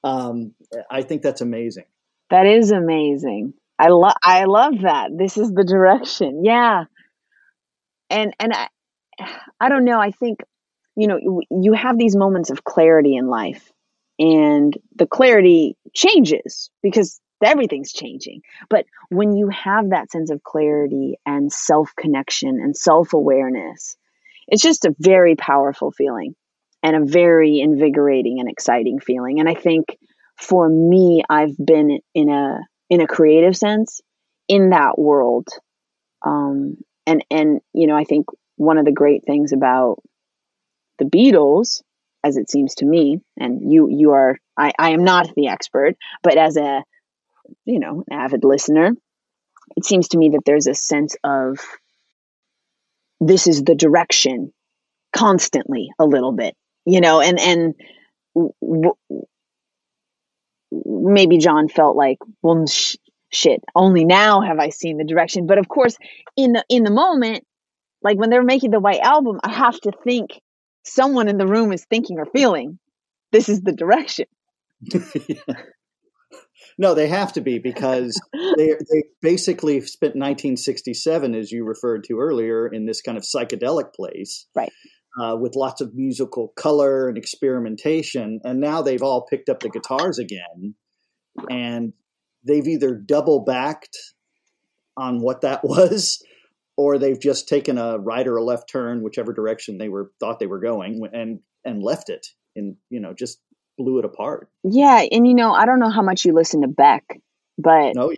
Um, 0.04 0.54
I 0.92 1.02
think 1.02 1.22
that's 1.22 1.42
amazing. 1.42 1.86
That 2.30 2.46
is 2.46 2.72
amazing. 2.72 3.54
I 3.80 3.90
love 3.90 4.16
I 4.24 4.46
love 4.46 4.82
that. 4.82 5.12
This 5.18 5.38
is 5.38 5.52
the 5.52 5.64
direction. 5.64 6.44
Yeah. 6.44 6.86
And 8.10 8.34
and 8.40 8.54
I 8.54 8.68
I 9.60 9.70
don't 9.70 9.86
know, 9.86 10.00
I 10.00 10.12
think 10.12 10.40
you 10.96 11.08
know, 11.08 11.20
you 11.52 11.74
have 11.74 11.98
these 11.98 12.16
moments 12.16 12.50
of 12.50 12.64
clarity 12.64 13.16
in 13.16 13.28
life 13.28 13.72
and 14.20 14.76
the 14.96 15.08
clarity 15.08 15.78
changes 15.94 16.70
because 16.82 17.20
everything's 17.44 17.94
changing. 17.94 18.42
But 18.70 18.86
when 19.10 19.36
you 19.36 19.50
have 19.50 19.90
that 19.90 20.12
sense 20.12 20.32
of 20.32 20.44
clarity 20.44 21.18
and 21.26 21.52
self 21.52 21.94
connection 21.98 22.60
and 22.62 22.76
self 22.76 23.14
awareness, 23.14 23.96
it's 24.48 24.64
just 24.64 24.86
a 24.86 24.96
very 25.00 25.36
powerful 25.36 25.92
feeling 25.92 26.36
and 26.84 26.96
a 26.96 27.06
very 27.06 27.60
invigorating 27.60 28.40
and 28.40 28.50
exciting 28.50 29.00
feeling. 29.00 29.40
And 29.40 29.50
I 29.50 29.54
think 29.54 29.98
for 30.38 30.68
me, 30.68 31.24
I've 31.30 31.56
been 31.58 32.00
in 32.14 32.30
a 32.30 32.60
in 32.90 33.02
a 33.02 33.08
creative 33.08 33.56
sense 33.56 34.02
in 34.48 34.70
that 34.70 34.98
world. 34.98 35.48
Um, 36.26 36.78
and 37.06 37.24
and 37.30 37.62
you 37.74 37.88
know, 37.88 37.96
I 37.96 38.04
think 38.04 38.28
one 38.56 38.78
of 38.78 38.86
the 38.86 38.92
great 38.92 39.24
things 39.26 39.54
about 39.54 39.98
the 40.98 41.06
Beatles 41.06 41.82
as 42.24 42.38
it 42.38 42.50
seems 42.50 42.76
to 42.76 42.86
me, 42.86 43.20
and 43.38 43.72
you 43.72 43.90
you 43.90 44.12
are 44.12 44.38
I, 44.58 44.72
I 44.78 44.92
am 44.92 45.04
not 45.04 45.34
the 45.36 45.48
expert, 45.48 45.96
but 46.24 46.38
as 46.38 46.58
a 46.58 46.84
you 47.66 47.80
know 47.80 48.04
avid 48.12 48.44
listener, 48.44 48.92
it 49.76 49.86
seems 49.86 50.10
to 50.10 50.18
me 50.18 50.30
that 50.30 50.42
there's 50.46 50.68
a 50.68 50.74
sense 50.76 51.16
of 51.24 51.60
this 53.20 53.48
is 53.48 53.64
the 53.64 53.76
direction 53.76 54.54
constantly 55.14 55.90
a 56.00 56.06
little 56.06 56.32
bit, 56.32 56.56
you 56.86 57.02
know, 57.02 57.22
and 57.22 57.40
and 57.40 57.76
w- 58.36 58.94
maybe 60.86 61.38
John 61.38 61.68
felt 61.70 61.96
like, 61.96 62.18
well, 62.42 62.66
sh- 62.68 62.98
shit, 63.32 63.64
only 63.76 64.06
now 64.06 64.42
have 64.42 64.60
I 64.60 64.70
seen 64.70 64.98
the 64.98 65.04
direction. 65.04 65.48
But 65.48 65.58
of 65.58 65.68
course, 65.68 65.98
in 66.36 66.54
the 66.54 66.64
in 66.70 66.84
the 66.84 66.92
moment, 66.92 67.46
like 68.02 68.18
when 68.18 68.30
they're 68.30 68.44
making 68.44 68.72
the 68.72 68.80
white 68.80 69.02
album, 69.02 69.40
I 69.44 69.52
have 69.52 69.80
to 69.82 69.92
think 70.04 70.40
someone 70.88 71.28
in 71.28 71.38
the 71.38 71.48
room 71.48 71.72
is 71.72 71.86
thinking 71.86 72.20
or 72.20 72.26
feeling 72.26 72.80
this 73.32 73.50
is 73.50 73.62
the 73.62 73.74
direction. 73.74 74.26
No, 76.78 76.94
they 76.94 77.08
have 77.08 77.34
to 77.34 77.42
be 77.42 77.58
because 77.58 78.20
they 78.34 78.68
they 78.92 79.04
basically 79.22 79.82
spent 79.82 80.16
1967, 80.16 81.34
as 81.34 81.52
you 81.52 81.66
referred 81.66 82.04
to 82.06 82.20
earlier, 82.20 82.68
in 82.68 82.86
this 82.86 83.02
kind 83.02 83.18
of 83.18 83.24
psychedelic 83.24 83.94
place, 83.94 84.46
right? 84.54 84.72
Uh, 85.20 85.36
with 85.36 85.56
lots 85.56 85.82
of 85.82 85.96
musical 85.96 86.50
color 86.56 87.10
and 87.10 87.18
experimentation, 87.18 88.40
and 88.44 88.60
now 88.60 88.84
they've 88.84 89.02
all 89.02 89.26
picked 89.26 89.50
up 89.50 89.62
the 89.62 89.70
guitars 89.70 90.20
again, 90.20 90.76
and 91.50 91.94
they've 92.46 92.68
either 92.68 92.94
double 92.94 93.44
backed 93.44 93.98
on 94.96 95.20
what 95.20 95.42
that 95.42 95.64
was, 95.64 96.24
or 96.78 97.00
they've 97.00 97.20
just 97.20 97.50
taken 97.50 97.78
a 97.78 97.98
right 97.98 98.28
or 98.28 98.38
a 98.38 98.44
left 98.44 98.70
turn, 98.70 99.02
whichever 99.02 99.34
direction 99.34 99.78
they 99.78 99.90
were 99.90 100.12
thought 100.20 100.40
they 100.40 100.46
were 100.46 100.60
going, 100.60 101.02
and 101.12 101.40
and 101.66 101.84
left 101.84 102.10
it, 102.10 102.28
and 102.56 102.78
you 102.90 103.00
know 103.00 103.14
just 103.14 103.40
blew 103.78 104.00
it 104.00 104.06
apart. 104.06 104.50
Yeah, 104.64 105.04
and 105.12 105.28
you 105.28 105.34
know 105.34 105.52
I 105.54 105.66
don't 105.66 105.80
know 105.80 105.90
how 105.90 106.04
much 106.04 106.24
you 106.24 106.34
listen 106.34 106.62
to 106.62 106.68
Beck, 106.68 107.04
but 107.58 107.98
oh, 107.98 108.10
no, 108.10 108.14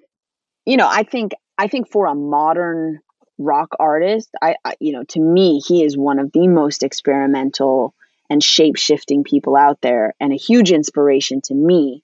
you 0.66 0.78
know 0.78 0.88
I 0.88 1.03
think 1.03 1.32
I 1.57 1.68
think 1.68 1.89
for 1.89 2.05
a 2.05 2.14
modern 2.14 2.99
rock 3.38 3.70
artist, 3.80 4.30
I, 4.41 4.55
I 4.64 4.76
you 4.80 4.91
know 4.91 5.03
to 5.05 5.20
me 5.20 5.60
he 5.66 5.84
is 5.84 5.97
one 5.97 6.20
of 6.20 6.32
the 6.34 6.47
most 6.47 6.84
experimental 6.84 7.95
and 8.30 8.43
shape 8.43 8.76
shifting 8.76 9.24
people 9.24 9.55
out 9.55 9.82
there, 9.82 10.14
and 10.20 10.34
a 10.34 10.38
huge 10.38 10.72
inspiration 10.72 11.41
to 11.45 11.55
me. 11.55 12.03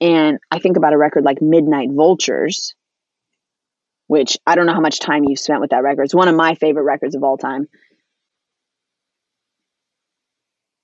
And 0.00 0.38
I 0.50 0.58
think 0.58 0.76
about 0.76 0.92
a 0.92 0.98
record 0.98 1.24
like 1.24 1.40
Midnight 1.40 1.88
Vultures, 1.90 2.74
which 4.06 4.38
I 4.46 4.54
don't 4.54 4.66
know 4.66 4.74
how 4.74 4.80
much 4.80 5.00
time 5.00 5.24
you've 5.24 5.38
spent 5.38 5.60
with 5.60 5.70
that 5.70 5.82
record. 5.82 6.04
It's 6.04 6.14
one 6.14 6.28
of 6.28 6.36
my 6.36 6.54
favorite 6.54 6.84
records 6.84 7.14
of 7.14 7.22
all 7.22 7.36
time. 7.36 7.66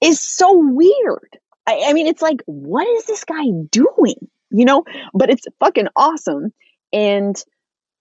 Is 0.01 0.21
so 0.21 0.59
weird. 0.59 1.39
I, 1.67 1.85
I 1.87 1.93
mean, 1.93 2.09
it's 2.09 2.23
like, 2.23 2.43
what 2.47 2.89
is 2.89 3.07
this 3.07 3.25
guy 3.25 3.45
doing? 3.71 4.17
You 4.51 4.65
know, 4.65 4.85
but 5.15 5.31
it's 5.31 5.47
fucking 5.61 5.89
awesome. 5.95 6.53
And 6.93 7.37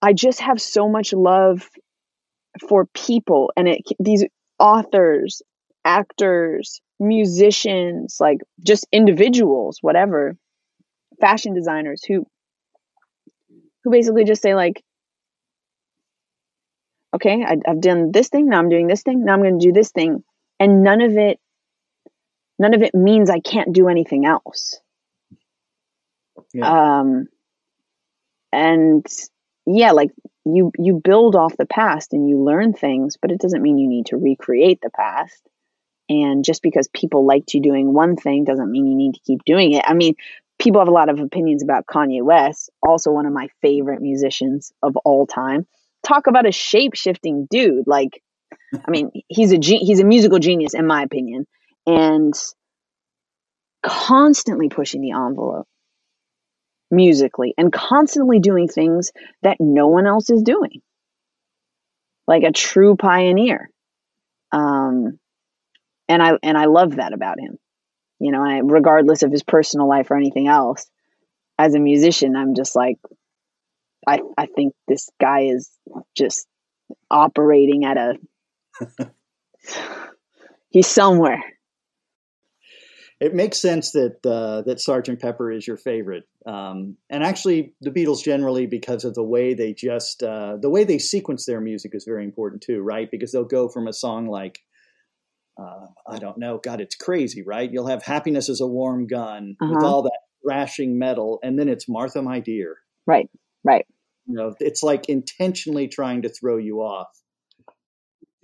I 0.02 0.14
just 0.14 0.42
have 0.42 0.60
so 0.60 0.90
much 0.90 1.14
love 1.14 1.70
for 2.68 2.86
people 2.88 3.52
and 3.56 3.68
it 3.68 3.82
these 4.00 4.26
authors, 4.60 5.42
actors, 5.86 6.82
musicians, 7.00 8.18
like 8.20 8.40
just 8.66 8.88
individuals, 8.92 9.78
whatever, 9.82 10.36
fashion 11.20 11.54
designers 11.54 12.04
who 12.04 12.26
who 13.84 13.92
basically 13.92 14.24
just 14.24 14.42
say 14.42 14.56
like 14.56 14.84
okay 17.14 17.44
I, 17.44 17.58
have 17.66 17.82
done 17.82 18.12
this 18.12 18.30
thing 18.30 18.48
now 18.48 18.60
i'm 18.60 18.70
doing 18.70 18.88
this 18.88 19.04
thing 19.04 19.26
now 19.26 19.34
i'm 19.34 19.42
going 19.42 19.60
to 19.60 19.66
do 19.66 19.74
this 19.74 19.92
thing. 19.92 20.24
And 20.60 20.84
none 20.84 21.02
of 21.02 21.18
it 21.18 21.40
none 22.60 22.74
of 22.74 22.82
it 22.82 22.94
means 22.94 23.30
i 23.30 23.40
can't 23.40 23.74
do 23.74 23.88
anything 23.88 24.26
else. 24.26 24.80
Yeah. 26.54 27.00
um 27.00 27.28
and 28.52 29.06
yeah 29.66 29.92
like 29.92 30.12
you 30.46 30.72
you 30.78 31.02
build 31.04 31.36
off 31.36 31.56
the 31.58 31.66
past 31.66 32.14
and 32.14 32.28
you 32.28 32.44
learn 32.44 32.74
things 32.74 33.18
but 33.22 33.32
it 33.32 33.40
doesn't 33.40 33.62
mean 33.62 33.78
you 33.78 33.88
need 33.88 34.08
to 34.08 34.18
recreate 34.18 34.80
the 34.82 34.90
past. 34.90 35.42
And 36.10 36.44
just 36.44 36.62
because 36.62 36.90
people 36.90 37.26
liked 37.26 37.54
you 37.54 37.62
doing 37.62 37.94
one 37.94 38.18
thing 38.18 38.44
doesn't 38.44 38.70
mean 38.70 38.86
you 38.86 38.98
need 38.98 39.14
to 39.14 39.22
keep 39.26 39.46
doing 39.46 39.72
it. 39.72 39.86
I 39.88 39.94
mean 39.94 40.16
people 40.60 40.82
have 40.82 40.88
a 40.88 40.92
lot 40.92 41.10
of 41.10 41.20
opinions 41.20 41.64
about 41.64 41.88
kanye 41.88 42.22
west 42.22 42.70
also 42.84 43.12
one 43.12 43.26
of 43.26 43.34
my 43.34 43.48
favorite 43.62 44.02
musicians 44.02 44.72
of 44.84 44.96
all 44.98 45.26
time 45.26 45.66
talk 46.06 46.28
about 46.28 46.48
a 46.48 46.52
shape 46.52 46.96
shifting 46.96 47.48
dude 47.50 47.88
like 47.88 48.22
i 48.74 48.90
mean 48.90 49.12
he's 49.28 49.52
a 49.52 49.58
he's 49.62 50.00
a 50.00 50.06
musical 50.06 50.40
genius 50.40 50.74
in 50.74 50.88
my 50.88 51.04
opinion 51.04 51.46
and 51.86 52.34
constantly 53.84 54.70
pushing 54.70 55.02
the 55.02 55.12
envelope 55.12 55.68
musically 56.92 57.54
and 57.58 57.72
constantly 57.72 58.40
doing 58.40 58.68
things 58.68 59.12
that 59.42 59.58
no 59.60 59.88
one 59.88 60.06
else 60.06 60.30
is 60.30 60.44
doing. 60.44 60.82
Like 62.28 62.44
a 62.44 62.52
true 62.52 62.96
pioneer. 62.96 63.70
Um, 64.52 65.18
and 66.08 66.22
I 66.22 66.34
and 66.44 66.58
I 66.58 66.66
love 66.66 66.98
that 66.98 67.14
about 67.14 67.40
him. 67.40 67.58
You 68.20 68.32
know, 68.32 68.44
I, 68.44 68.60
regardless 68.60 69.24
of 69.24 69.32
his 69.32 69.42
personal 69.42 69.90
life 69.90 70.12
or 70.12 70.18
anything 70.18 70.48
else, 70.48 70.86
as 71.58 71.74
a 71.74 71.80
musician, 71.80 72.36
I'm 72.36 72.54
just 72.54 72.76
like, 72.76 72.98
I 74.08 74.20
I 74.38 74.48
think 74.48 74.74
this 74.88 75.10
guy 75.20 75.42
is 75.44 75.70
just 76.16 76.48
operating 77.10 77.86
at 77.86 77.98
a. 77.98 78.16
he's 80.70 80.88
somewhere 80.88 81.44
it 83.22 83.36
makes 83.36 83.62
sense 83.62 83.92
that 83.92 84.26
uh, 84.26 84.64
that 84.64 84.82
Sergeant 84.82 85.22
Pepper 85.22 85.52
is 85.52 85.68
your 85.68 85.78
favorite, 85.78 86.24
um, 86.48 86.98
and 87.08 87.24
actually 87.24 87.76
the 87.80 87.92
Beatles 87.92 88.24
generally 88.24 88.66
because 88.66 89.06
of 89.06 89.14
the 89.14 89.24
way 89.24 89.54
they 89.54 89.74
just 89.74 90.24
uh, 90.24 90.58
the 90.60 90.72
way 90.72 90.84
they 90.84 90.98
sequence 90.98 91.46
their 91.46 91.62
music 91.62 91.92
is 91.94 92.04
very 92.04 92.26
important 92.26 92.64
too, 92.64 92.82
right? 92.82 93.10
Because 93.12 93.32
they'll 93.32 93.46
go 93.46 93.70
from 93.70 93.88
a 93.88 93.94
song 93.94 94.28
like 94.28 94.58
uh, 95.62 95.86
I 96.10 96.18
don't 96.18 96.40
know, 96.40 96.60
God, 96.64 96.82
it's 96.82 96.96
crazy, 96.96 97.44
right? 97.44 97.72
You'll 97.72 97.88
have 97.88 98.02
"Happiness 98.02 98.50
is 98.50 98.60
a 98.60 98.68
Warm 98.68 99.06
Gun" 99.06 99.56
uh-huh. 99.62 99.72
with 99.72 99.84
all 99.84 100.02
that 100.02 100.20
thrashing 100.44 100.98
metal, 100.98 101.40
and 101.44 101.60
then 101.60 101.70
it's 101.70 101.88
"Martha, 101.88 102.24
My 102.24 102.40
Dear." 102.40 102.78
Right, 103.06 103.30
right. 103.64 103.86
You 104.28 104.36
know, 104.36 104.54
it's 104.60 104.84
like 104.84 105.10
intentionally 105.10 105.88
trying 105.88 106.22
to 106.24 106.30
throw 106.30 106.58
you 106.58 106.82
off. 106.82 107.08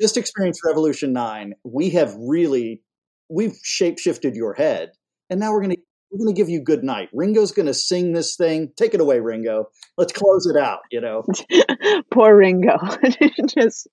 Just 0.02 0.18
experience 0.18 0.60
Revolution 0.66 1.14
Nine. 1.14 1.54
We 1.64 1.92
have 1.92 2.16
really 2.18 2.82
we've 3.30 3.58
shapeshifted 3.66 4.36
your 4.36 4.54
head, 4.54 4.92
and 5.30 5.40
now 5.40 5.52
we're 5.52 5.62
gonna 5.62 5.76
we're 6.12 6.26
gonna 6.26 6.36
give 6.36 6.50
you 6.50 6.62
good 6.62 6.84
night. 6.84 7.10
Ringo's 7.14 7.52
gonna 7.52 7.74
sing 7.74 8.14
this 8.14 8.36
thing. 8.36 8.72
Take 8.76 8.94
it 8.94 9.02
away, 9.02 9.20
Ringo. 9.20 9.70
Let's 9.98 10.14
close 10.14 10.46
it 10.46 10.58
out. 10.58 10.80
You 10.92 11.02
know, 11.02 11.24
poor 12.12 12.36
Ringo. 12.36 12.78
Just 13.48 13.88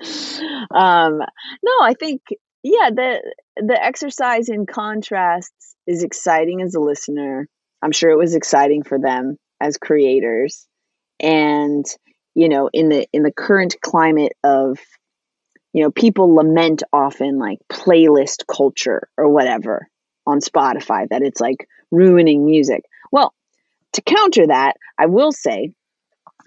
um, 0.00 1.18
no, 1.62 1.72
I 1.82 1.94
think 1.98 2.22
yeah 2.62 2.90
the 2.90 3.32
the 3.56 3.82
exercise 3.82 4.48
in 4.48 4.66
contrasts 4.66 5.74
is 5.86 6.02
exciting 6.02 6.62
as 6.62 6.74
a 6.74 6.80
listener. 6.80 7.48
I'm 7.82 7.92
sure 7.92 8.10
it 8.10 8.18
was 8.18 8.34
exciting 8.34 8.82
for 8.82 8.98
them 8.98 9.36
as 9.64 9.78
creators, 9.78 10.66
and 11.20 11.84
you 12.34 12.48
know 12.48 12.68
in 12.72 12.88
the 12.88 13.06
in 13.12 13.22
the 13.22 13.32
current 13.32 13.76
climate 13.82 14.32
of 14.44 14.78
you 15.74 15.82
know, 15.82 15.90
people 15.90 16.34
lament 16.34 16.84
often 16.92 17.38
like 17.38 17.58
playlist 17.70 18.46
culture 18.46 19.08
or 19.18 19.28
whatever 19.28 19.88
on 20.24 20.38
Spotify 20.38 21.06
that 21.10 21.20
it's 21.20 21.40
like 21.40 21.68
ruining 21.90 22.46
music. 22.46 22.84
Well, 23.10 23.34
to 23.94 24.02
counter 24.02 24.46
that, 24.46 24.76
I 24.98 25.06
will 25.06 25.32
say 25.32 25.74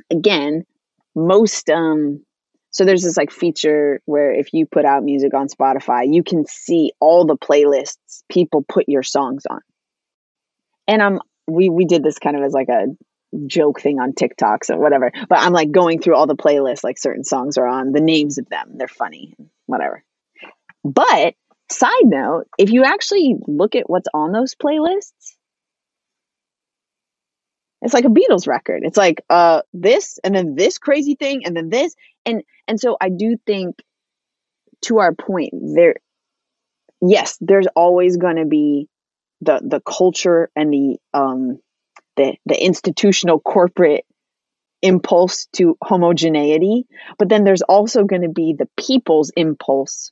again, 0.09 0.65
most 1.13 1.69
um 1.69 2.23
so 2.71 2.85
there's 2.85 3.03
this 3.03 3.17
like 3.17 3.31
feature 3.31 4.01
where 4.05 4.33
if 4.33 4.53
you 4.53 4.65
put 4.65 4.85
out 4.85 5.03
music 5.03 5.33
on 5.33 5.47
Spotify, 5.47 6.05
you 6.09 6.23
can 6.23 6.45
see 6.47 6.93
all 6.99 7.25
the 7.25 7.37
playlists 7.37 8.23
people 8.29 8.63
put 8.67 8.85
your 8.87 9.03
songs 9.03 9.43
on. 9.49 9.59
And 10.87 11.01
I'm 11.01 11.19
we 11.47 11.69
we 11.69 11.85
did 11.85 12.01
this 12.01 12.17
kind 12.17 12.37
of 12.37 12.43
as 12.43 12.53
like 12.53 12.69
a 12.69 12.85
joke 13.45 13.81
thing 13.81 13.99
on 13.99 14.13
TikTok, 14.13 14.63
so 14.63 14.77
whatever. 14.77 15.11
But 15.29 15.39
I'm 15.39 15.53
like 15.53 15.71
going 15.71 16.01
through 16.01 16.15
all 16.15 16.27
the 16.27 16.35
playlists, 16.35 16.83
like 16.83 16.97
certain 16.97 17.23
songs 17.23 17.57
are 17.57 17.67
on, 17.67 17.91
the 17.91 18.01
names 18.01 18.37
of 18.37 18.47
them, 18.49 18.73
they're 18.75 18.87
funny, 18.87 19.35
whatever. 19.65 20.03
But 20.83 21.35
side 21.69 21.91
note, 22.05 22.45
if 22.57 22.71
you 22.71 22.83
actually 22.83 23.35
look 23.47 23.75
at 23.75 23.89
what's 23.89 24.07
on 24.13 24.31
those 24.31 24.55
playlists, 24.55 25.35
it's 27.81 27.93
like 27.93 28.05
a 28.05 28.09
Beatles 28.09 28.47
record. 28.47 28.81
It's 28.83 28.97
like 28.97 29.21
uh 29.29 29.61
this 29.73 30.19
and 30.23 30.33
then 30.33 30.55
this 30.55 30.77
crazy 30.77 31.15
thing 31.15 31.45
and 31.45 31.55
then 31.55 31.69
this 31.69 31.95
and 32.25 32.43
and 32.67 32.79
so 32.79 32.97
I 32.99 33.09
do 33.09 33.37
think 33.45 33.75
to 34.83 34.99
our 34.99 35.13
point 35.13 35.53
there 35.75 35.95
yes, 37.01 37.37
there's 37.39 37.67
always 37.75 38.17
going 38.17 38.37
to 38.37 38.45
be 38.45 38.87
the 39.41 39.61
the 39.63 39.81
culture 39.81 40.49
and 40.55 40.73
the 40.73 40.97
um 41.13 41.59
the 42.17 42.35
the 42.45 42.61
institutional 42.61 43.39
corporate 43.39 44.05
impulse 44.83 45.47
to 45.53 45.77
homogeneity 45.81 46.85
but 47.17 47.29
then 47.29 47.43
there's 47.43 47.63
also 47.63 48.03
going 48.03 48.21
to 48.21 48.29
be 48.29 48.53
the 48.53 48.69
people's 48.77 49.31
impulse 49.35 50.11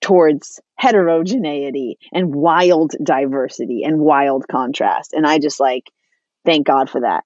towards 0.00 0.60
heterogeneity 0.76 1.98
and 2.12 2.34
wild 2.34 2.94
diversity 3.02 3.82
and 3.84 3.98
wild 3.98 4.48
contrast. 4.48 5.12
And 5.12 5.26
i 5.26 5.38
just 5.38 5.60
like 5.60 5.90
thank 6.46 6.66
god 6.66 6.88
for 6.88 7.02
that 7.02 7.24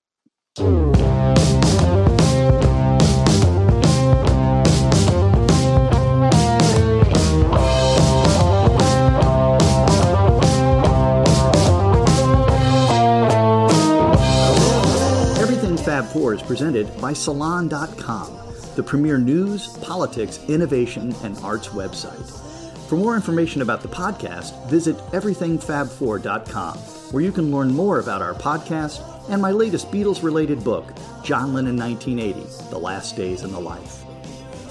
Fab 15.94 16.06
4 16.06 16.34
is 16.34 16.42
presented 16.42 17.00
by 17.00 17.12
Salon.com, 17.12 18.36
the 18.74 18.82
premier 18.82 19.16
news, 19.16 19.68
politics, 19.76 20.40
innovation, 20.48 21.14
and 21.22 21.38
arts 21.38 21.68
website. 21.68 22.88
For 22.88 22.96
more 22.96 23.14
information 23.14 23.62
about 23.62 23.80
the 23.80 23.86
podcast, 23.86 24.68
visit 24.68 24.96
everythingfab4.com, 25.12 26.78
where 27.12 27.22
you 27.22 27.30
can 27.30 27.52
learn 27.52 27.72
more 27.72 28.00
about 28.00 28.22
our 28.22 28.34
podcast 28.34 29.04
and 29.30 29.40
my 29.40 29.52
latest 29.52 29.92
Beatles 29.92 30.24
related 30.24 30.64
book, 30.64 30.84
John 31.22 31.54
Lennon 31.54 31.76
1980 31.76 32.70
The 32.70 32.78
Last 32.78 33.14
Days 33.14 33.44
in 33.44 33.52
the 33.52 33.60
Life. 33.60 34.02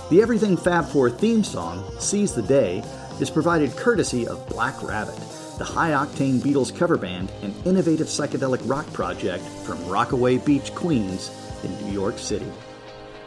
The 0.09 0.21
Everything 0.21 0.57
Fab 0.57 0.85
4 0.89 1.09
theme 1.09 1.45
song, 1.45 1.89
Seize 1.99 2.35
the 2.35 2.41
Day, 2.41 2.83
is 3.21 3.29
provided 3.29 3.77
courtesy 3.77 4.27
of 4.27 4.45
Black 4.49 4.83
Rabbit 4.83 5.17
the 5.57 5.63
high 5.63 5.91
octane 5.91 6.39
Beatles 6.39 6.75
cover 6.75 6.97
band 6.97 7.31
an 7.41 7.53
innovative 7.65 8.07
psychedelic 8.07 8.61
rock 8.69 8.91
project 8.93 9.43
from 9.63 9.83
Rockaway 9.87 10.37
Beach, 10.39 10.73
Queens, 10.73 11.31
in 11.63 11.85
New 11.85 11.93
York 11.93 12.17
City. 12.17 12.51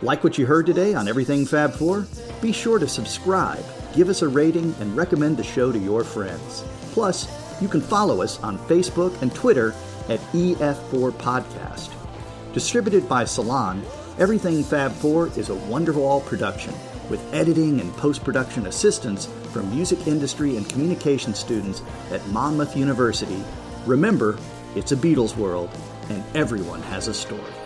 Like 0.03 0.23
what 0.23 0.37
you 0.37 0.47
heard 0.47 0.67
today 0.67 0.95
on 0.95 1.09
Everything 1.09 1.47
Fab 1.47 1.73
4? 1.73 2.07
Be 2.43 2.53
sure 2.53 2.79
to 2.79 2.89
subscribe, 2.89 3.65
give 3.95 4.09
us 4.09 4.23
a 4.23 4.29
rating, 4.29 4.75
and 4.81 4.97
recommend 4.97 5.37
the 5.37 5.45
show 5.45 5.73
to 5.73 5.79
your 5.79 6.05
friends. 6.05 6.65
Plus, 6.93 7.29
you 7.63 7.69
can 7.69 7.81
follow 7.81 8.21
us 8.23 8.39
on 8.43 8.59
Facebook 8.59 9.21
and 9.23 9.35
Twitter 9.35 9.75
at 10.09 10.21
EF4 10.33 11.13
Podcast. 11.13 11.91
Distributed 12.53 13.09
by 13.09 13.25
Salon, 13.25 13.83
Everything 14.19 14.63
Fab 14.63 14.93
4 14.93 15.29
is 15.39 15.51
a 15.51 15.55
Wonderwall 15.55 16.25
production 16.25 16.75
with 17.09 17.23
editing 17.35 17.81
and 17.81 17.93
post 17.95 18.25
production 18.25 18.67
assistance 18.67 19.29
from 19.57 19.71
music 19.71 20.07
industry 20.07 20.59
and 20.59 20.69
communication 20.69 21.35
students 21.35 21.83
at 22.11 22.27
Monmouth 22.29 22.77
University. 22.77 23.43
Remember, 23.87 24.39
it's 24.75 24.93
a 24.93 24.97
Beatles 24.97 25.35
world, 25.35 25.71
and 26.11 26.23
everyone 26.35 26.83
has 26.83 27.09
a 27.09 27.15
story. 27.15 27.66